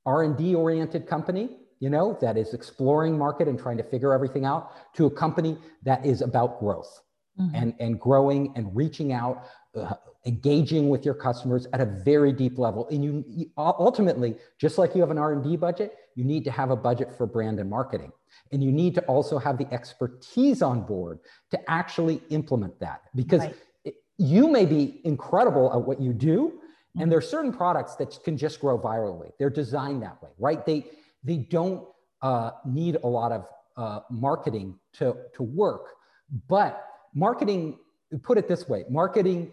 R&D 0.05 0.53
oriented 0.53 1.07
company 1.07 1.49
you 1.79 1.89
know, 1.89 2.17
that 2.21 2.37
is 2.37 2.53
exploring 2.53 3.17
market 3.17 3.47
and 3.47 3.59
trying 3.59 3.77
to 3.77 3.83
figure 3.83 4.13
everything 4.13 4.45
out, 4.45 4.71
to 4.95 5.05
a 5.05 5.11
company 5.11 5.57
that 5.83 6.05
is 6.05 6.21
about 6.21 6.59
growth 6.59 7.01
mm-hmm. 7.39 7.53
and, 7.55 7.75
and 7.79 7.99
growing 7.99 8.53
and 8.55 8.75
reaching 8.75 9.11
out, 9.11 9.45
uh, 9.75 9.95
engaging 10.25 10.89
with 10.89 11.05
your 11.05 11.13
customers 11.13 11.67
at 11.73 11.81
a 11.81 11.85
very 11.85 12.31
deep 12.31 12.57
level. 12.57 12.87
And 12.89 13.03
you, 13.03 13.23
you 13.27 13.51
ultimately, 13.57 14.35
just 14.57 14.77
like 14.77 14.95
you 14.95 15.01
have 15.01 15.11
an 15.11 15.17
R&D 15.17 15.57
budget, 15.57 15.95
you 16.15 16.23
need 16.23 16.43
to 16.45 16.51
have 16.51 16.71
a 16.71 16.75
budget 16.75 17.15
for 17.15 17.27
brand 17.27 17.59
and 17.59 17.69
marketing. 17.69 18.11
And 18.51 18.63
you 18.63 18.71
need 18.71 18.95
to 18.95 19.01
also 19.01 19.37
have 19.37 19.57
the 19.57 19.71
expertise 19.71 20.61
on 20.61 20.81
board 20.81 21.19
to 21.51 21.69
actually 21.69 22.21
implement 22.29 22.79
that 22.79 23.01
because 23.13 23.41
right. 23.41 23.55
it, 23.83 23.95
you 24.17 24.47
may 24.47 24.65
be 24.65 25.01
incredible 25.03 25.71
at 25.73 25.81
what 25.81 26.01
you 26.01 26.13
do. 26.13 26.59
And 26.97 27.11
there 27.11 27.19
are 27.19 27.21
certain 27.21 27.51
products 27.51 27.95
that 27.95 28.17
can 28.23 28.37
just 28.37 28.61
grow 28.61 28.79
virally. 28.79 29.31
They're 29.37 29.49
designed 29.49 30.01
that 30.03 30.21
way, 30.23 30.29
right? 30.39 30.65
They, 30.65 30.85
they 31.23 31.37
don't 31.37 31.85
uh, 32.21 32.51
need 32.65 32.97
a 33.03 33.07
lot 33.07 33.31
of 33.33 33.45
uh, 33.75 33.99
marketing 34.09 34.79
to, 34.93 35.17
to 35.35 35.43
work. 35.43 35.89
But 36.47 36.87
marketing, 37.13 37.79
put 38.23 38.37
it 38.37 38.47
this 38.47 38.69
way, 38.69 38.85
marketing 38.89 39.51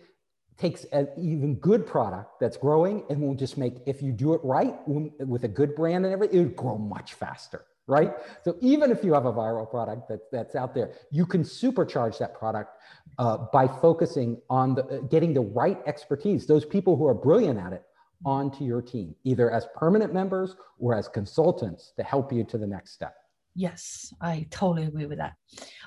takes 0.58 0.84
an 0.84 1.08
even 1.18 1.56
good 1.56 1.86
product 1.86 2.38
that's 2.40 2.56
growing 2.56 3.04
and 3.08 3.20
will 3.20 3.34
just 3.34 3.56
make, 3.58 3.74
if 3.86 4.02
you 4.02 4.12
do 4.12 4.34
it 4.34 4.40
right 4.44 4.74
with 4.86 5.44
a 5.44 5.48
good 5.48 5.74
brand 5.74 6.04
and 6.04 6.12
everything, 6.12 6.38
it 6.38 6.42
would 6.42 6.56
grow 6.56 6.78
much 6.78 7.14
faster, 7.14 7.64
right? 7.86 8.12
So 8.44 8.56
even 8.60 8.90
if 8.90 9.02
you 9.02 9.14
have 9.14 9.26
a 9.26 9.32
viral 9.32 9.68
product 9.68 10.08
that, 10.08 10.30
that's 10.30 10.54
out 10.54 10.74
there, 10.74 10.92
you 11.10 11.26
can 11.26 11.42
supercharge 11.42 12.18
that 12.18 12.34
product 12.34 12.76
uh, 13.18 13.38
by 13.52 13.66
focusing 13.66 14.40
on 14.48 14.74
the, 14.74 14.84
uh, 14.84 15.00
getting 15.02 15.34
the 15.34 15.40
right 15.40 15.78
expertise, 15.86 16.46
those 16.46 16.64
people 16.64 16.96
who 16.96 17.06
are 17.06 17.14
brilliant 17.14 17.58
at 17.58 17.72
it 17.72 17.82
onto 18.24 18.64
your 18.64 18.80
team, 18.80 19.14
either 19.24 19.50
as 19.50 19.66
permanent 19.74 20.14
members 20.14 20.54
or 20.78 20.94
as 20.94 21.08
consultants 21.08 21.92
to 21.96 22.02
help 22.02 22.32
you 22.32 22.44
to 22.44 22.56
the 22.56 22.66
next 22.66 22.92
step. 22.92 23.16
Yes, 23.54 24.12
I 24.20 24.46
totally 24.50 24.86
agree 24.86 25.06
with 25.06 25.18
that. 25.18 25.34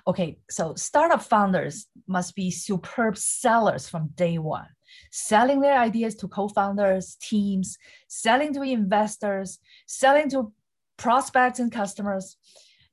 Okay, 0.08 0.38
so 0.50 0.76
startup 0.76 1.24
founders 1.24 1.88
must 2.08 2.36
be 2.36 2.52
superb 2.52 3.18
sellers 3.18 3.90
from 3.90 4.10
day 4.16 4.38
one, 4.38 4.68
selling 5.12 5.62
their 5.62 5.80
ideas 5.80 6.16
to 6.16 6.28
co 6.28 6.48
founders, 6.48 7.18
teams, 7.22 7.78
selling 8.08 8.54
to 8.54 8.62
investors, 8.62 9.58
selling 9.88 10.30
to 10.30 10.54
prospects 10.98 11.60
and 11.60 11.72
customers. 11.72 12.38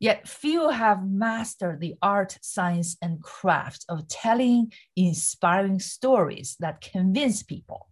Yet 0.01 0.27
few 0.27 0.71
have 0.71 1.07
mastered 1.07 1.81
the 1.81 1.95
art, 2.03 2.39
science, 2.43 2.97
and 3.03 3.23
craft 3.23 3.85
of 3.89 4.09
telling 4.09 4.73
inspiring 4.97 5.79
stories 5.79 6.57
that 6.59 6.81
convince 6.81 7.43
people. 7.43 7.89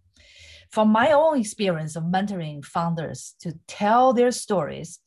From 0.71 0.89
my 0.89 1.11
own 1.11 1.39
experience 1.39 1.95
of 1.95 2.03
mentoring 2.03 2.63
founders 2.65 3.35
to 3.41 3.59
tell 3.67 4.13
their 4.13 4.31
stories, 4.31 4.99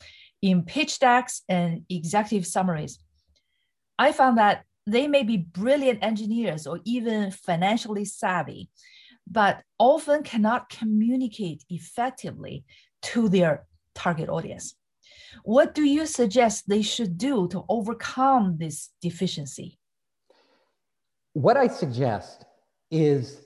in 0.45 0.63
pitch 0.63 0.99
decks 0.99 1.41
and 1.49 1.87
executive 1.89 2.47
summaries, 2.47 2.99
I 3.99 4.13
found 4.13 4.37
that 4.37 4.65
they 4.87 5.09
may 5.09 5.23
be 5.23 5.39
brilliant 5.39 6.05
engineers 6.05 6.67
or 6.67 6.81
even 6.85 7.31
financially 7.31 8.05
savvy, 8.05 8.69
but 9.27 9.63
often 9.79 10.23
cannot 10.23 10.69
communicate 10.69 11.65
effectively 11.71 12.63
to 13.01 13.31
their 13.31 13.65
target 13.95 14.29
audience. 14.29 14.75
What 15.45 15.75
do 15.75 15.83
you 15.83 16.05
suggest 16.05 16.69
they 16.69 16.83
should 16.83 17.17
do 17.17 17.49
to 17.49 17.65
overcome 17.71 18.59
this 18.59 18.91
deficiency? 19.01 19.79
What 21.33 21.57
I 21.57 21.69
suggest 21.69 22.45
is 22.91 23.41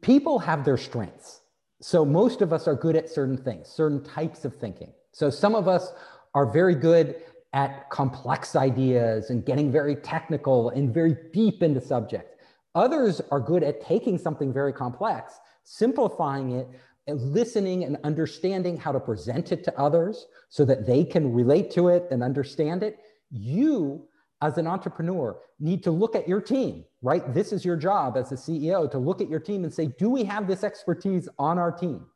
people 0.00 0.40
have 0.40 0.64
their 0.64 0.78
strengths. 0.78 1.42
So 1.80 2.04
most 2.04 2.42
of 2.42 2.52
us 2.52 2.66
are 2.66 2.74
good 2.74 2.96
at 2.96 3.08
certain 3.08 3.36
things, 3.36 3.68
certain 3.68 4.02
types 4.02 4.44
of 4.44 4.56
thinking. 4.56 4.92
So 5.12 5.30
some 5.30 5.54
of 5.54 5.68
us 5.68 5.92
are 6.34 6.46
very 6.50 6.74
good 6.74 7.16
at 7.52 7.90
complex 7.90 8.56
ideas 8.56 9.30
and 9.30 9.44
getting 9.44 9.70
very 9.70 9.96
technical 9.96 10.70
and 10.70 10.92
very 10.92 11.16
deep 11.32 11.62
into 11.62 11.80
subjects. 11.80 12.34
Others 12.74 13.20
are 13.30 13.40
good 13.40 13.62
at 13.62 13.82
taking 13.82 14.16
something 14.16 14.52
very 14.52 14.72
complex, 14.72 15.34
simplifying 15.64 16.52
it, 16.52 16.68
and 17.06 17.20
listening 17.20 17.84
and 17.84 17.98
understanding 18.04 18.76
how 18.76 18.92
to 18.92 19.00
present 19.00 19.52
it 19.52 19.64
to 19.64 19.78
others 19.78 20.26
so 20.48 20.64
that 20.64 20.86
they 20.86 21.04
can 21.04 21.32
relate 21.32 21.70
to 21.72 21.88
it 21.88 22.06
and 22.10 22.22
understand 22.22 22.82
it. 22.82 22.98
You, 23.30 24.08
as 24.40 24.56
an 24.56 24.66
entrepreneur, 24.66 25.38
need 25.58 25.82
to 25.82 25.90
look 25.90 26.16
at 26.16 26.28
your 26.28 26.40
team, 26.40 26.84
right? 27.02 27.34
This 27.34 27.52
is 27.52 27.64
your 27.64 27.76
job 27.76 28.16
as 28.16 28.32
a 28.32 28.36
CEO 28.36 28.90
to 28.90 28.98
look 28.98 29.20
at 29.20 29.28
your 29.28 29.40
team 29.40 29.64
and 29.64 29.74
say, 29.74 29.86
do 29.98 30.08
we 30.08 30.24
have 30.24 30.46
this 30.46 30.64
expertise 30.64 31.28
on 31.38 31.58
our 31.58 31.72
team? 31.72 32.06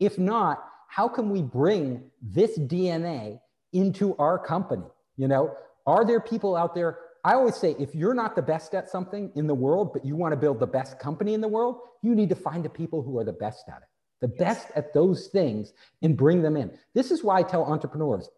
If 0.00 0.18
not, 0.18 0.69
how 0.90 1.06
can 1.06 1.30
we 1.30 1.40
bring 1.40 2.02
this 2.20 2.58
DNA 2.58 3.38
into 3.72 4.16
our 4.16 4.36
company? 4.36 4.86
You 5.16 5.28
know, 5.28 5.54
are 5.86 6.04
there 6.04 6.18
people 6.18 6.56
out 6.56 6.74
there? 6.74 6.98
I 7.24 7.34
always 7.34 7.54
say, 7.54 7.76
if 7.78 7.94
you're 7.94 8.12
not 8.12 8.34
the 8.34 8.42
best 8.42 8.74
at 8.74 8.90
something 8.90 9.30
in 9.36 9.46
the 9.46 9.54
world, 9.54 9.92
but 9.92 10.04
you 10.04 10.16
want 10.16 10.32
to 10.32 10.36
build 10.36 10.58
the 10.58 10.66
best 10.66 10.98
company 10.98 11.32
in 11.32 11.40
the 11.40 11.46
world, 11.46 11.78
you 12.02 12.16
need 12.16 12.28
to 12.30 12.34
find 12.34 12.64
the 12.64 12.68
people 12.68 13.02
who 13.02 13.16
are 13.18 13.24
the 13.24 13.32
best 13.32 13.68
at 13.68 13.76
it, 13.76 13.88
the 14.20 14.26
best 14.26 14.66
at 14.74 14.92
those 14.92 15.28
things, 15.28 15.72
and 16.02 16.16
bring 16.16 16.42
them 16.42 16.56
in. 16.56 16.76
This 16.92 17.12
is 17.12 17.22
why 17.22 17.38
I 17.38 17.44
tell 17.44 17.62
entrepreneurs, 17.62 18.28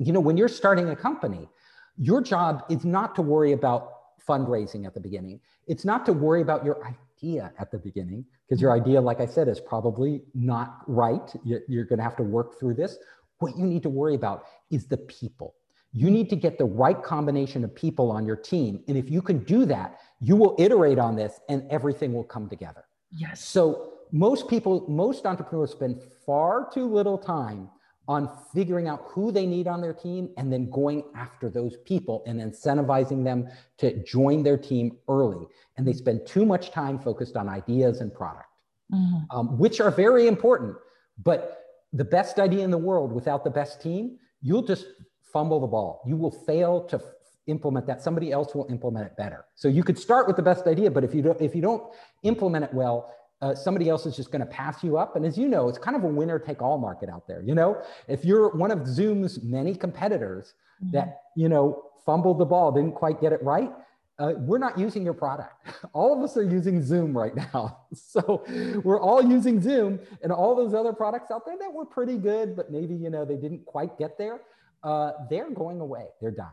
you 0.00 0.12
know, 0.12 0.20
when 0.20 0.36
you're 0.36 0.48
starting 0.48 0.88
a 0.88 0.96
company, 0.96 1.48
your 1.96 2.20
job 2.20 2.64
is 2.70 2.84
not 2.84 3.14
to 3.14 3.22
worry 3.22 3.52
about 3.52 4.18
fundraising 4.28 4.84
at 4.84 4.94
the 4.94 5.00
beginning. 5.00 5.38
It's 5.68 5.84
not 5.84 6.06
to 6.06 6.12
worry 6.12 6.42
about 6.42 6.64
your 6.64 6.84
idea 7.22 7.52
at 7.58 7.70
the 7.70 7.78
beginning, 7.78 8.24
because 8.48 8.60
your 8.60 8.72
mm-hmm. 8.72 8.84
idea, 8.84 9.00
like 9.00 9.20
I 9.20 9.26
said, 9.26 9.48
is 9.48 9.60
probably 9.60 10.22
not 10.34 10.80
right. 10.86 11.32
You're 11.44 11.84
going 11.84 11.98
to 11.98 12.02
have 12.02 12.16
to 12.16 12.22
work 12.22 12.58
through 12.58 12.74
this. 12.74 12.98
What 13.38 13.56
you 13.56 13.64
need 13.66 13.82
to 13.82 13.88
worry 13.88 14.14
about 14.14 14.44
is 14.70 14.86
the 14.86 14.96
people. 14.96 15.54
You 15.92 16.10
need 16.10 16.30
to 16.30 16.36
get 16.36 16.58
the 16.58 16.64
right 16.64 17.02
combination 17.02 17.64
of 17.64 17.74
people 17.74 18.10
on 18.10 18.24
your 18.24 18.36
team. 18.36 18.82
And 18.88 18.96
if 18.96 19.10
you 19.10 19.20
can 19.20 19.44
do 19.44 19.66
that, 19.66 19.98
you 20.20 20.36
will 20.36 20.56
iterate 20.58 20.98
on 20.98 21.16
this 21.16 21.38
and 21.48 21.64
everything 21.70 22.14
will 22.14 22.24
come 22.24 22.48
together. 22.48 22.84
Yes. 23.10 23.44
So 23.44 23.92
most 24.10 24.48
people, 24.48 24.86
most 24.88 25.26
entrepreneurs 25.26 25.72
spend 25.72 26.00
far 26.24 26.70
too 26.72 26.86
little 26.86 27.18
time 27.18 27.68
on 28.08 28.28
figuring 28.52 28.88
out 28.88 29.04
who 29.06 29.30
they 29.30 29.46
need 29.46 29.68
on 29.68 29.80
their 29.80 29.92
team 29.92 30.28
and 30.36 30.52
then 30.52 30.68
going 30.70 31.04
after 31.14 31.48
those 31.48 31.76
people 31.84 32.22
and 32.26 32.40
incentivizing 32.40 33.22
them 33.22 33.48
to 33.78 34.02
join 34.04 34.42
their 34.42 34.58
team 34.58 34.96
early. 35.08 35.46
And 35.76 35.86
they 35.86 35.92
spend 35.92 36.26
too 36.26 36.44
much 36.44 36.72
time 36.72 36.98
focused 36.98 37.36
on 37.36 37.48
ideas 37.48 38.00
and 38.00 38.12
product, 38.12 38.48
mm-hmm. 38.92 39.36
um, 39.36 39.58
which 39.58 39.80
are 39.80 39.90
very 39.90 40.26
important. 40.26 40.76
But 41.22 41.64
the 41.92 42.04
best 42.04 42.38
idea 42.40 42.64
in 42.64 42.70
the 42.70 42.78
world 42.78 43.12
without 43.12 43.44
the 43.44 43.50
best 43.50 43.80
team, 43.80 44.18
you'll 44.40 44.66
just 44.66 44.86
fumble 45.32 45.60
the 45.60 45.66
ball. 45.66 46.02
You 46.06 46.16
will 46.16 46.30
fail 46.30 46.84
to 46.86 46.96
f- 46.96 47.02
implement 47.46 47.86
that. 47.86 48.02
Somebody 48.02 48.32
else 48.32 48.54
will 48.54 48.66
implement 48.68 49.06
it 49.06 49.16
better. 49.16 49.44
So 49.54 49.68
you 49.68 49.84
could 49.84 49.98
start 49.98 50.26
with 50.26 50.36
the 50.36 50.42
best 50.42 50.66
idea, 50.66 50.90
but 50.90 51.04
if 51.04 51.14
you 51.14 51.22
don't, 51.22 51.40
if 51.40 51.54
you 51.54 51.62
don't 51.62 51.84
implement 52.24 52.64
it 52.64 52.74
well, 52.74 53.14
uh, 53.42 53.54
somebody 53.54 53.88
else 53.88 54.06
is 54.06 54.16
just 54.16 54.30
going 54.30 54.40
to 54.40 54.46
pass 54.46 54.82
you 54.82 54.96
up. 54.96 55.16
And 55.16 55.26
as 55.26 55.36
you 55.36 55.48
know, 55.48 55.68
it's 55.68 55.78
kind 55.78 55.96
of 55.96 56.04
a 56.04 56.08
winner 56.08 56.38
take 56.38 56.62
all 56.62 56.78
market 56.78 57.10
out 57.10 57.26
there. 57.26 57.42
You 57.42 57.54
know, 57.54 57.82
if 58.08 58.24
you're 58.24 58.50
one 58.50 58.70
of 58.70 58.86
Zoom's 58.86 59.42
many 59.42 59.74
competitors 59.74 60.54
mm-hmm. 60.82 60.92
that, 60.92 61.22
you 61.36 61.48
know, 61.48 61.82
fumbled 62.06 62.38
the 62.38 62.44
ball, 62.44 62.70
didn't 62.70 62.94
quite 62.94 63.20
get 63.20 63.32
it 63.32 63.42
right, 63.42 63.70
uh, 64.18 64.34
we're 64.38 64.58
not 64.58 64.78
using 64.78 65.04
your 65.04 65.14
product. 65.14 65.54
All 65.92 66.16
of 66.16 66.22
us 66.22 66.36
are 66.36 66.44
using 66.44 66.80
Zoom 66.80 67.16
right 67.16 67.34
now. 67.34 67.78
So 67.94 68.44
we're 68.84 69.00
all 69.00 69.22
using 69.22 69.60
Zoom 69.60 69.98
and 70.22 70.32
all 70.32 70.54
those 70.54 70.74
other 70.74 70.92
products 70.92 71.30
out 71.30 71.44
there 71.46 71.56
that 71.58 71.72
were 71.72 71.84
pretty 71.84 72.16
good, 72.16 72.56
but 72.56 72.70
maybe, 72.70 72.94
you 72.94 73.10
know, 73.10 73.24
they 73.24 73.36
didn't 73.36 73.64
quite 73.64 73.98
get 73.98 74.16
there. 74.18 74.40
Uh, 74.82 75.12
they're 75.30 75.50
going 75.50 75.80
away. 75.80 76.06
They're 76.20 76.30
dying. 76.30 76.50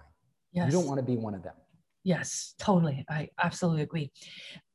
Yes. 0.54 0.65
You 0.67 0.71
don't 0.71 0.86
want 0.86 0.99
to 0.99 1.06
be 1.06 1.15
one 1.15 1.34
of 1.34 1.43
them. 1.43 1.54
Yes, 2.09 2.55
totally. 2.57 3.05
I 3.07 3.29
absolutely 3.39 3.83
agree. 3.83 4.11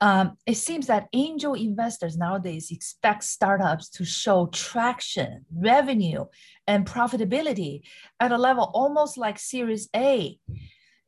Um, 0.00 0.36
it 0.46 0.54
seems 0.56 0.86
that 0.86 1.08
angel 1.12 1.54
investors 1.54 2.16
nowadays 2.16 2.70
expect 2.70 3.24
startups 3.24 3.88
to 3.96 4.04
show 4.04 4.46
traction, 4.52 5.44
revenue, 5.52 6.26
and 6.68 6.86
profitability 6.86 7.80
at 8.20 8.30
a 8.30 8.38
level 8.38 8.70
almost 8.72 9.18
like 9.18 9.40
Series 9.40 9.88
A. 9.96 10.38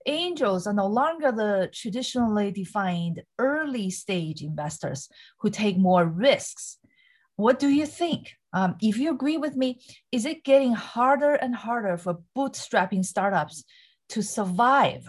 Angels 0.06 0.66
are 0.66 0.74
no 0.74 0.88
longer 0.88 1.30
the 1.30 1.70
traditionally 1.72 2.50
defined 2.50 3.22
early 3.38 3.88
stage 3.88 4.42
investors 4.42 5.08
who 5.38 5.48
take 5.48 5.78
more 5.78 6.04
risks. 6.06 6.78
What 7.36 7.60
do 7.60 7.68
you 7.68 7.86
think? 7.86 8.32
Um, 8.52 8.74
if 8.82 8.98
you 8.98 9.12
agree 9.12 9.36
with 9.36 9.54
me, 9.54 9.78
is 10.10 10.24
it 10.26 10.42
getting 10.42 10.72
harder 10.72 11.34
and 11.34 11.54
harder 11.54 11.96
for 11.96 12.18
bootstrapping 12.36 13.04
startups 13.04 13.62
to 14.08 14.22
survive? 14.22 15.06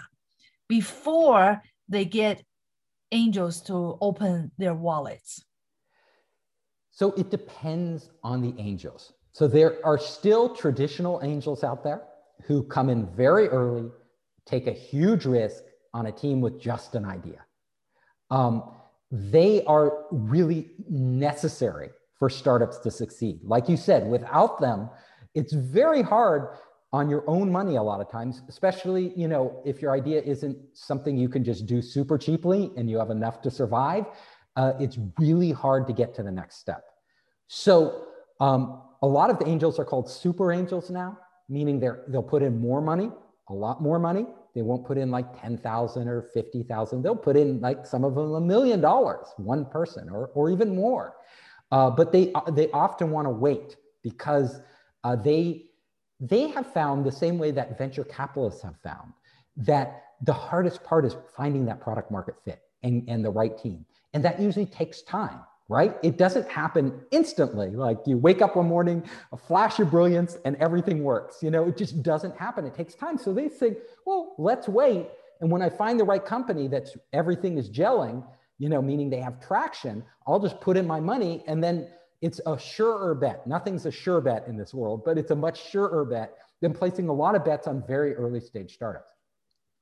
Before 0.68 1.61
they 1.88 2.05
get 2.05 2.43
angels 3.11 3.61
to 3.63 3.97
open 4.01 4.51
their 4.57 4.74
wallets? 4.74 5.43
So 6.91 7.11
it 7.11 7.30
depends 7.30 8.09
on 8.24 8.41
the 8.41 8.53
angels. 8.59 9.13
So 9.32 9.47
there 9.47 9.78
are 9.86 9.99
still 9.99 10.55
traditional 10.55 11.22
angels 11.24 11.63
out 11.63 11.84
there 11.84 12.03
who 12.45 12.63
come 12.63 12.89
in 12.89 13.05
very 13.15 13.47
early, 13.49 13.89
take 14.45 14.68
a 14.68 14.72
huge 14.72 15.26
risk 15.26 15.63
on 15.93 16.07
a 16.07 16.11
team 16.11 16.41
with 16.41 16.59
just 16.59 16.95
an 16.95 17.05
idea. 17.05 17.45
Um, 18.32 18.72
they 19.11 19.63
are 19.65 20.05
really 20.11 20.72
necessary 20.89 21.89
for 22.20 22.30
startups 22.30 22.80
to 22.80 22.91
succeed. 22.91 23.39
Like 23.43 23.70
you 23.70 23.78
said, 23.78 24.07
without 24.07 24.59
them, 24.59 24.89
it's 25.36 25.53
very 25.53 26.01
hard 26.01 26.57
on 26.94 27.10
your 27.10 27.24
own 27.28 27.52
money 27.52 27.76
a 27.76 27.84
lot 27.84 28.00
of 28.00 28.10
times, 28.10 28.42
especially, 28.48 29.14
you 29.16 29.28
know, 29.28 29.62
if 29.66 29.82
your 29.82 29.92
idea 29.92 30.22
isn't 30.22 30.58
something 30.74 31.18
you 31.18 31.28
can 31.28 31.44
just 31.44 31.66
do 31.66 31.82
super 31.82 32.18
cheaply 32.18 32.72
and 32.78 32.90
you 32.90 32.98
have 32.98 33.10
enough 33.10 33.42
to 33.42 33.52
survive, 33.52 34.06
uh, 34.56 34.74
it's 34.80 34.98
really 35.20 35.52
hard 35.52 35.86
to 35.88 35.94
get 35.94 36.14
to 36.16 36.24
the 36.24 36.32
next 36.32 36.58
step. 36.58 36.84
So 37.48 38.08
um, 38.40 38.82
a 39.02 39.08
lot 39.08 39.30
of 39.30 39.38
the 39.38 39.48
angels 39.48 39.80
are 39.80 39.86
called 39.86 40.10
super 40.10 40.52
angels 40.52 40.90
now, 40.90 41.18
meaning 41.50 41.80
they're, 41.80 42.04
they'll 42.08 42.24
put 42.24 42.42
in 42.42 42.60
more 42.60 42.82
money, 42.82 43.12
a 43.50 43.54
lot 43.54 43.82
more 43.82 44.00
money. 44.00 44.26
They 44.56 44.62
won't 44.62 44.86
put 44.86 44.98
in 44.98 45.12
like 45.12 45.40
10,000 45.40 46.08
or 46.08 46.24
50,000. 46.34 47.02
They'll 47.04 47.16
put 47.16 47.38
in 47.38 47.60
like 47.60 47.86
some 47.86 48.04
of 48.04 48.16
them 48.16 48.34
a 48.34 48.42
million 48.42 48.82
dollars, 48.82 49.28
one 49.38 49.66
person 49.66 50.10
or, 50.10 50.28
or 50.34 50.50
even 50.50 50.76
more. 50.76 51.16
Uh, 51.72 51.90
but 51.92 52.12
they, 52.12 52.34
they 52.52 52.72
often 52.72 53.12
want 53.12 53.26
to 53.26 53.30
wait 53.30 53.76
because 54.02 54.62
uh, 55.04 55.16
they, 55.16 55.66
they 56.20 56.47
have 56.47 56.72
found 56.74 57.05
the 57.05 57.11
same 57.11 57.38
way 57.38 57.51
that 57.51 57.78
venture 57.78 58.03
capitalists 58.03 58.61
have 58.63 58.76
found 58.82 59.13
that 59.57 60.03
the 60.22 60.34
hardest 60.34 60.84
part 60.84 61.05
is 61.05 61.15
finding 61.36 61.65
that 61.65 61.80
product 61.80 62.11
market 62.11 62.36
fit 62.43 62.61
and, 62.84 63.03
and 63.07 63.24
the 63.24 63.30
right 63.30 63.57
team. 63.57 63.86
And 64.13 64.24
that 64.26 64.39
usually 64.39 64.65
takes 64.65 65.01
time, 65.03 65.39
right? 65.70 65.95
It 66.01 66.18
doesn't 66.18 66.49
happen 66.49 67.01
instantly. 67.11 67.70
Like 67.70 67.99
you 68.05 68.18
wake 68.18 68.41
up 68.41 68.55
one 68.55 68.68
morning, 68.68 69.03
a 69.32 69.38
flash 69.38 69.80
of 69.80 69.91
brilliance, 69.91 70.38
and 70.45 70.55
everything 70.57 71.03
works. 71.03 71.43
You 71.43 71.51
know, 71.51 71.68
it 71.68 71.78
just 71.78 72.01
doesn't 72.01 72.36
happen. 72.36 72.65
It 72.65 72.74
takes 72.74 72.95
time. 72.95 73.18
So 73.18 73.34
they 73.34 73.47
think, 73.47 73.78
well, 74.05 74.34
let's 74.38 74.68
wait. 74.68 75.07
And 75.41 75.51
when 75.51 75.61
I 75.61 75.70
find 75.70 75.99
the 75.99 76.03
right 76.03 76.24
company 76.24 76.68
that's 76.68 76.97
everything 77.13 77.57
is 77.59 77.70
gelling, 77.70 78.26
you 78.57 78.70
know, 78.70 78.82
meaning 78.82 79.09
they 79.09 79.20
have 79.20 79.39
traction, 79.39 80.03
I'll 80.26 80.39
just 80.39 80.59
put 80.61 80.78
in 80.78 80.88
my 80.88 80.99
money 80.99 81.43
and 81.47 81.63
then 81.63 81.88
it's 82.22 82.41
a 82.45 82.57
surer 82.57 83.13
bet. 83.13 83.45
Nothing's 83.45 83.86
a 83.86 83.91
sure 83.91 84.22
bet 84.22 84.47
in 84.47 84.57
this 84.57 84.74
world, 84.74 85.03
but 85.05 85.18
it's 85.18 85.32
a 85.32 85.36
much 85.36 85.70
surer 85.70 86.05
bet 86.05 86.34
than 86.61 86.74
placing 86.74 87.09
a 87.09 87.13
lot 87.13 87.36
of 87.36 87.45
bets 87.45 87.68
on 87.68 87.84
very 87.86 88.15
early 88.15 88.39
stage 88.39 88.74
startups. 88.74 89.13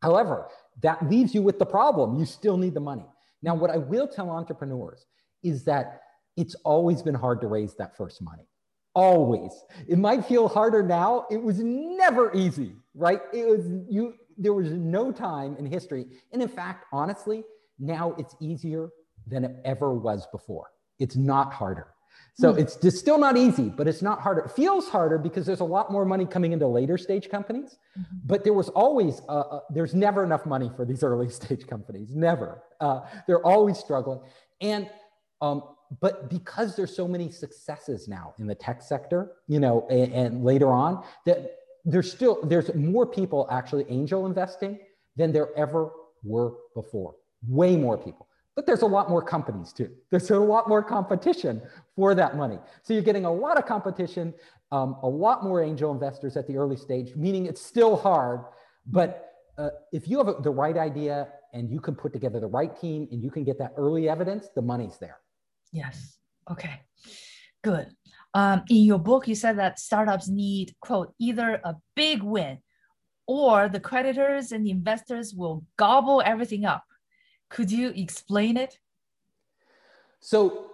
However, 0.01 0.49
that 0.81 1.09
leaves 1.09 1.33
you 1.33 1.41
with 1.41 1.57
the 1.57 1.65
problem. 1.65 2.19
You 2.19 2.25
still 2.25 2.57
need 2.57 2.73
the 2.73 2.81
money. 2.81 3.05
Now, 3.41 3.55
what 3.55 3.69
I 3.69 3.77
will 3.77 4.07
tell 4.07 4.29
entrepreneurs 4.29 5.05
is 5.43 5.63
that 5.65 6.01
it's 6.36 6.55
always 6.65 7.01
been 7.01 7.15
hard 7.15 7.39
to 7.41 7.47
raise 7.47 7.75
that 7.75 7.95
first 7.95 8.21
money. 8.21 8.43
Always. 8.93 9.51
It 9.88 9.97
might 9.97 10.25
feel 10.25 10.47
harder 10.47 10.83
now. 10.83 11.25
It 11.29 11.41
was 11.41 11.59
never 11.59 12.33
easy, 12.36 12.73
right? 12.93 13.21
It 13.33 13.47
was 13.47 13.65
you 13.89 14.15
there 14.38 14.53
was 14.53 14.71
no 14.71 15.11
time 15.11 15.55
in 15.57 15.65
history. 15.65 16.05
And 16.33 16.41
in 16.41 16.49
fact, 16.49 16.86
honestly, 16.91 17.43
now 17.79 18.15
it's 18.17 18.36
easier 18.41 18.89
than 19.27 19.45
it 19.45 19.55
ever 19.63 19.93
was 19.93 20.27
before. 20.31 20.71
It's 20.99 21.15
not 21.15 21.53
harder. 21.53 21.94
So 22.38 22.53
mm. 22.53 22.59
it's 22.59 22.76
just 22.76 22.97
still 22.97 23.18
not 23.18 23.38
easy, 23.38 23.70
but 23.70 23.88
it's 23.88 24.01
not 24.01 24.20
harder. 24.20 24.41
It 24.41 24.51
feels 24.51 24.89
harder 24.89 25.18
because 25.18 25.45
there's 25.45 25.61
a 25.61 25.66
lot 25.66 25.91
more 25.91 26.03
money 26.03 26.26
coming 26.26 26.51
into 26.51 26.68
later 26.68 26.97
stage 26.97 27.30
companies. 27.30 27.78
Mm-hmm. 27.97 28.18
But 28.26 28.43
there 28.43 28.53
was 28.53 28.70
always, 28.70 29.22
uh, 29.30 29.39
uh, 29.39 29.59
there's 29.70 29.93
never 29.93 30.24
enough 30.24 30.45
money 30.45 30.70
for 30.76 30.84
these 30.86 31.03
early 31.09 31.30
stage 31.30 31.66
companies, 31.66 32.13
never. 32.13 32.61
Uh, 32.82 33.01
they're 33.26 33.45
always 33.45 33.78
struggling. 33.78 34.20
And, 34.59 34.89
um, 35.41 35.63
but 36.01 36.30
because 36.30 36.76
there's 36.76 36.93
so 36.93 37.07
many 37.07 37.32
successes 37.32 38.07
now 38.07 38.34
in 38.38 38.47
the 38.47 38.55
tech 38.55 38.82
sector, 38.82 39.32
you 39.47 39.59
know, 39.59 39.88
and, 39.89 40.11
and 40.13 40.43
later 40.43 40.72
on, 40.72 41.05
that 41.26 41.55
there's 41.86 42.11
still, 42.11 42.43
there's 42.43 42.74
more 42.76 43.05
people 43.05 43.47
actually 43.49 43.86
angel 43.88 44.26
investing 44.26 44.80
than 45.16 45.32
there 45.32 45.49
ever 45.55 45.91
were 46.24 46.53
before. 46.74 47.16
Way 47.47 47.78
more 47.78 47.97
people 47.97 48.28
but 48.56 48.66
there's 48.66 48.84
a 48.84 48.88
lot 48.88 49.10
more 49.10 49.22
companies 49.22 49.74
too. 49.74 49.89
There's 50.12 50.32
a 50.32 50.39
lot 50.39 50.70
more 50.70 50.82
competition 50.82 51.62
for 51.95 52.16
that 52.16 52.38
money. 52.38 52.58
So 52.84 52.93
you're 52.93 53.03
getting 53.03 53.26
a 53.26 53.32
lot 53.32 53.58
of 53.58 53.66
competition, 53.66 54.34
um, 54.72 54.95
a 55.03 55.08
lot 55.08 55.43
more 55.43 55.62
angel 55.62 55.91
investors 55.91 56.38
at 56.38 56.47
the 56.47 56.58
early 56.58 56.78
stage, 56.78 57.16
meaning 57.16 57.45
it's 57.45 57.62
still 57.62 57.97
hard. 57.97 58.41
But 58.88 59.34
uh, 59.58 59.70
if 59.91 60.08
you 60.08 60.24
have 60.24 60.43
the 60.43 60.49
right 60.49 60.78
idea 60.78 61.28
and 61.53 61.70
you 61.70 61.82
can 61.82 61.95
put 61.95 62.14
together 62.14 62.39
the 62.39 62.47
right 62.47 62.80
team 62.80 63.08
and 63.12 63.22
you 63.22 63.30
can 63.30 63.43
get 63.43 63.60
that 63.60 63.74
early 63.76 64.08
evidence, 64.08 64.47
the 64.56 64.62
money's 64.62 64.97
there. 64.99 65.20
Yes. 65.74 66.18
Okay. 66.49 66.80
Good. 67.62 67.88
Um, 68.34 68.64
in 68.70 68.84
your 68.84 68.99
book, 68.99 69.28
you 69.28 69.36
said 69.36 69.60
that 69.60 69.80
startups 69.80 70.28
need, 70.30 70.76
quote, 70.82 71.14
either 71.20 71.60
a 71.64 71.76
big 71.95 72.22
win 72.22 72.60
or 73.28 73.70
the 73.70 73.80
creditors 73.80 74.51
and 74.51 74.66
the 74.66 74.72
investors 74.72 75.34
will 75.34 75.64
gobble 75.78 76.22
everything 76.26 76.64
up 76.64 76.84
could 77.49 77.71
you 77.71 77.89
explain 77.95 78.57
it? 78.57 78.79
So, 80.19 80.71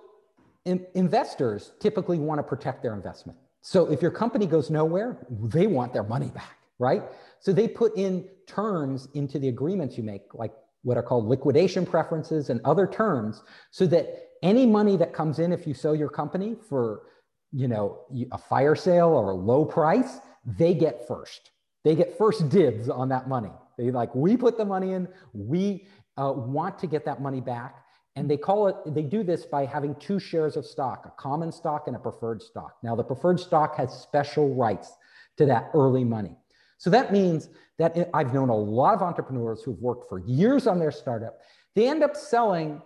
in, 0.65 0.85
investors 0.95 1.71
typically 1.79 2.19
want 2.19 2.39
to 2.39 2.43
protect 2.43 2.83
their 2.83 2.93
investment. 2.93 3.37
So, 3.61 3.91
if 3.91 4.01
your 4.01 4.11
company 4.11 4.45
goes 4.45 4.69
nowhere, 4.69 5.17
they 5.29 5.67
want 5.67 5.93
their 5.93 6.03
money 6.03 6.29
back, 6.29 6.57
right? 6.79 7.03
So, 7.39 7.51
they 7.51 7.67
put 7.67 7.97
in 7.97 8.27
terms 8.47 9.07
into 9.13 9.39
the 9.39 9.49
agreements 9.49 9.97
you 9.97 10.03
make, 10.03 10.33
like 10.33 10.53
what 10.83 10.97
are 10.97 11.03
called 11.03 11.25
liquidation 11.25 11.85
preferences 11.85 12.49
and 12.49 12.61
other 12.65 12.87
terms, 12.87 13.43
so 13.71 13.85
that 13.87 14.31
any 14.41 14.65
money 14.65 14.97
that 14.97 15.13
comes 15.13 15.39
in 15.39 15.51
if 15.51 15.67
you 15.67 15.73
sell 15.73 15.95
your 15.95 16.09
company 16.09 16.55
for 16.67 17.03
you 17.51 17.67
know 17.67 17.99
a 18.31 18.37
fire 18.37 18.75
sale 18.75 19.09
or 19.09 19.31
a 19.31 19.35
low 19.35 19.65
price 19.65 20.19
they 20.45 20.73
get 20.73 21.07
first 21.07 21.51
they 21.83 21.95
get 21.95 22.17
first 22.17 22.49
dibs 22.49 22.89
on 22.89 23.09
that 23.09 23.27
money 23.27 23.51
they 23.77 23.91
like 23.91 24.13
we 24.15 24.37
put 24.37 24.57
the 24.57 24.65
money 24.65 24.93
in 24.93 25.07
we 25.33 25.85
uh, 26.21 26.31
want 26.31 26.77
to 26.79 26.87
get 26.87 27.05
that 27.05 27.21
money 27.21 27.41
back. 27.41 27.83
And 28.15 28.29
they 28.29 28.37
call 28.37 28.67
it, 28.67 28.75
they 28.93 29.03
do 29.03 29.23
this 29.23 29.45
by 29.45 29.65
having 29.65 29.95
two 29.95 30.19
shares 30.19 30.57
of 30.57 30.65
stock, 30.65 31.05
a 31.05 31.21
common 31.21 31.51
stock 31.51 31.87
and 31.87 31.95
a 31.95 31.99
preferred 31.99 32.41
stock. 32.41 32.75
Now, 32.83 32.95
the 32.95 33.03
preferred 33.03 33.39
stock 33.39 33.77
has 33.77 33.91
special 33.93 34.53
rights 34.53 34.93
to 35.37 35.45
that 35.45 35.71
early 35.73 36.03
money. 36.03 36.35
So 36.77 36.89
that 36.89 37.13
means 37.13 37.49
that 37.77 38.09
I've 38.13 38.33
known 38.33 38.49
a 38.49 38.55
lot 38.55 38.93
of 38.93 39.01
entrepreneurs 39.01 39.63
who've 39.63 39.79
worked 39.79 40.09
for 40.09 40.19
years 40.19 40.67
on 40.67 40.77
their 40.77 40.91
startup. 40.91 41.39
They 41.73 41.87
end 41.87 42.03
up 42.03 42.17
selling 42.17 42.81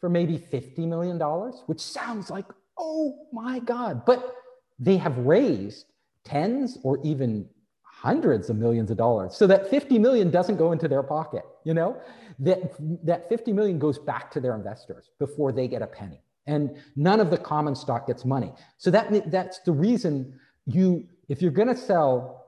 for 0.00 0.08
maybe 0.08 0.38
$50 0.38 0.78
million, 0.88 1.18
which 1.66 1.80
sounds 1.80 2.30
like, 2.30 2.46
oh 2.78 3.26
my 3.32 3.58
God, 3.58 4.04
but 4.06 4.34
they 4.78 4.96
have 4.96 5.16
raised 5.18 5.86
tens 6.24 6.78
or 6.82 6.98
even 7.04 7.48
hundreds 7.82 8.50
of 8.50 8.56
millions 8.56 8.90
of 8.90 8.96
dollars. 8.96 9.36
So 9.36 9.46
that 9.46 9.68
50 9.68 9.98
million 9.98 10.30
doesn't 10.30 10.56
go 10.56 10.72
into 10.72 10.88
their 10.88 11.02
pocket, 11.02 11.44
you 11.64 11.74
know? 11.74 12.00
That 12.38 12.74
that 13.04 13.28
50 13.28 13.52
million 13.52 13.78
goes 13.78 13.98
back 13.98 14.30
to 14.32 14.40
their 14.40 14.54
investors 14.54 15.10
before 15.18 15.52
they 15.52 15.68
get 15.68 15.82
a 15.82 15.86
penny. 15.86 16.22
And 16.46 16.76
none 16.96 17.20
of 17.20 17.30
the 17.30 17.38
common 17.38 17.74
stock 17.74 18.06
gets 18.06 18.24
money. 18.24 18.52
So 18.78 18.90
that 18.90 19.30
that's 19.30 19.60
the 19.60 19.72
reason 19.72 20.38
you 20.66 21.06
if 21.28 21.40
you're 21.40 21.52
going 21.52 21.68
to 21.68 21.76
sell 21.76 22.42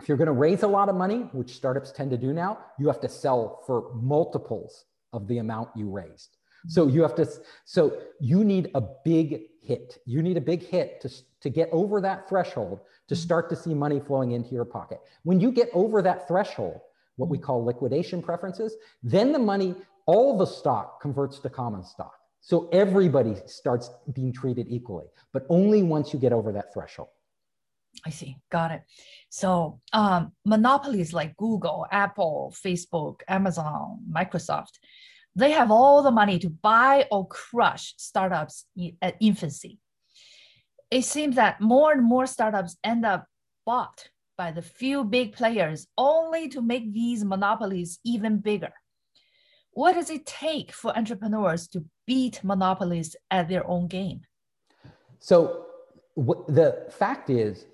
if 0.00 0.08
you're 0.08 0.16
going 0.16 0.26
to 0.26 0.32
raise 0.32 0.62
a 0.62 0.68
lot 0.68 0.88
of 0.88 0.94
money, 0.94 1.28
which 1.32 1.54
startups 1.54 1.90
tend 1.90 2.10
to 2.12 2.16
do 2.16 2.32
now, 2.32 2.58
you 2.78 2.86
have 2.86 3.00
to 3.00 3.08
sell 3.08 3.64
for 3.66 3.92
multiples 3.94 4.84
of 5.12 5.26
the 5.26 5.38
amount 5.38 5.70
you 5.74 5.90
raised. 5.90 6.36
So 6.66 6.86
you 6.86 7.02
have 7.02 7.14
to 7.16 7.28
so 7.64 7.98
you 8.20 8.44
need 8.44 8.70
a 8.74 8.82
big 9.04 9.42
hit. 9.62 9.98
You 10.06 10.22
need 10.22 10.36
a 10.36 10.40
big 10.40 10.62
hit 10.62 11.00
to 11.02 11.10
to 11.40 11.50
get 11.50 11.68
over 11.72 12.00
that 12.00 12.28
threshold 12.28 12.80
to 13.08 13.14
mm-hmm. 13.14 13.22
start 13.22 13.48
to 13.50 13.56
see 13.56 13.74
money 13.74 14.00
flowing 14.00 14.32
into 14.32 14.50
your 14.50 14.64
pocket. 14.64 15.00
When 15.22 15.40
you 15.40 15.52
get 15.52 15.70
over 15.72 16.02
that 16.02 16.26
threshold, 16.26 16.80
what 17.18 17.28
we 17.28 17.38
call 17.38 17.64
liquidation 17.64 18.22
preferences, 18.22 18.74
then 19.02 19.32
the 19.32 19.38
money, 19.38 19.74
all 20.06 20.38
the 20.38 20.46
stock 20.46 21.00
converts 21.00 21.38
to 21.40 21.50
common 21.50 21.84
stock. 21.84 22.14
So 22.40 22.68
everybody 22.72 23.36
starts 23.46 23.90
being 24.14 24.32
treated 24.32 24.66
equally, 24.70 25.06
but 25.32 25.44
only 25.50 25.82
once 25.82 26.12
you 26.12 26.18
get 26.18 26.32
over 26.32 26.50
that 26.52 26.72
threshold. 26.72 27.08
I 28.06 28.10
see. 28.10 28.36
Got 28.50 28.70
it. 28.70 28.82
So 29.28 29.80
um, 29.92 30.32
monopolies 30.44 31.12
like 31.12 31.36
Google, 31.36 31.86
Apple, 31.90 32.54
Facebook, 32.64 33.20
Amazon, 33.28 34.00
Microsoft, 34.10 34.78
they 35.34 35.50
have 35.50 35.70
all 35.70 36.02
the 36.02 36.10
money 36.10 36.38
to 36.38 36.48
buy 36.48 37.06
or 37.10 37.26
crush 37.26 37.94
startups 37.98 38.64
at 39.02 39.16
infancy 39.20 39.78
it 40.90 41.04
seems 41.04 41.36
that 41.36 41.60
more 41.60 41.92
and 41.92 42.02
more 42.02 42.26
startups 42.26 42.76
end 42.82 43.04
up 43.04 43.26
bought 43.66 44.08
by 44.38 44.52
the 44.52 44.62
few 44.62 45.04
big 45.04 45.34
players 45.34 45.86
only 45.98 46.48
to 46.48 46.62
make 46.62 46.94
these 46.94 47.24
monopolies 47.24 47.98
even 48.04 48.38
bigger. 48.38 48.72
What 49.72 49.92
does 49.94 50.08
it 50.08 50.24
take 50.24 50.72
for 50.72 50.96
entrepreneurs 50.96 51.68
to 51.68 51.84
beat 52.06 52.42
monopolies 52.42 53.14
at 53.30 53.48
their 53.48 53.68
own 53.68 53.88
game? 53.88 54.20
So, 55.18 55.66
the 56.16 56.86
fact 56.90 57.28
is, 57.30 57.66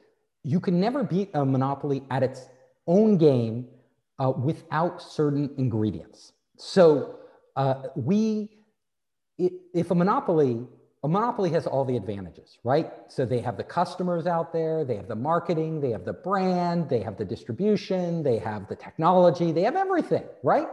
you 0.43 0.61
can 0.61 0.81
never 0.81 1.05
beat 1.05 1.31
a 1.35 1.45
monopoly 1.45 2.03
at 2.11 2.23
its 2.23 2.49
own 2.87 3.17
game 3.17 3.67
uh, 4.19 4.31
without 4.31 5.01
certain 5.01 5.51
ingredients. 5.57 6.33
So, 6.59 7.21
uh, 7.57 7.89
we, 7.95 8.51
if 9.39 9.91
a 9.91 9.95
monopoly 9.95 10.67
a 11.05 11.09
monopoly 11.09 11.51
has 11.51 11.67
all 11.67 11.85
the 11.85 11.97
advantages, 11.97 12.59
right? 12.65 12.91
So 13.09 13.27
they 13.27 13.41
have 13.41 13.57
the 13.59 13.65
customers 13.65 14.27
out 14.27 14.53
there, 14.53 14.85
they 14.85 14.97
have 14.97 15.09
the 15.09 15.17
marketing, 15.33 15.81
they 15.81 15.93
have 15.93 16.05
the 16.05 16.15
brand, 16.15 16.89
they 16.89 17.03
have 17.03 17.17
the 17.19 17.27
distribution, 17.27 18.25
they 18.25 18.39
have 18.39 18.69
the 18.69 18.77
technology, 18.77 19.53
they 19.53 19.63
have 19.69 19.77
everything, 19.77 20.25
right? 20.43 20.69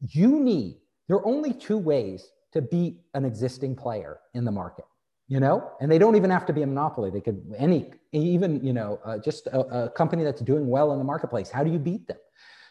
You 0.00 0.40
need, 0.40 0.78
there 1.08 1.18
are 1.18 1.26
only 1.26 1.52
two 1.52 1.78
ways 1.78 2.20
to 2.54 2.62
beat 2.62 3.00
an 3.14 3.24
existing 3.26 3.76
player 3.76 4.20
in 4.34 4.44
the 4.44 4.52
market. 4.52 4.86
you 5.28 5.40
know, 5.40 5.70
and 5.80 5.90
they 5.92 5.98
don't 5.98 6.16
even 6.16 6.30
have 6.30 6.46
to 6.46 6.52
be 6.54 6.62
a 6.62 6.66
monopoly. 6.66 7.10
They 7.10 7.20
could 7.20 7.54
any 7.58 7.90
even 8.12 8.64
you 8.64 8.72
know 8.72 8.98
uh, 9.04 9.18
just 9.18 9.46
a, 9.48 9.60
a 9.84 9.90
company 9.90 10.24
that's 10.24 10.40
doing 10.40 10.66
well 10.66 10.92
in 10.92 10.98
the 10.98 11.04
marketplace. 11.04 11.50
How 11.50 11.62
do 11.62 11.70
you 11.70 11.78
beat 11.78 12.06
them? 12.08 12.16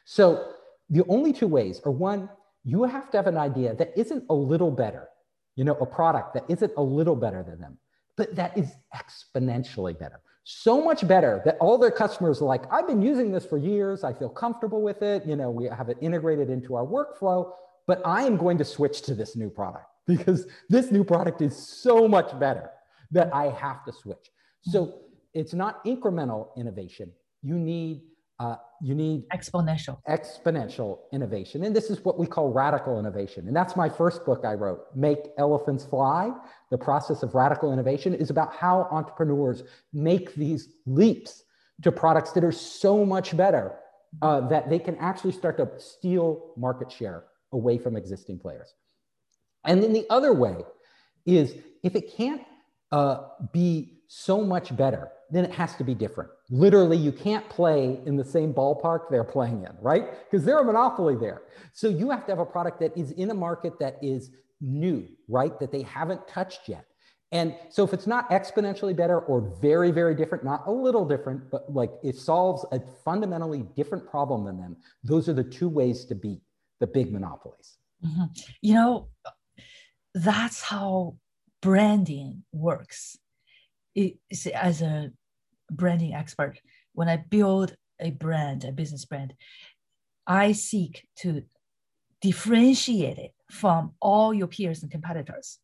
So 0.06 0.54
the 0.90 1.04
only 1.08 1.34
two 1.34 1.48
ways 1.48 1.80
are 1.86 1.92
one, 1.92 2.30
you 2.64 2.84
have 2.84 3.12
to 3.12 3.18
have 3.18 3.28
an 3.28 3.38
idea 3.38 3.76
that 3.76 3.94
isn't 3.96 4.24
a 4.30 4.34
little 4.34 4.72
better, 4.72 5.08
you 5.58 5.64
know, 5.64 5.76
a 5.82 5.86
product 5.86 6.36
that 6.36 6.46
isn't 6.48 6.72
a 6.78 6.82
little 6.82 7.16
better 7.16 7.44
than 7.44 7.60
them, 7.60 7.78
but 8.16 8.34
that 8.36 8.58
is 8.58 8.72
exponentially 8.96 9.98
better. 10.00 10.22
So 10.46 10.82
much 10.82 11.06
better 11.06 11.42
that 11.44 11.58
all 11.60 11.78
their 11.78 11.92
customers 11.92 12.42
are 12.42 12.46
like, 12.46 12.72
I've 12.72 12.88
been 12.88 13.02
using 13.02 13.32
this 13.32 13.46
for 13.46 13.58
years. 13.58 14.06
I 14.06 14.14
feel 14.14 14.30
comfortable 14.30 14.82
with 14.82 15.02
it. 15.02 15.26
You 15.26 15.36
know, 15.36 15.50
we 15.50 15.66
have 15.66 15.90
it 15.90 15.98
integrated 16.00 16.50
into 16.50 16.76
our 16.76 16.86
workflow, 16.86 17.52
but 17.86 18.02
I 18.06 18.22
am 18.24 18.38
going 18.38 18.58
to 18.60 18.64
switch 18.64 19.02
to 19.04 19.16
this 19.16 19.36
new 19.36 19.50
product 19.50 19.88
because 20.08 20.46
this 20.70 20.92
new 20.92 21.04
product 21.04 21.42
is 21.42 21.58
so 21.58 22.08
much 22.08 22.40
better 22.40 22.70
that 23.12 23.34
I 23.34 23.50
have 23.50 23.84
to 23.86 23.92
switch. 23.92 24.32
So 24.62 25.00
it's 25.34 25.54
not 25.54 25.84
incremental 25.86 26.56
innovation. 26.56 27.12
You 27.42 27.56
need 27.56 28.04
uh, 28.40 28.56
you 28.82 28.94
need 28.94 29.28
exponential. 29.30 29.98
Exponential 30.08 31.00
innovation. 31.12 31.64
And 31.64 31.76
this 31.76 31.90
is 31.90 32.04
what 32.06 32.20
we 32.20 32.28
call 32.28 32.52
radical 32.52 33.00
innovation. 33.00 33.48
And 33.48 33.56
that's 33.56 33.76
my 33.76 33.90
first 33.90 34.26
book 34.26 34.46
i 34.46 34.54
wrote 34.54 34.82
make 34.96 35.20
elephants 35.38 35.86
fly. 35.86 36.32
The 36.70 36.78
process 36.78 37.24
of 37.24 37.34
radical 37.34 37.74
innovation 37.74 38.14
is 38.14 38.30
about 38.30 38.54
how 38.54 38.88
entrepreneurs 38.92 39.64
make 39.92 40.36
these 40.36 40.70
leaps 40.86 41.44
to 41.82 41.92
products 41.92 42.32
that 42.34 42.44
are 42.44 42.52
so 42.52 43.06
much 43.06 43.36
better 43.36 43.76
uh, 44.22 44.48
that 44.50 44.70
they 44.70 44.80
can 44.80 44.96
actually 44.98 45.32
start 45.32 45.58
to 45.58 45.70
steal 45.80 46.54
market 46.58 46.92
share 46.92 47.26
away 47.52 47.78
from 47.78 47.96
existing 47.96 48.40
players. 48.40 48.74
And 49.64 49.82
then 49.82 49.94
the 49.94 50.06
other 50.10 50.34
way 50.34 50.58
is 51.26 51.56
if 51.84 51.96
it 51.96 52.16
can't 52.16 52.42
uh, 52.92 53.24
be 53.52 54.00
so 54.08 54.44
much 54.44 54.76
better, 54.76 55.10
then 55.30 55.44
it 55.44 55.52
has 55.52 55.76
to 55.76 55.84
be 55.84 55.94
different. 55.94 56.30
Literally, 56.50 56.98
you 56.98 57.12
can't 57.12 57.48
play 57.50 58.00
in 58.06 58.16
the 58.16 58.24
same 58.24 58.54
ballpark 58.54 59.10
they're 59.10 59.24
playing 59.24 59.64
in, 59.64 59.76
right? 59.82 60.06
Because 60.30 60.46
they're 60.46 60.60
a 60.60 60.64
monopoly 60.64 61.16
there. 61.16 61.42
So 61.74 61.90
you 61.90 62.10
have 62.10 62.26
to 62.26 62.32
have 62.32 62.40
a 62.40 62.46
product 62.46 62.80
that 62.80 62.98
is 62.98 63.12
in 63.12 63.30
a 63.32 63.34
market 63.34 63.80
that 63.80 63.98
is 64.02 64.32
new, 64.62 65.08
right? 65.28 65.60
That 65.60 65.72
they 65.72 65.82
haven't 65.82 66.28
touched 66.28 66.68
yet. 66.68 66.86
And 67.34 67.56
so 67.70 67.84
if 67.84 67.94
it's 67.94 68.08
not 68.08 68.30
exponentially 68.30 68.96
better 68.96 69.20
or 69.20 69.54
very, 69.62 69.92
very 69.92 70.16
different, 70.16 70.46
not 70.46 70.64
a 70.66 70.72
little 70.72 71.06
different, 71.06 71.52
but 71.52 71.74
like 71.74 71.92
it 72.02 72.16
solves 72.16 72.66
a 72.72 72.80
fundamentally 73.04 73.64
different 73.76 74.08
problem 74.10 74.46
than 74.46 74.58
them, 74.58 74.78
those 75.04 75.28
are 75.28 75.34
the 75.34 75.44
two 75.44 75.68
ways 75.68 76.06
to 76.06 76.16
beat 76.16 76.42
the 76.80 76.88
big 76.88 77.12
monopolies. 77.12 77.78
Mm-hmm. 78.06 78.26
You 78.62 78.74
know, 78.76 79.10
that's 80.14 80.62
how 80.62 81.18
branding 81.62 82.44
works. 82.54 83.18
It, 83.98 84.18
as 84.54 84.82
a 84.82 85.12
branding 85.72 86.14
expert, 86.14 86.60
when 86.94 87.10
I 87.10 87.18
build 87.18 87.76
a 88.00 88.12
brand, 88.12 88.64
a 88.64 88.72
business 88.72 89.06
brand, 89.06 89.34
I 90.28 90.52
seek 90.52 91.08
to 91.22 91.44
differentiate 92.22 93.18
it 93.18 93.34
from 93.52 93.94
all 94.00 94.34
your 94.34 94.48
peers 94.48 94.84
and 94.84 94.92
competitors. 94.92 95.58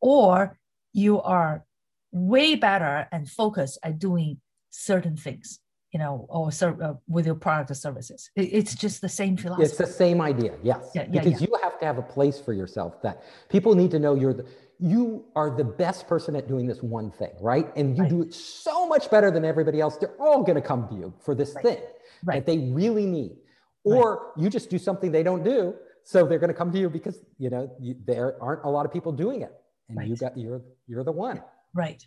Or 0.00 0.58
you 0.92 1.20
are 1.20 1.64
way 2.12 2.54
better 2.54 3.08
and 3.10 3.28
focused 3.28 3.78
at 3.82 3.98
doing 3.98 4.40
certain 4.70 5.16
things 5.16 5.60
you 5.92 5.98
know, 5.98 6.26
or 6.28 6.52
serve 6.52 6.80
uh, 6.80 6.94
with 7.08 7.24
your 7.24 7.34
product 7.34 7.70
or 7.70 7.74
services. 7.74 8.30
It, 8.36 8.50
it's 8.52 8.74
just 8.74 9.00
the 9.00 9.08
same 9.08 9.36
philosophy. 9.36 9.64
It's 9.64 9.78
the 9.78 9.86
same 9.86 10.20
idea, 10.20 10.54
yes. 10.62 10.90
Yeah, 10.94 11.06
yeah, 11.10 11.22
because 11.22 11.40
yeah. 11.40 11.46
you 11.50 11.58
have 11.62 11.78
to 11.80 11.86
have 11.86 11.98
a 11.98 12.02
place 12.02 12.40
for 12.40 12.52
yourself 12.52 13.00
that 13.02 13.22
people 13.48 13.74
need 13.74 13.90
to 13.92 13.98
know 13.98 14.14
you're 14.14 14.34
the, 14.34 14.46
you 14.80 15.24
are 15.34 15.50
the 15.56 15.64
best 15.64 16.06
person 16.06 16.36
at 16.36 16.46
doing 16.46 16.66
this 16.66 16.82
one 16.82 17.10
thing, 17.10 17.32
right? 17.40 17.70
And 17.76 17.96
you 17.96 18.02
right. 18.02 18.10
do 18.10 18.22
it 18.22 18.32
so 18.32 18.86
much 18.86 19.10
better 19.10 19.30
than 19.30 19.44
everybody 19.44 19.80
else. 19.80 19.96
They're 19.96 20.16
all 20.20 20.42
going 20.42 20.54
to 20.54 20.66
come 20.66 20.88
to 20.88 20.94
you 20.94 21.12
for 21.20 21.34
this 21.34 21.54
right. 21.54 21.64
thing 21.64 21.78
right. 22.24 22.34
that 22.36 22.46
they 22.46 22.58
really 22.58 23.06
need. 23.06 23.32
Or 23.84 24.32
you 24.36 24.50
just 24.50 24.68
do 24.70 24.78
something 24.78 25.10
they 25.10 25.22
don't 25.22 25.42
do, 25.42 25.74
so 26.04 26.26
they're 26.26 26.38
going 26.38 26.52
to 26.52 26.54
come 26.54 26.70
to 26.72 26.78
you 26.78 26.90
because 26.90 27.20
you 27.38 27.48
know 27.48 27.70
you, 27.80 27.96
there 28.04 28.36
aren't 28.42 28.64
a 28.64 28.68
lot 28.68 28.84
of 28.84 28.92
people 28.92 29.12
doing 29.12 29.40
it, 29.40 29.52
and 29.88 30.06
you 30.06 30.14
got 30.14 30.36
you're 30.36 30.60
you're 30.86 31.04
the 31.04 31.12
one. 31.12 31.42
Right. 31.74 32.02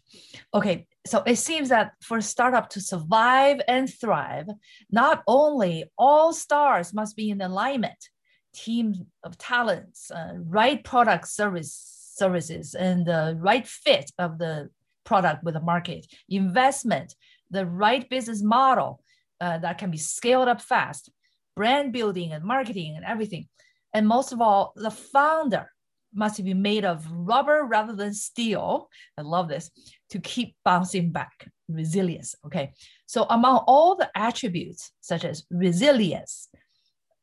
Okay. 0.54 0.86
So 1.08 1.24
it 1.26 1.38
seems 1.38 1.70
that 1.70 1.94
for 2.02 2.18
a 2.18 2.22
startup 2.22 2.70
to 2.72 2.82
survive 2.82 3.62
and 3.68 3.92
thrive, 3.92 4.48
not 4.92 5.24
only 5.28 5.86
all 5.98 6.34
stars 6.34 6.94
must 6.94 7.16
be 7.16 7.32
in 7.32 7.42
alignment, 7.42 8.10
team 8.54 9.08
of 9.24 9.38
talents, 9.38 10.12
uh, 10.12 10.34
right 10.36 10.84
product 10.84 11.28
service 11.28 12.01
services, 12.18 12.76
and 12.76 13.06
the 13.06 13.38
right 13.40 13.68
fit 13.68 14.12
of 14.18 14.38
the 14.38 14.70
product 15.04 15.44
with 15.44 15.56
the 15.56 15.62
market, 15.62 16.06
investment, 16.30 17.16
the 17.50 17.66
right 17.66 18.10
business 18.10 18.42
model 18.42 19.04
uh, 19.40 19.58
that 19.58 19.78
can 19.78 19.92
be 19.92 19.98
scaled 19.98 20.48
up 20.48 20.62
fast, 20.62 21.10
brand 21.56 21.92
building 21.92 22.32
and 22.32 22.44
marketing 22.44 22.96
and 22.96 23.06
everything. 23.06 23.48
And 23.94 24.08
most 24.08 24.32
of 24.32 24.42
all, 24.42 24.74
the 24.76 24.92
founder 24.92 25.70
must 26.14 26.44
be 26.44 26.54
made 26.54 26.86
of 26.86 27.06
rubber 27.12 27.64
rather 27.64 27.96
than 27.96 28.14
steel. 28.14 28.90
I 29.18 29.22
love 29.22 29.48
this 29.48 29.72
to 30.10 30.20
keep 30.20 30.56
bouncing 30.64 31.12
back. 31.12 31.50
Resilience. 31.70 32.36
Okay. 32.46 32.74
So, 33.06 33.26
among 33.30 33.64
all 33.66 33.96
the 33.96 34.10
attributes 34.16 34.92
such 35.00 35.24
as 35.24 35.46
resilience, 35.50 36.50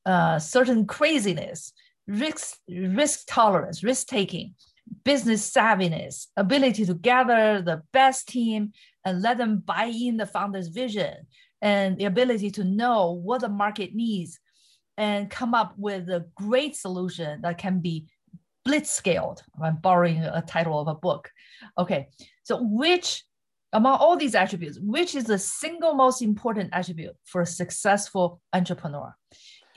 uh, 0.07 0.39
certain 0.39 0.87
craziness, 0.87 1.73
risk, 2.07 2.57
risk 2.67 3.25
tolerance, 3.29 3.85
risk 3.85 4.07
taking, 4.07 4.55
business 5.05 5.51
savviness, 5.51 6.27
ability 6.37 6.85
to 6.85 6.95
gather 6.95 7.63
the 7.63 7.83
best 7.93 8.29
team 8.29 8.73
and 9.05 9.23
let 9.23 9.39
them 9.39 9.63
buy 9.65 9.85
in 9.85 10.17
the 10.17 10.27
founder's 10.27 10.69
vision, 10.69 11.15
and 11.61 11.99
the 11.99 12.05
ability 12.05 12.51
to 12.53 12.65
know 12.65 13.13
what 13.13 13.41
the 13.41 13.49
market 13.49 13.95
needs 13.95 14.39
and 14.97 15.31
come 15.31 15.55
up 15.55 15.75
with 15.77 16.09
a 16.09 16.27
great 16.35 16.77
solution 16.77 17.41
that 17.43 17.59
can 17.59 17.81
be 17.81 18.07
blitz 18.65 18.91
scaled. 18.91 19.43
I'm 19.63 19.77
borrowing 19.77 20.23
a 20.25 20.43
title 20.43 20.79
of 20.79 20.89
a 20.89 20.95
book. 20.95 21.31
Okay, 21.79 22.09
so 22.43 22.61
which 22.63 23.25
among 23.73 23.99
all 23.99 24.17
these 24.17 24.35
attributes, 24.35 24.79
which 24.81 25.15
is 25.15 25.25
the 25.25 25.39
single 25.39 25.95
most 25.95 26.23
important 26.23 26.71
attribute 26.73 27.17
for 27.25 27.43
a 27.43 27.47
successful 27.47 28.41
entrepreneur? 28.53 29.15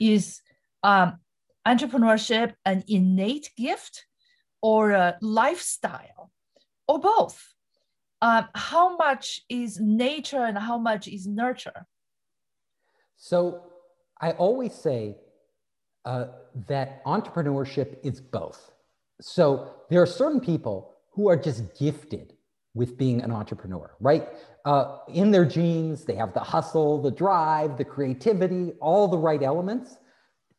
Is 0.00 0.40
um, 0.82 1.18
entrepreneurship 1.66 2.54
an 2.64 2.82
innate 2.88 3.50
gift 3.56 4.06
or 4.62 4.92
a 4.92 5.18
lifestyle 5.20 6.30
or 6.88 6.98
both? 7.00 7.54
Um, 8.22 8.48
how 8.54 8.96
much 8.96 9.42
is 9.48 9.80
nature 9.80 10.44
and 10.44 10.56
how 10.56 10.78
much 10.78 11.08
is 11.08 11.26
nurture? 11.26 11.86
So 13.16 13.64
I 14.20 14.30
always 14.32 14.72
say 14.74 15.16
uh, 16.04 16.26
that 16.68 17.04
entrepreneurship 17.04 17.98
is 18.04 18.20
both. 18.20 18.72
So 19.20 19.74
there 19.90 20.00
are 20.00 20.06
certain 20.06 20.40
people 20.40 20.94
who 21.10 21.28
are 21.28 21.36
just 21.36 21.78
gifted 21.78 22.32
with 22.74 22.96
being 22.96 23.20
an 23.22 23.30
entrepreneur, 23.30 23.94
right? 24.00 24.28
Uh, 24.64 24.98
in 25.08 25.30
their 25.30 25.44
genes, 25.44 26.04
they 26.04 26.14
have 26.14 26.32
the 26.32 26.40
hustle, 26.40 27.02
the 27.02 27.10
drive, 27.10 27.76
the 27.76 27.84
creativity, 27.84 28.72
all 28.80 29.08
the 29.08 29.18
right 29.18 29.42
elements 29.42 29.98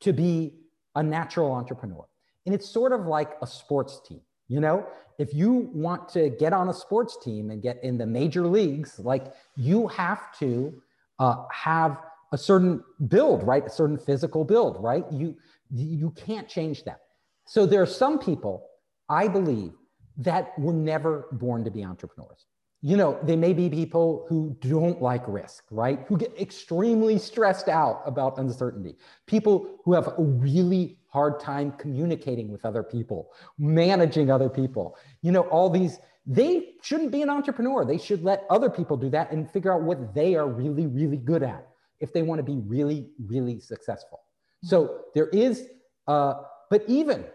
to 0.02 0.14
be 0.14 0.60
a 0.96 1.02
natural 1.02 1.52
entrepreneur. 1.52 2.06
And 2.46 2.54
it's 2.54 2.70
sort 2.70 2.92
of 2.92 3.06
like 3.08 3.32
a 3.42 3.48
sports 3.48 4.02
team. 4.08 4.22
You 4.48 4.60
know, 4.60 4.86
if 5.18 5.34
you 5.34 5.70
want 5.74 6.10
to 6.10 6.30
get 6.30 6.54
on 6.54 6.70
a 6.70 6.74
sports 6.74 7.18
team 7.24 7.50
and 7.50 7.62
get 7.62 7.84
in 7.84 7.98
the 7.98 8.06
major 8.06 8.46
leagues, 8.46 9.00
like 9.00 9.34
you 9.56 9.88
have 9.88 10.38
to 10.40 10.82
uh, 11.20 11.46
have 11.52 12.02
a 12.34 12.38
certain 12.38 12.84
build, 13.08 13.44
right? 13.44 13.66
A 13.66 13.70
certain 13.70 13.98
physical 13.98 14.44
build, 14.44 14.78
right? 14.84 15.06
You 15.12 15.36
you 15.72 16.12
can't 16.12 16.48
change 16.48 16.84
that. 16.84 17.00
So 17.46 17.66
there 17.66 17.82
are 17.82 17.88
some 17.88 18.20
people, 18.20 18.68
I 19.10 19.28
believe, 19.28 19.72
that 20.18 20.58
were 20.60 20.74
never 20.74 21.28
born 21.32 21.64
to 21.64 21.72
be 21.72 21.84
entrepreneurs. 21.84 22.46
You 22.82 22.98
know, 22.98 23.18
they 23.24 23.36
may 23.36 23.54
be 23.54 23.70
people 23.70 24.26
who 24.28 24.58
don't 24.60 25.02
like 25.02 25.24
risk, 25.28 25.64
right? 25.72 26.04
Who 26.08 26.18
get 26.18 26.40
extremely 26.40 27.18
stressed 27.18 27.70
out 27.70 28.02
about 28.06 28.38
uncertainty. 28.38 28.98
People 29.26 29.80
who 29.86 29.94
have 29.94 30.08
a 30.08 30.22
really 30.22 30.98
hard 31.14 31.40
time 31.40 31.72
communicating 31.78 32.52
with 32.52 32.66
other 32.66 32.84
people, 32.84 33.32
managing 33.58 34.32
other 34.32 34.50
people. 34.50 34.98
You 35.22 35.32
know, 35.32 35.44
all 35.56 35.70
these, 35.70 36.00
they 36.26 36.74
shouldn't 36.82 37.12
be 37.12 37.22
an 37.22 37.30
entrepreneur. 37.30 37.86
They 37.86 38.00
should 38.00 38.24
let 38.24 38.44
other 38.50 38.70
people 38.70 38.98
do 38.98 39.10
that 39.12 39.32
and 39.32 39.50
figure 39.50 39.72
out 39.72 39.84
what 39.84 40.16
they 40.16 40.36
are 40.36 40.48
really, 40.48 40.88
really 40.88 41.18
good 41.18 41.44
at 41.44 41.68
if 42.00 42.12
they 42.14 42.24
want 42.24 42.40
to 42.40 42.44
be 42.44 42.58
really, 42.66 43.10
really 43.28 43.60
successful. 43.60 44.22
So 44.64 45.02
there 45.14 45.30
is 45.30 45.68
uh, 46.08 46.34
but 46.74 46.84
even 46.88 47.26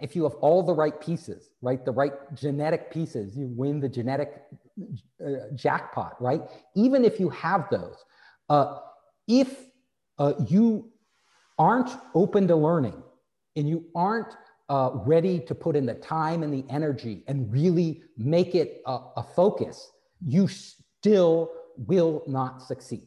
if 0.00 0.14
you 0.14 0.22
have 0.22 0.34
all 0.34 0.62
the 0.62 0.72
right 0.74 1.00
pieces, 1.00 1.50
right, 1.62 1.84
the 1.84 1.92
right 1.92 2.12
genetic 2.34 2.92
pieces, 2.92 3.36
you 3.36 3.48
win 3.48 3.80
the 3.80 3.88
genetic 3.88 4.42
uh, 5.24 5.54
jackpot, 5.54 6.20
right? 6.20 6.42
Even 6.74 7.04
if 7.04 7.20
you 7.20 7.28
have 7.30 7.68
those, 7.70 8.04
uh, 8.48 8.78
if 9.26 9.66
uh, 10.18 10.34
you 10.46 10.91
aren't 11.62 11.90
open 12.16 12.48
to 12.48 12.56
learning 12.56 13.00
and 13.54 13.68
you 13.68 13.84
aren't 13.94 14.34
uh, 14.68 14.90
ready 15.06 15.38
to 15.38 15.54
put 15.54 15.76
in 15.76 15.86
the 15.86 15.94
time 15.94 16.42
and 16.42 16.52
the 16.52 16.64
energy 16.68 17.22
and 17.28 17.52
really 17.52 18.02
make 18.16 18.56
it 18.56 18.82
a, 18.86 18.98
a 19.16 19.22
focus, 19.36 19.92
you 20.26 20.48
still 20.48 21.52
will 21.76 22.24
not 22.26 22.60
succeed. 22.60 23.06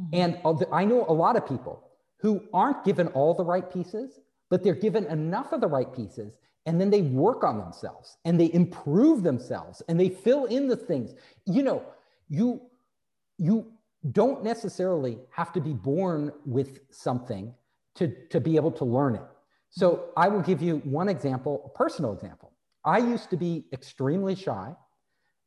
Mm-hmm. 0.00 0.14
And 0.46 0.66
I 0.72 0.84
know 0.84 1.04
a 1.08 1.12
lot 1.12 1.34
of 1.34 1.48
people 1.48 1.82
who 2.18 2.44
aren't 2.54 2.84
given 2.84 3.08
all 3.08 3.34
the 3.34 3.44
right 3.44 3.68
pieces, 3.72 4.20
but 4.50 4.62
they're 4.62 4.74
given 4.74 5.04
enough 5.06 5.52
of 5.52 5.60
the 5.60 5.66
right 5.66 5.92
pieces 5.92 6.38
and 6.64 6.80
then 6.80 6.90
they 6.90 7.02
work 7.02 7.42
on 7.42 7.58
themselves 7.58 8.18
and 8.24 8.38
they 8.38 8.52
improve 8.52 9.24
themselves 9.24 9.82
and 9.88 9.98
they 9.98 10.08
fill 10.08 10.44
in 10.46 10.68
the 10.68 10.76
things 10.76 11.14
you 11.44 11.62
know 11.62 11.82
you 12.28 12.60
you 13.38 13.66
don't 14.12 14.42
necessarily 14.42 15.18
have 15.30 15.52
to 15.52 15.60
be 15.60 15.72
born 15.72 16.32
with 16.44 16.80
something 16.90 17.54
to, 17.96 18.08
to 18.28 18.40
be 18.40 18.56
able 18.56 18.70
to 18.70 18.84
learn 18.84 19.14
it 19.14 19.22
so 19.70 20.10
i 20.16 20.28
will 20.28 20.42
give 20.42 20.62
you 20.62 20.78
one 20.84 21.08
example 21.08 21.62
a 21.74 21.78
personal 21.78 22.12
example 22.12 22.52
i 22.84 22.98
used 22.98 23.30
to 23.30 23.36
be 23.36 23.64
extremely 23.72 24.34
shy 24.34 24.72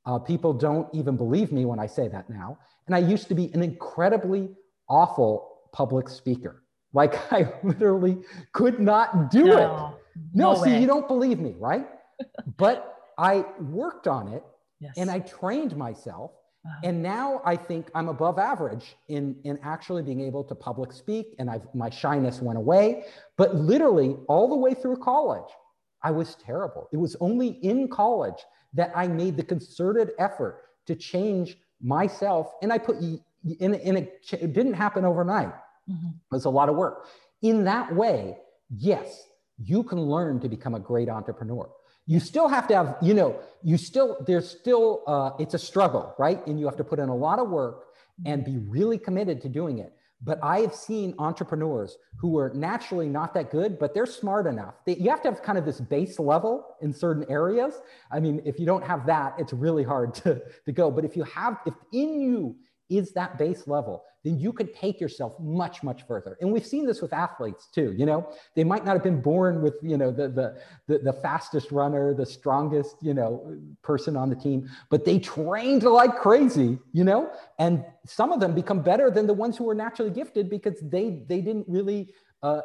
uh, 0.06 0.18
people 0.18 0.54
don't 0.54 0.88
even 0.94 1.16
believe 1.16 1.52
me 1.52 1.66
when 1.66 1.80
i 1.80 1.86
say 1.86 2.08
that 2.08 2.30
now 2.30 2.58
and 2.88 2.96
i 2.96 3.00
used 3.00 3.28
to 3.28 3.36
be 3.36 3.52
an 3.54 3.64
incredibly 3.64 4.50
awful 4.90 5.60
public 5.74 6.10
speaker 6.10 6.64
like 6.94 7.14
i 7.32 7.52
literally 7.64 8.18
could 8.54 8.80
not 8.80 9.32
do 9.32 9.46
no. 9.46 9.58
it 9.58 10.00
no, 10.34 10.54
no 10.54 10.64
see, 10.64 10.72
way. 10.72 10.82
you 10.82 10.88
don't 10.88 11.08
believe 11.08 11.40
me, 11.40 11.56
right? 11.58 11.88
but 12.58 12.96
I 13.18 13.46
worked 13.60 14.08
on 14.08 14.30
it 14.30 14.44
yes. 14.80 14.94
and 14.98 15.10
I 15.10 15.20
trained 15.20 15.76
myself. 15.76 16.32
And 16.84 17.02
now 17.02 17.42
I 17.46 17.56
think 17.56 17.90
I'm 17.96 18.10
above 18.10 18.38
average 18.38 18.96
in, 19.08 19.36
in 19.44 19.58
actually 19.64 20.04
being 20.04 20.22
able 20.22 20.44
to 20.44 20.56
public 20.56 20.92
speak, 20.92 21.36
and 21.40 21.50
I've, 21.50 21.64
my 21.74 21.90
shyness 21.90 22.42
went 22.42 22.58
away. 22.58 23.06
But 23.38 23.56
literally, 23.56 24.18
all 24.28 24.50
the 24.50 24.56
way 24.56 24.74
through 24.74 24.98
college, 24.98 25.50
I 26.04 26.12
was 26.12 26.36
terrible. 26.36 26.90
It 26.92 26.98
was 26.98 27.16
only 27.22 27.48
in 27.48 27.88
college 27.88 28.46
that 28.74 28.92
I 28.96 29.08
made 29.08 29.38
the 29.38 29.44
concerted 29.44 30.12
effort 30.20 30.62
to 30.86 30.96
change 30.96 31.58
myself. 31.82 32.54
And 32.62 32.72
I 32.72 32.78
put 32.78 32.98
in, 32.98 33.74
in 33.74 33.98
a, 33.98 34.10
it 34.32 34.54
didn't 34.54 34.74
happen 34.74 35.06
overnight. 35.06 35.54
Mm-hmm. 35.90 36.08
It 36.08 36.32
was 36.32 36.46
a 36.46 36.50
lot 36.50 36.70
of 36.70 36.76
work. 36.76 37.08
In 37.42 37.64
that 37.64 37.94
way, 37.96 38.38
yes, 38.70 39.24
you 39.58 39.84
can 39.84 40.00
learn 40.00 40.40
to 40.42 40.50
become 40.50 40.76
a 40.76 40.80
great 40.80 41.10
entrepreneur. 41.10 41.70
You 42.10 42.20
still 42.20 42.48
have 42.48 42.68
to 42.70 42.76
have, 42.76 42.98
you 43.04 43.14
know, 43.14 43.40
you 43.62 43.78
still, 43.78 44.18
there's 44.26 44.50
still, 44.50 45.04
uh, 45.06 45.30
it's 45.38 45.54
a 45.54 45.60
struggle, 45.60 46.16
right? 46.18 46.44
And 46.48 46.60
you 46.60 46.66
have 46.66 46.76
to 46.78 46.84
put 46.84 46.98
in 46.98 47.08
a 47.08 47.16
lot 47.16 47.38
of 47.38 47.52
work 47.52 47.90
and 48.26 48.44
be 48.44 48.58
really 48.58 48.98
committed 48.98 49.44
to 49.44 49.48
doing 49.48 49.78
it. 49.78 49.94
But 50.20 50.40
I 50.42 50.62
have 50.62 50.74
seen 50.74 51.14
entrepreneurs 51.20 52.00
who 52.18 52.40
are 52.40 52.52
naturally 52.56 53.08
not 53.08 53.36
that 53.36 53.52
good, 53.52 53.78
but 53.78 53.94
they're 53.94 54.08
smart 54.08 54.48
enough. 54.48 54.74
They, 54.88 54.96
you 54.96 55.12
have 55.12 55.22
to 55.22 55.30
have 55.30 55.44
kind 55.44 55.60
of 55.60 55.66
this 55.66 55.80
base 55.80 56.18
level 56.18 56.66
in 56.82 56.92
certain 56.92 57.26
areas. 57.30 57.80
I 58.12 58.20
mean, 58.20 58.42
if 58.44 58.60
you 58.60 58.66
don't 58.66 58.84
have 58.84 59.06
that, 59.06 59.36
it's 59.38 59.54
really 59.54 59.84
hard 59.84 60.16
to, 60.24 60.42
to 60.66 60.72
go. 60.72 60.90
But 60.90 61.06
if 61.06 61.16
you 61.16 61.26
have, 61.26 61.60
if 61.68 61.76
in 61.94 62.20
you 62.20 62.56
is 62.90 63.12
that 63.14 63.38
base 63.38 63.68
level, 63.68 64.04
then 64.24 64.38
you 64.38 64.52
could 64.52 64.74
take 64.74 65.00
yourself 65.00 65.40
much, 65.40 65.82
much 65.84 66.06
further. 66.06 66.38
And 66.42 66.52
we've 66.52 66.66
seen 66.66 66.86
this 66.86 67.02
with 67.02 67.14
athletes 67.14 67.68
too. 67.74 67.94
You 67.98 68.06
know, 68.06 68.30
they 68.56 68.64
might 68.64 68.84
not 68.84 68.94
have 68.94 69.04
been 69.04 69.22
born 69.22 69.62
with, 69.62 69.76
you 69.82 69.98
know, 69.98 70.12
the, 70.12 70.28
the, 70.28 70.62
the, 70.88 71.00
the 71.00 71.14
fastest 71.14 71.72
runner, 71.72 72.14
the 72.14 72.26
strongest, 72.26 72.98
you 73.02 73.14
know, 73.14 73.58
person 73.82 74.18
on 74.18 74.30
the 74.30 74.36
team, 74.36 74.70
but 74.90 75.06
they 75.06 75.20
trained 75.20 75.84
like 75.84 76.16
crazy, 76.18 76.80
you 76.92 77.04
know, 77.04 77.32
and 77.60 77.86
some 78.06 78.32
of 78.32 78.40
them 78.40 78.54
become 78.54 78.82
better 78.82 79.10
than 79.10 79.28
the 79.28 79.34
ones 79.34 79.56
who 79.56 79.64
were 79.64 79.76
naturally 79.76 80.12
gifted 80.12 80.50
because 80.50 80.80
they, 80.82 81.24
they 81.30 81.42
didn't 81.42 81.66
really 81.70 82.14
uh, 82.44 82.62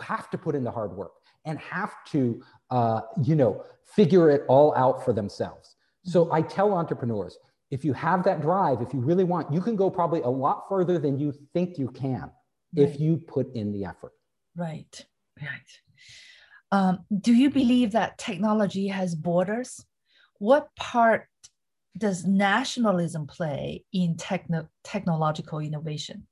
have 0.00 0.30
to 0.30 0.38
put 0.38 0.54
in 0.54 0.62
the 0.62 0.70
hard 0.70 0.92
work 0.92 1.12
and 1.46 1.58
have 1.58 1.92
to, 2.06 2.42
uh, 2.70 3.00
you 3.22 3.34
know, 3.34 3.64
figure 3.84 4.30
it 4.30 4.42
all 4.48 4.74
out 4.76 5.04
for 5.04 5.12
themselves. 5.12 5.76
So 6.04 6.32
I 6.32 6.42
tell 6.42 6.72
entrepreneurs, 6.72 7.38
if 7.74 7.84
you 7.84 7.92
have 7.92 8.22
that 8.22 8.40
drive, 8.40 8.80
if 8.80 8.94
you 8.94 9.00
really 9.00 9.24
want, 9.24 9.52
you 9.52 9.60
can 9.60 9.74
go 9.74 9.90
probably 9.90 10.20
a 10.20 10.28
lot 10.28 10.66
further 10.68 10.96
than 10.96 11.18
you 11.18 11.34
think 11.52 11.76
you 11.76 11.88
can 11.88 12.20
right. 12.20 12.88
if 12.88 13.00
you 13.00 13.16
put 13.16 13.52
in 13.56 13.72
the 13.72 13.84
effort. 13.84 14.12
Right, 14.56 15.04
right. 15.42 15.70
Um, 16.70 17.00
do 17.20 17.34
you 17.34 17.50
believe 17.50 17.90
that 17.90 18.16
technology 18.16 18.86
has 18.86 19.16
borders? 19.16 19.84
What 20.38 20.68
part 20.76 21.26
does 21.98 22.24
nationalism 22.24 23.26
play 23.26 23.84
in 23.92 24.16
techno- 24.16 24.68
technological 24.84 25.58
innovation? 25.58 26.28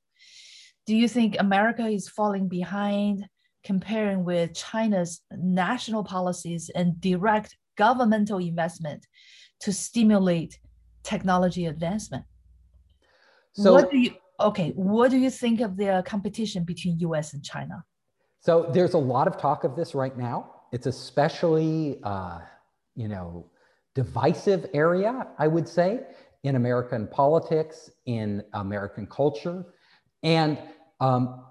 Do 0.87 0.95
you 0.95 1.09
think 1.09 1.35
America 1.37 1.85
is 1.85 2.07
falling 2.07 2.47
behind 2.47 3.27
comparing 3.65 4.23
with 4.23 4.53
China's 4.53 5.19
national 5.31 6.05
policies 6.05 6.71
and 6.73 7.01
direct 7.01 7.57
governmental 7.77 8.37
investment 8.37 9.05
to 9.59 9.73
stimulate 9.73 10.57
technology 11.03 11.65
advancement. 11.65 12.25
So 13.53 13.73
what 13.73 13.91
do 13.91 13.97
you 13.97 14.11
okay, 14.39 14.71
what 14.75 15.11
do 15.11 15.17
you 15.17 15.29
think 15.29 15.61
of 15.61 15.77
the 15.77 16.03
competition 16.05 16.63
between 16.63 16.99
US 16.99 17.33
and 17.33 17.43
China? 17.43 17.83
So 18.39 18.69
there's 18.73 18.93
a 18.93 18.97
lot 18.97 19.27
of 19.27 19.37
talk 19.37 19.63
of 19.63 19.75
this 19.75 19.93
right 19.95 20.17
now. 20.17 20.49
It's 20.71 20.87
especially 20.87 21.99
uh, 22.03 22.39
you 22.95 23.07
know 23.07 23.49
divisive 23.95 24.65
area, 24.73 25.27
I 25.37 25.47
would 25.47 25.67
say, 25.67 26.01
in 26.43 26.55
American 26.55 27.07
politics, 27.07 27.91
in 28.05 28.43
American 28.53 29.05
culture. 29.05 29.65
And 30.23 30.57
um, 30.99 31.45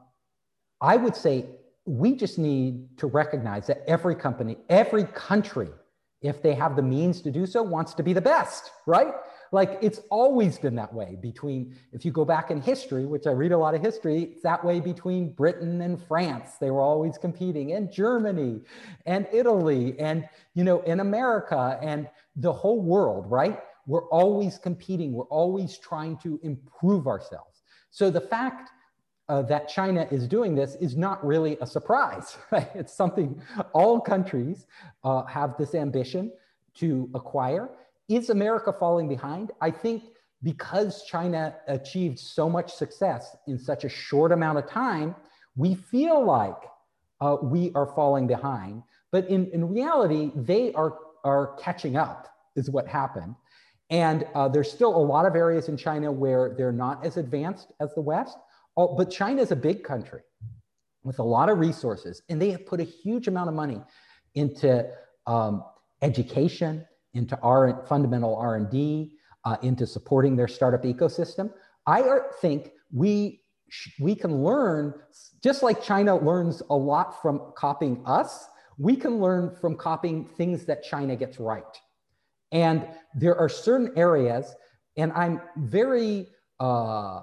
I 0.80 0.96
would 0.96 1.14
say 1.14 1.46
we 1.84 2.14
just 2.14 2.38
need 2.38 2.98
to 2.98 3.06
recognize 3.06 3.66
that 3.66 3.82
every 3.86 4.14
company, 4.14 4.56
every 4.68 5.04
country, 5.04 5.68
if 6.20 6.42
they 6.42 6.54
have 6.54 6.76
the 6.76 6.82
means 6.82 7.20
to 7.22 7.30
do 7.30 7.46
so, 7.46 7.62
wants 7.62 7.94
to 7.94 8.02
be 8.02 8.12
the 8.12 8.20
best, 8.20 8.70
right? 8.86 9.12
Like 9.52 9.78
it's 9.82 10.00
always 10.10 10.58
been 10.58 10.74
that 10.76 10.92
way 10.92 11.18
between, 11.20 11.76
if 11.92 12.06
you 12.06 12.10
go 12.10 12.24
back 12.24 12.50
in 12.50 12.60
history, 12.60 13.04
which 13.04 13.26
I 13.26 13.32
read 13.32 13.52
a 13.52 13.58
lot 13.58 13.74
of 13.74 13.82
history, 13.82 14.22
it's 14.22 14.42
that 14.42 14.64
way 14.64 14.80
between 14.80 15.34
Britain 15.34 15.82
and 15.82 16.02
France. 16.02 16.52
They 16.58 16.70
were 16.70 16.80
always 16.80 17.18
competing, 17.18 17.72
and 17.72 17.92
Germany 17.92 18.62
and 19.04 19.28
Italy, 19.30 19.94
and, 19.98 20.26
you 20.54 20.64
know, 20.64 20.80
in 20.82 21.00
America 21.00 21.78
and 21.82 22.08
the 22.34 22.52
whole 22.52 22.80
world, 22.80 23.30
right? 23.30 23.60
We're 23.86 24.08
always 24.08 24.56
competing. 24.56 25.12
We're 25.12 25.24
always 25.24 25.76
trying 25.76 26.16
to 26.18 26.40
improve 26.42 27.06
ourselves. 27.06 27.62
So 27.90 28.10
the 28.10 28.22
fact 28.22 28.70
uh, 29.28 29.42
that 29.42 29.68
China 29.68 30.08
is 30.10 30.26
doing 30.26 30.54
this 30.54 30.76
is 30.76 30.96
not 30.96 31.24
really 31.24 31.58
a 31.60 31.66
surprise. 31.66 32.38
Right? 32.50 32.70
It's 32.74 32.94
something 32.94 33.40
all 33.74 34.00
countries 34.00 34.66
uh, 35.04 35.24
have 35.24 35.58
this 35.58 35.74
ambition 35.74 36.32
to 36.74 37.10
acquire. 37.14 37.68
Is 38.12 38.28
America 38.28 38.74
falling 38.78 39.08
behind? 39.08 39.52
I 39.62 39.70
think 39.70 40.02
because 40.42 41.04
China 41.04 41.54
achieved 41.66 42.18
so 42.18 42.46
much 42.46 42.70
success 42.74 43.34
in 43.46 43.58
such 43.58 43.84
a 43.84 43.88
short 43.88 44.32
amount 44.32 44.58
of 44.58 44.68
time, 44.68 45.14
we 45.56 45.74
feel 45.74 46.22
like 46.22 46.62
uh, 47.22 47.36
we 47.42 47.72
are 47.74 47.86
falling 47.86 48.26
behind. 48.26 48.82
But 49.12 49.28
in, 49.28 49.46
in 49.52 49.66
reality, 49.66 50.30
they 50.36 50.74
are, 50.74 50.98
are 51.24 51.56
catching 51.56 51.96
up, 51.96 52.28
is 52.54 52.68
what 52.68 52.86
happened. 52.86 53.34
And 53.88 54.26
uh, 54.34 54.48
there's 54.48 54.70
still 54.70 54.94
a 54.94 55.04
lot 55.14 55.24
of 55.24 55.34
areas 55.34 55.70
in 55.70 55.78
China 55.78 56.12
where 56.12 56.54
they're 56.54 56.70
not 56.70 57.06
as 57.06 57.16
advanced 57.16 57.72
as 57.80 57.94
the 57.94 58.02
West. 58.02 58.36
Oh, 58.76 58.94
but 58.94 59.10
China 59.10 59.40
is 59.40 59.52
a 59.52 59.56
big 59.56 59.84
country 59.84 60.20
with 61.02 61.18
a 61.18 61.22
lot 61.22 61.48
of 61.48 61.58
resources, 61.58 62.20
and 62.28 62.40
they 62.40 62.50
have 62.50 62.66
put 62.66 62.78
a 62.78 62.84
huge 62.84 63.26
amount 63.26 63.48
of 63.48 63.54
money 63.54 63.80
into 64.34 64.86
um, 65.26 65.64
education, 66.02 66.86
into 67.14 67.38
R 67.42 67.84
fundamental 67.88 68.36
R&D, 68.36 69.12
uh, 69.44 69.56
into 69.62 69.86
supporting 69.86 70.36
their 70.36 70.48
startup 70.48 70.82
ecosystem. 70.84 71.52
I 71.86 72.20
think 72.40 72.72
we 72.92 73.40
we 73.98 74.14
can 74.14 74.42
learn 74.44 74.94
just 75.42 75.62
like 75.62 75.82
China 75.82 76.16
learns 76.16 76.62
a 76.68 76.76
lot 76.76 77.22
from 77.22 77.52
copying 77.56 78.02
us. 78.04 78.46
We 78.78 78.96
can 78.96 79.18
learn 79.18 79.56
from 79.60 79.76
copying 79.76 80.26
things 80.26 80.64
that 80.66 80.84
China 80.84 81.16
gets 81.16 81.38
right. 81.38 81.62
And 82.52 82.86
there 83.14 83.36
are 83.36 83.48
certain 83.48 83.92
areas, 83.96 84.54
and 84.96 85.10
I'm 85.12 85.40
very 85.56 86.28
uh, 86.60 87.22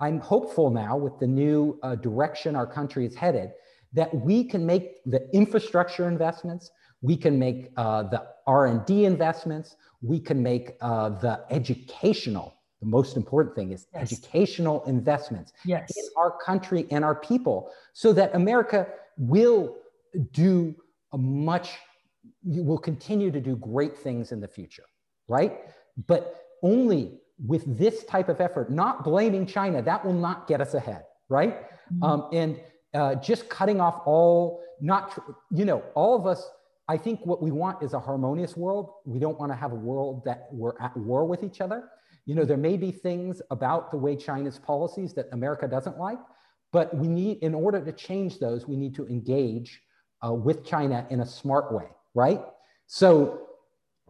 I'm 0.00 0.20
hopeful 0.20 0.70
now 0.70 0.96
with 0.96 1.18
the 1.18 1.26
new 1.26 1.78
uh, 1.82 1.96
direction 1.96 2.54
our 2.54 2.66
country 2.66 3.04
is 3.04 3.14
headed 3.16 3.50
that 3.92 4.14
we 4.14 4.44
can 4.44 4.66
make 4.66 5.02
the 5.06 5.28
infrastructure 5.34 6.06
investments, 6.06 6.70
we 7.00 7.16
can 7.16 7.38
make 7.38 7.70
uh, 7.76 8.02
the 8.02 8.26
r&d 8.46 9.04
investments 9.04 9.76
we 10.02 10.18
can 10.20 10.42
make 10.42 10.76
uh, 10.80 11.08
the 11.08 11.44
educational 11.50 12.54
the 12.80 12.86
most 12.86 13.16
important 13.16 13.54
thing 13.54 13.72
is 13.72 13.86
yes. 13.92 14.12
educational 14.12 14.84
investments 14.84 15.52
yes. 15.64 15.90
in 15.96 16.04
our 16.16 16.30
country 16.30 16.86
and 16.90 17.04
our 17.04 17.14
people 17.14 17.70
so 17.92 18.12
that 18.12 18.34
america 18.34 18.86
will 19.16 19.76
do 20.32 20.74
a 21.12 21.18
much 21.18 21.70
will 22.44 22.78
continue 22.78 23.30
to 23.30 23.40
do 23.40 23.56
great 23.56 23.96
things 23.96 24.32
in 24.32 24.40
the 24.40 24.48
future 24.48 24.84
right 25.28 25.60
but 26.06 26.46
only 26.62 27.20
with 27.46 27.78
this 27.78 28.04
type 28.04 28.28
of 28.28 28.40
effort 28.40 28.70
not 28.70 29.04
blaming 29.04 29.46
china 29.46 29.82
that 29.82 30.04
will 30.04 30.12
not 30.12 30.46
get 30.46 30.60
us 30.60 30.74
ahead 30.74 31.04
right 31.28 31.68
mm-hmm. 31.92 32.02
um, 32.02 32.28
and 32.32 32.58
uh, 32.94 33.14
just 33.16 33.48
cutting 33.48 33.80
off 33.80 34.00
all, 34.06 34.62
not, 34.80 35.18
you 35.50 35.64
know, 35.64 35.82
all 35.94 36.16
of 36.16 36.26
us, 36.26 36.48
I 36.88 36.96
think 36.96 37.24
what 37.26 37.42
we 37.42 37.50
want 37.50 37.82
is 37.82 37.92
a 37.92 38.00
harmonious 38.00 38.56
world. 38.56 38.90
We 39.04 39.18
don't 39.18 39.38
want 39.38 39.52
to 39.52 39.56
have 39.56 39.72
a 39.72 39.76
world 39.76 40.24
that 40.24 40.48
we're 40.50 40.78
at 40.80 40.96
war 40.96 41.26
with 41.26 41.44
each 41.44 41.60
other. 41.60 41.90
You 42.24 42.34
know, 42.34 42.44
there 42.44 42.56
may 42.56 42.76
be 42.76 42.90
things 42.90 43.42
about 43.50 43.90
the 43.90 43.98
way 43.98 44.16
China's 44.16 44.58
policies 44.58 45.12
that 45.14 45.28
America 45.32 45.68
doesn't 45.68 45.98
like, 45.98 46.18
but 46.72 46.94
we 46.96 47.06
need, 47.08 47.38
in 47.38 47.54
order 47.54 47.84
to 47.84 47.92
change 47.92 48.38
those, 48.38 48.66
we 48.66 48.76
need 48.76 48.94
to 48.94 49.06
engage 49.06 49.80
uh, 50.26 50.32
with 50.32 50.64
China 50.64 51.06
in 51.10 51.20
a 51.20 51.26
smart 51.26 51.72
way, 51.72 51.86
right? 52.14 52.40
So, 52.86 53.48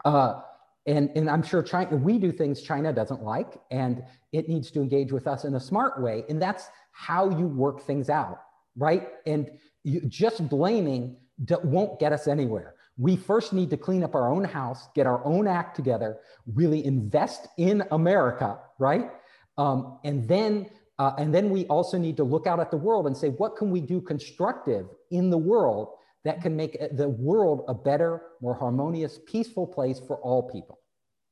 uh, 0.05 0.41
and, 0.87 1.11
and 1.17 1.29
I'm 1.29 1.43
sure 1.43 1.63
China, 1.63 1.97
we 1.97 2.19
do 2.19 2.33
things 2.33 2.63
China 2.63 2.93
doesn't 2.93 3.23
like, 3.23 3.61
and 3.71 4.03
it 4.33 4.49
needs 4.49 4.71
to 4.71 4.81
engage 4.81 5.13
with 5.13 5.27
us 5.27 5.45
in 5.45 5.55
a 5.55 5.61
smart 5.61 6.01
way. 6.01 6.25
And 6.29 6.41
that's 6.41 6.69
how 6.93 7.29
you 7.31 7.47
work 7.47 7.83
things 7.83 8.09
out, 8.09 8.41
right? 8.77 9.09
And 9.27 9.51
you, 9.85 10.01
just 10.03 10.49
blaming 10.49 11.17
won't 11.63 11.99
get 11.99 12.13
us 12.13 12.27
anywhere. 12.29 12.75
We 12.97 13.17
first 13.17 13.53
need 13.53 13.71
to 13.71 13.77
clean 13.77 14.03
up 14.03 14.15
our 14.15 14.29
own 14.29 14.45
house, 14.45 14.89
get 14.95 15.07
our 15.07 15.25
own 15.25 15.47
act 15.47 15.77
together, 15.77 16.19
really 16.53 16.85
invest 16.85 17.47
in 17.57 17.85
America, 17.93 18.59
right? 18.79 19.11
Um, 19.57 19.99
and 20.05 20.27
then 20.29 20.69
uh, 20.99 21.13
and 21.17 21.33
then 21.33 21.51
we 21.51 21.65
also 21.67 21.97
need 21.97 22.17
to 22.17 22.25
look 22.25 22.47
out 22.47 22.59
at 22.59 22.73
the 22.73 22.77
world 22.77 23.07
and 23.07 23.17
say, 23.17 23.29
what 23.29 23.57
can 23.57 23.71
we 23.71 23.81
do 23.81 24.01
constructive 24.01 24.87
in 25.13 25.31
the 25.31 25.39
world 25.39 25.91
that 26.25 26.43
can 26.43 26.57
make 26.57 26.77
the 26.97 27.09
world 27.09 27.65
a 27.69 27.75
better, 27.75 28.23
more 28.41 28.55
harmonious, 28.55 29.21
peaceful 29.27 29.65
place 29.65 30.01
for 30.01 30.17
all 30.17 30.43
people? 30.43 30.81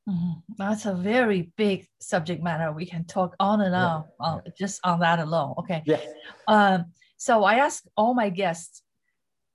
Mm-hmm. 0.09 0.39
That's 0.57 0.87
a 0.87 0.95
very 0.95 1.51
big 1.57 1.89
subject 2.01 2.41
matter. 2.45 2.71
We 2.71 2.87
can 2.87 3.07
talk 3.07 3.35
on 3.41 3.61
and 3.61 3.75
on 3.75 4.05
yeah. 4.21 4.27
on, 4.27 4.43
just 4.57 4.81
on 4.85 5.01
that 5.01 5.19
alone. 5.19 5.55
Okay. 5.59 5.83
Yes. 5.85 6.07
Um, 6.47 6.93
so 7.17 7.43
I 7.43 7.57
ask 7.57 7.83
all 7.97 8.15
my 8.15 8.31
guests 8.31 8.83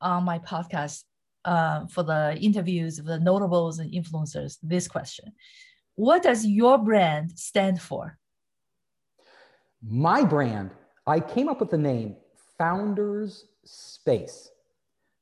on 0.01 0.23
my 0.23 0.39
podcast 0.39 1.03
uh, 1.45 1.85
for 1.87 2.03
the 2.03 2.37
interviews 2.39 2.99
of 2.99 3.05
the 3.05 3.19
notables 3.19 3.79
and 3.79 3.91
influencers 3.91 4.57
this 4.61 4.87
question 4.87 5.33
What 5.95 6.23
does 6.23 6.45
your 6.45 6.77
brand 6.77 7.31
stand 7.37 7.81
for? 7.81 8.17
My 9.83 10.23
brand, 10.23 10.71
I 11.07 11.19
came 11.19 11.49
up 11.49 11.59
with 11.59 11.71
the 11.71 11.77
name 11.77 12.15
Founders 12.57 13.45
Space. 13.65 14.49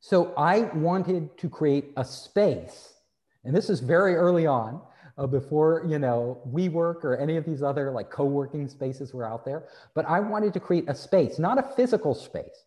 So 0.02 0.34
I 0.38 0.62
wanted 0.76 1.38
to 1.38 1.50
create 1.50 1.92
a 1.98 2.06
space, 2.06 2.94
and 3.44 3.56
this 3.56 3.70
is 3.70 3.80
very 3.80 4.16
early 4.16 4.46
on, 4.46 4.82
uh, 5.18 5.28
before 5.28 5.86
you 5.88 6.00
know 6.00 6.42
WeWork 6.48 7.04
or 7.04 7.18
any 7.18 7.36
of 7.36 7.46
these 7.46 7.62
other 7.62 7.92
like 7.92 8.10
co-working 8.10 8.68
spaces 8.68 9.14
were 9.14 9.26
out 9.26 9.46
there. 9.46 9.68
But 9.94 10.06
I 10.06 10.20
wanted 10.22 10.54
to 10.54 10.60
create 10.60 10.86
a 10.88 10.96
space, 10.96 11.38
not 11.38 11.60
a 11.60 11.64
physical 11.76 12.16
space, 12.16 12.66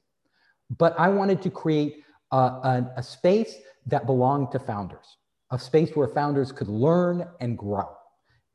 but 0.78 0.98
I 0.98 1.08
wanted 1.08 1.42
to 1.42 1.50
create 1.50 2.04
a, 2.30 2.36
a, 2.36 2.92
a 2.96 3.02
space 3.02 3.56
that 3.86 4.06
belonged 4.06 4.52
to 4.52 4.58
founders, 4.58 5.16
a 5.50 5.58
space 5.58 5.90
where 5.94 6.08
founders 6.08 6.52
could 6.52 6.68
learn 6.68 7.28
and 7.40 7.58
grow. 7.58 7.88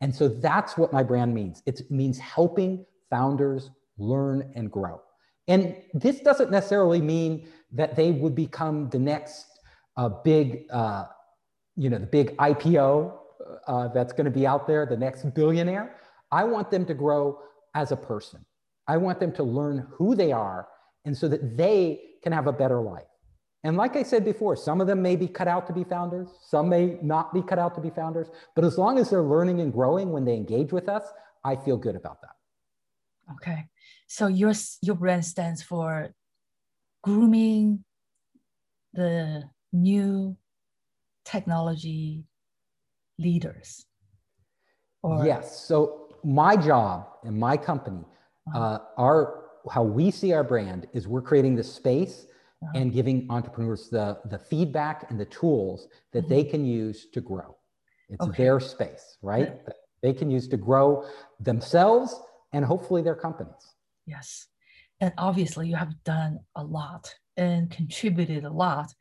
And 0.01 0.15
so 0.15 0.27
that's 0.27 0.77
what 0.77 0.93
my 0.93 1.03
brand 1.03 1.33
means. 1.33 1.63
It 1.65 1.81
means 1.89 2.17
helping 2.19 2.85
founders 3.09 3.71
learn 3.97 4.51
and 4.55 4.71
grow. 4.71 5.01
And 5.47 5.75
this 5.93 6.19
doesn't 6.19 6.51
necessarily 6.51 7.01
mean 7.01 7.47
that 7.71 7.95
they 7.95 8.11
would 8.11 8.35
become 8.35 8.89
the 8.89 8.99
next 8.99 9.45
uh, 9.95 10.09
big, 10.09 10.65
uh, 10.71 11.05
you 11.75 11.89
know, 11.89 11.97
the 11.97 12.05
big 12.05 12.35
IPO 12.37 13.13
uh, 13.67 13.87
that's 13.89 14.13
going 14.13 14.25
to 14.25 14.31
be 14.31 14.45
out 14.45 14.67
there, 14.67 14.85
the 14.85 14.97
next 14.97 15.33
billionaire. 15.33 15.95
I 16.31 16.43
want 16.43 16.69
them 16.69 16.85
to 16.85 16.93
grow 16.93 17.39
as 17.73 17.91
a 17.91 17.95
person. 17.95 18.45
I 18.87 18.97
want 18.97 19.19
them 19.19 19.31
to 19.33 19.43
learn 19.43 19.87
who 19.91 20.15
they 20.15 20.31
are 20.31 20.67
and 21.05 21.15
so 21.15 21.27
that 21.27 21.57
they 21.57 22.01
can 22.23 22.31
have 22.31 22.47
a 22.47 22.53
better 22.53 22.81
life. 22.81 23.07
And 23.63 23.75
like 23.75 23.95
I 23.95 24.03
said 24.03 24.23
before, 24.23 24.55
some 24.55 24.79
of 24.79 24.87
them 24.87 25.01
may 25.01 25.15
be 25.15 25.27
cut 25.27 25.47
out 25.47 25.67
to 25.67 25.73
be 25.73 25.83
founders, 25.83 26.29
some 26.41 26.69
may 26.69 26.97
not 27.01 27.33
be 27.33 27.41
cut 27.41 27.59
out 27.59 27.75
to 27.75 27.81
be 27.81 27.89
founders, 27.89 28.27
but 28.55 28.63
as 28.63 28.77
long 28.77 28.97
as 28.97 29.09
they're 29.09 29.23
learning 29.23 29.61
and 29.61 29.73
growing 29.73 30.11
when 30.11 30.25
they 30.25 30.35
engage 30.35 30.71
with 30.71 30.87
us, 30.87 31.03
I 31.43 31.55
feel 31.55 31.77
good 31.77 31.95
about 31.95 32.21
that. 32.21 32.35
Okay. 33.33 33.65
So 34.07 34.27
your 34.27 34.53
your 34.81 34.95
brand 34.95 35.25
stands 35.25 35.61
for 35.61 36.13
grooming 37.03 37.83
the 38.93 39.43
new 39.73 40.37
technology 41.25 42.23
leaders. 43.19 43.85
Or 45.03 45.25
yes. 45.25 45.65
So 45.67 46.15
my 46.23 46.55
job 46.55 47.07
and 47.23 47.37
my 47.37 47.57
company, 47.57 48.03
uh-huh. 48.47 48.59
uh, 48.59 48.79
our 48.97 49.46
how 49.71 49.83
we 49.83 50.11
see 50.11 50.33
our 50.33 50.43
brand 50.43 50.87
is 50.93 51.07
we're 51.07 51.21
creating 51.21 51.55
the 51.55 51.63
space 51.63 52.27
and 52.73 52.91
giving 52.91 53.27
entrepreneurs 53.29 53.87
the 53.89 54.17
the 54.25 54.39
feedback 54.39 55.09
and 55.09 55.19
the 55.19 55.25
tools 55.25 55.87
that 56.11 56.21
mm-hmm. 56.21 56.29
they 56.29 56.43
can 56.43 56.65
use 56.65 57.07
to 57.13 57.21
grow. 57.21 57.55
It's 58.09 58.21
okay. 58.21 58.43
their 58.43 58.59
space, 58.59 59.17
right? 59.21 59.53
Yeah. 59.67 59.73
They 60.01 60.13
can 60.13 60.31
use 60.31 60.47
to 60.49 60.57
grow 60.57 61.05
themselves 61.39 62.19
and 62.53 62.63
hopefully 62.63 63.01
their 63.01 63.15
companies. 63.15 63.73
Yes. 64.05 64.47
And 64.99 65.13
obviously, 65.17 65.67
you 65.67 65.75
have 65.75 65.93
done 66.03 66.39
a 66.55 66.63
lot 66.63 67.13
and 67.35 67.69
contributed 67.69 68.43
a 68.45 68.49
lot, 68.49 68.91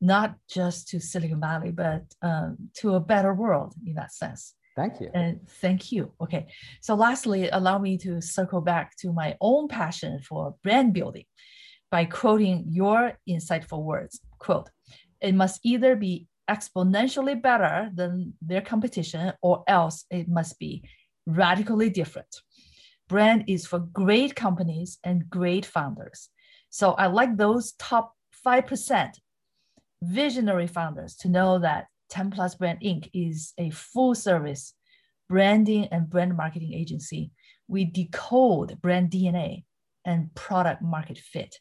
not 0.00 0.34
just 0.48 0.88
to 0.88 1.00
Silicon 1.00 1.40
Valley, 1.40 1.70
but 1.70 2.02
um, 2.22 2.56
to 2.78 2.94
a 2.94 3.00
better 3.00 3.32
world 3.32 3.74
in 3.86 3.94
that 3.94 4.12
sense. 4.12 4.54
Thank 4.76 5.00
you. 5.00 5.10
And 5.14 5.40
thank 5.48 5.90
you. 5.90 6.12
Okay. 6.20 6.46
So, 6.82 6.94
lastly, 6.94 7.48
allow 7.48 7.78
me 7.78 7.96
to 7.98 8.20
circle 8.20 8.60
back 8.60 8.94
to 8.98 9.12
my 9.12 9.36
own 9.40 9.68
passion 9.68 10.20
for 10.20 10.54
brand 10.62 10.92
building 10.92 11.24
by 11.90 12.04
quoting 12.04 12.64
your 12.68 13.18
insightful 13.28 13.82
words. 13.82 14.20
Quote, 14.38 14.68
it 15.20 15.34
must 15.34 15.60
either 15.64 15.96
be 15.96 16.26
exponentially 16.48 17.40
better 17.40 17.90
than 17.94 18.34
their 18.42 18.60
competition 18.60 19.32
or 19.42 19.64
else 19.66 20.04
it 20.10 20.28
must 20.28 20.58
be 20.58 20.84
radically 21.26 21.90
different 21.90 22.42
brand 23.08 23.44
is 23.46 23.66
for 23.66 23.78
great 23.78 24.34
companies 24.34 24.98
and 25.04 25.28
great 25.30 25.64
founders. 25.64 26.28
So 26.70 26.92
I 26.92 27.06
like 27.06 27.36
those 27.36 27.72
top 27.72 28.14
5% 28.46 29.10
visionary 30.02 30.66
founders 30.66 31.16
to 31.16 31.28
know 31.28 31.58
that 31.60 31.86
10 32.10 32.30
Plus 32.30 32.54
Brand 32.54 32.80
Inc. 32.80 33.10
is 33.12 33.52
a 33.58 33.70
full 33.70 34.14
service 34.14 34.74
branding 35.28 35.86
and 35.90 36.08
brand 36.08 36.36
marketing 36.36 36.72
agency. 36.72 37.30
We 37.68 37.84
decode 37.84 38.80
brand 38.80 39.10
DNA 39.10 39.64
and 40.04 40.32
product 40.34 40.82
market 40.82 41.18
fit 41.18 41.58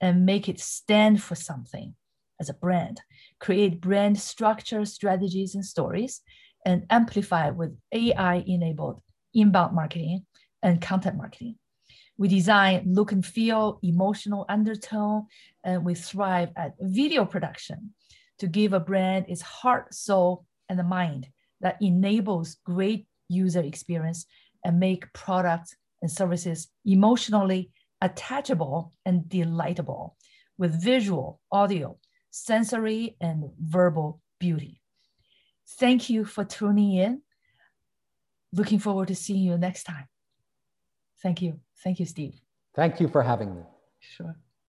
and 0.00 0.24
make 0.24 0.48
it 0.48 0.60
stand 0.60 1.22
for 1.22 1.34
something 1.34 1.94
as 2.40 2.48
a 2.48 2.54
brand, 2.54 3.00
create 3.40 3.80
brand 3.80 4.18
structure, 4.18 4.84
strategies, 4.84 5.54
and 5.54 5.64
stories, 5.64 6.20
and 6.64 6.86
amplify 6.90 7.50
with 7.50 7.76
AI 7.92 8.44
enabled 8.46 9.00
inbound 9.34 9.74
marketing 9.74 10.24
and 10.62 10.80
content 10.80 11.16
marketing. 11.16 11.56
We 12.16 12.28
design 12.28 12.82
look 12.86 13.12
and 13.12 13.24
feel, 13.24 13.78
emotional 13.82 14.44
undertone, 14.48 15.26
and 15.64 15.84
we 15.84 15.94
thrive 15.94 16.50
at 16.56 16.74
video 16.80 17.24
production 17.24 17.94
to 18.38 18.46
give 18.46 18.72
a 18.72 18.80
brand 18.80 19.26
its 19.28 19.42
heart, 19.42 19.94
soul, 19.94 20.44
and 20.68 20.78
the 20.78 20.84
mind 20.84 21.28
that 21.60 21.76
enables 21.80 22.56
great 22.64 23.06
user 23.28 23.60
experience 23.60 24.26
and 24.64 24.78
make 24.78 25.12
products 25.12 25.76
and 26.02 26.10
services 26.10 26.68
emotionally 26.84 27.70
attachable 28.00 28.92
and 29.04 29.28
delightable 29.28 30.16
with 30.56 30.82
visual, 30.82 31.40
audio, 31.50 31.96
sensory, 32.30 33.16
and 33.20 33.50
verbal 33.60 34.20
beauty. 34.38 34.80
Thank 35.78 36.10
you 36.10 36.24
for 36.24 36.44
tuning 36.44 36.92
in. 36.92 37.22
Looking 38.52 38.78
forward 38.78 39.08
to 39.08 39.14
seeing 39.14 39.42
you 39.42 39.58
next 39.58 39.84
time. 39.84 40.06
Thank 41.22 41.42
you. 41.42 41.60
Thank 41.82 42.00
you, 42.00 42.06
Steve. 42.06 42.40
Thank 42.74 43.00
you 43.00 43.08
for 43.08 43.22
having 43.22 43.54
me. 43.54 43.62
Sure. 44.00 44.36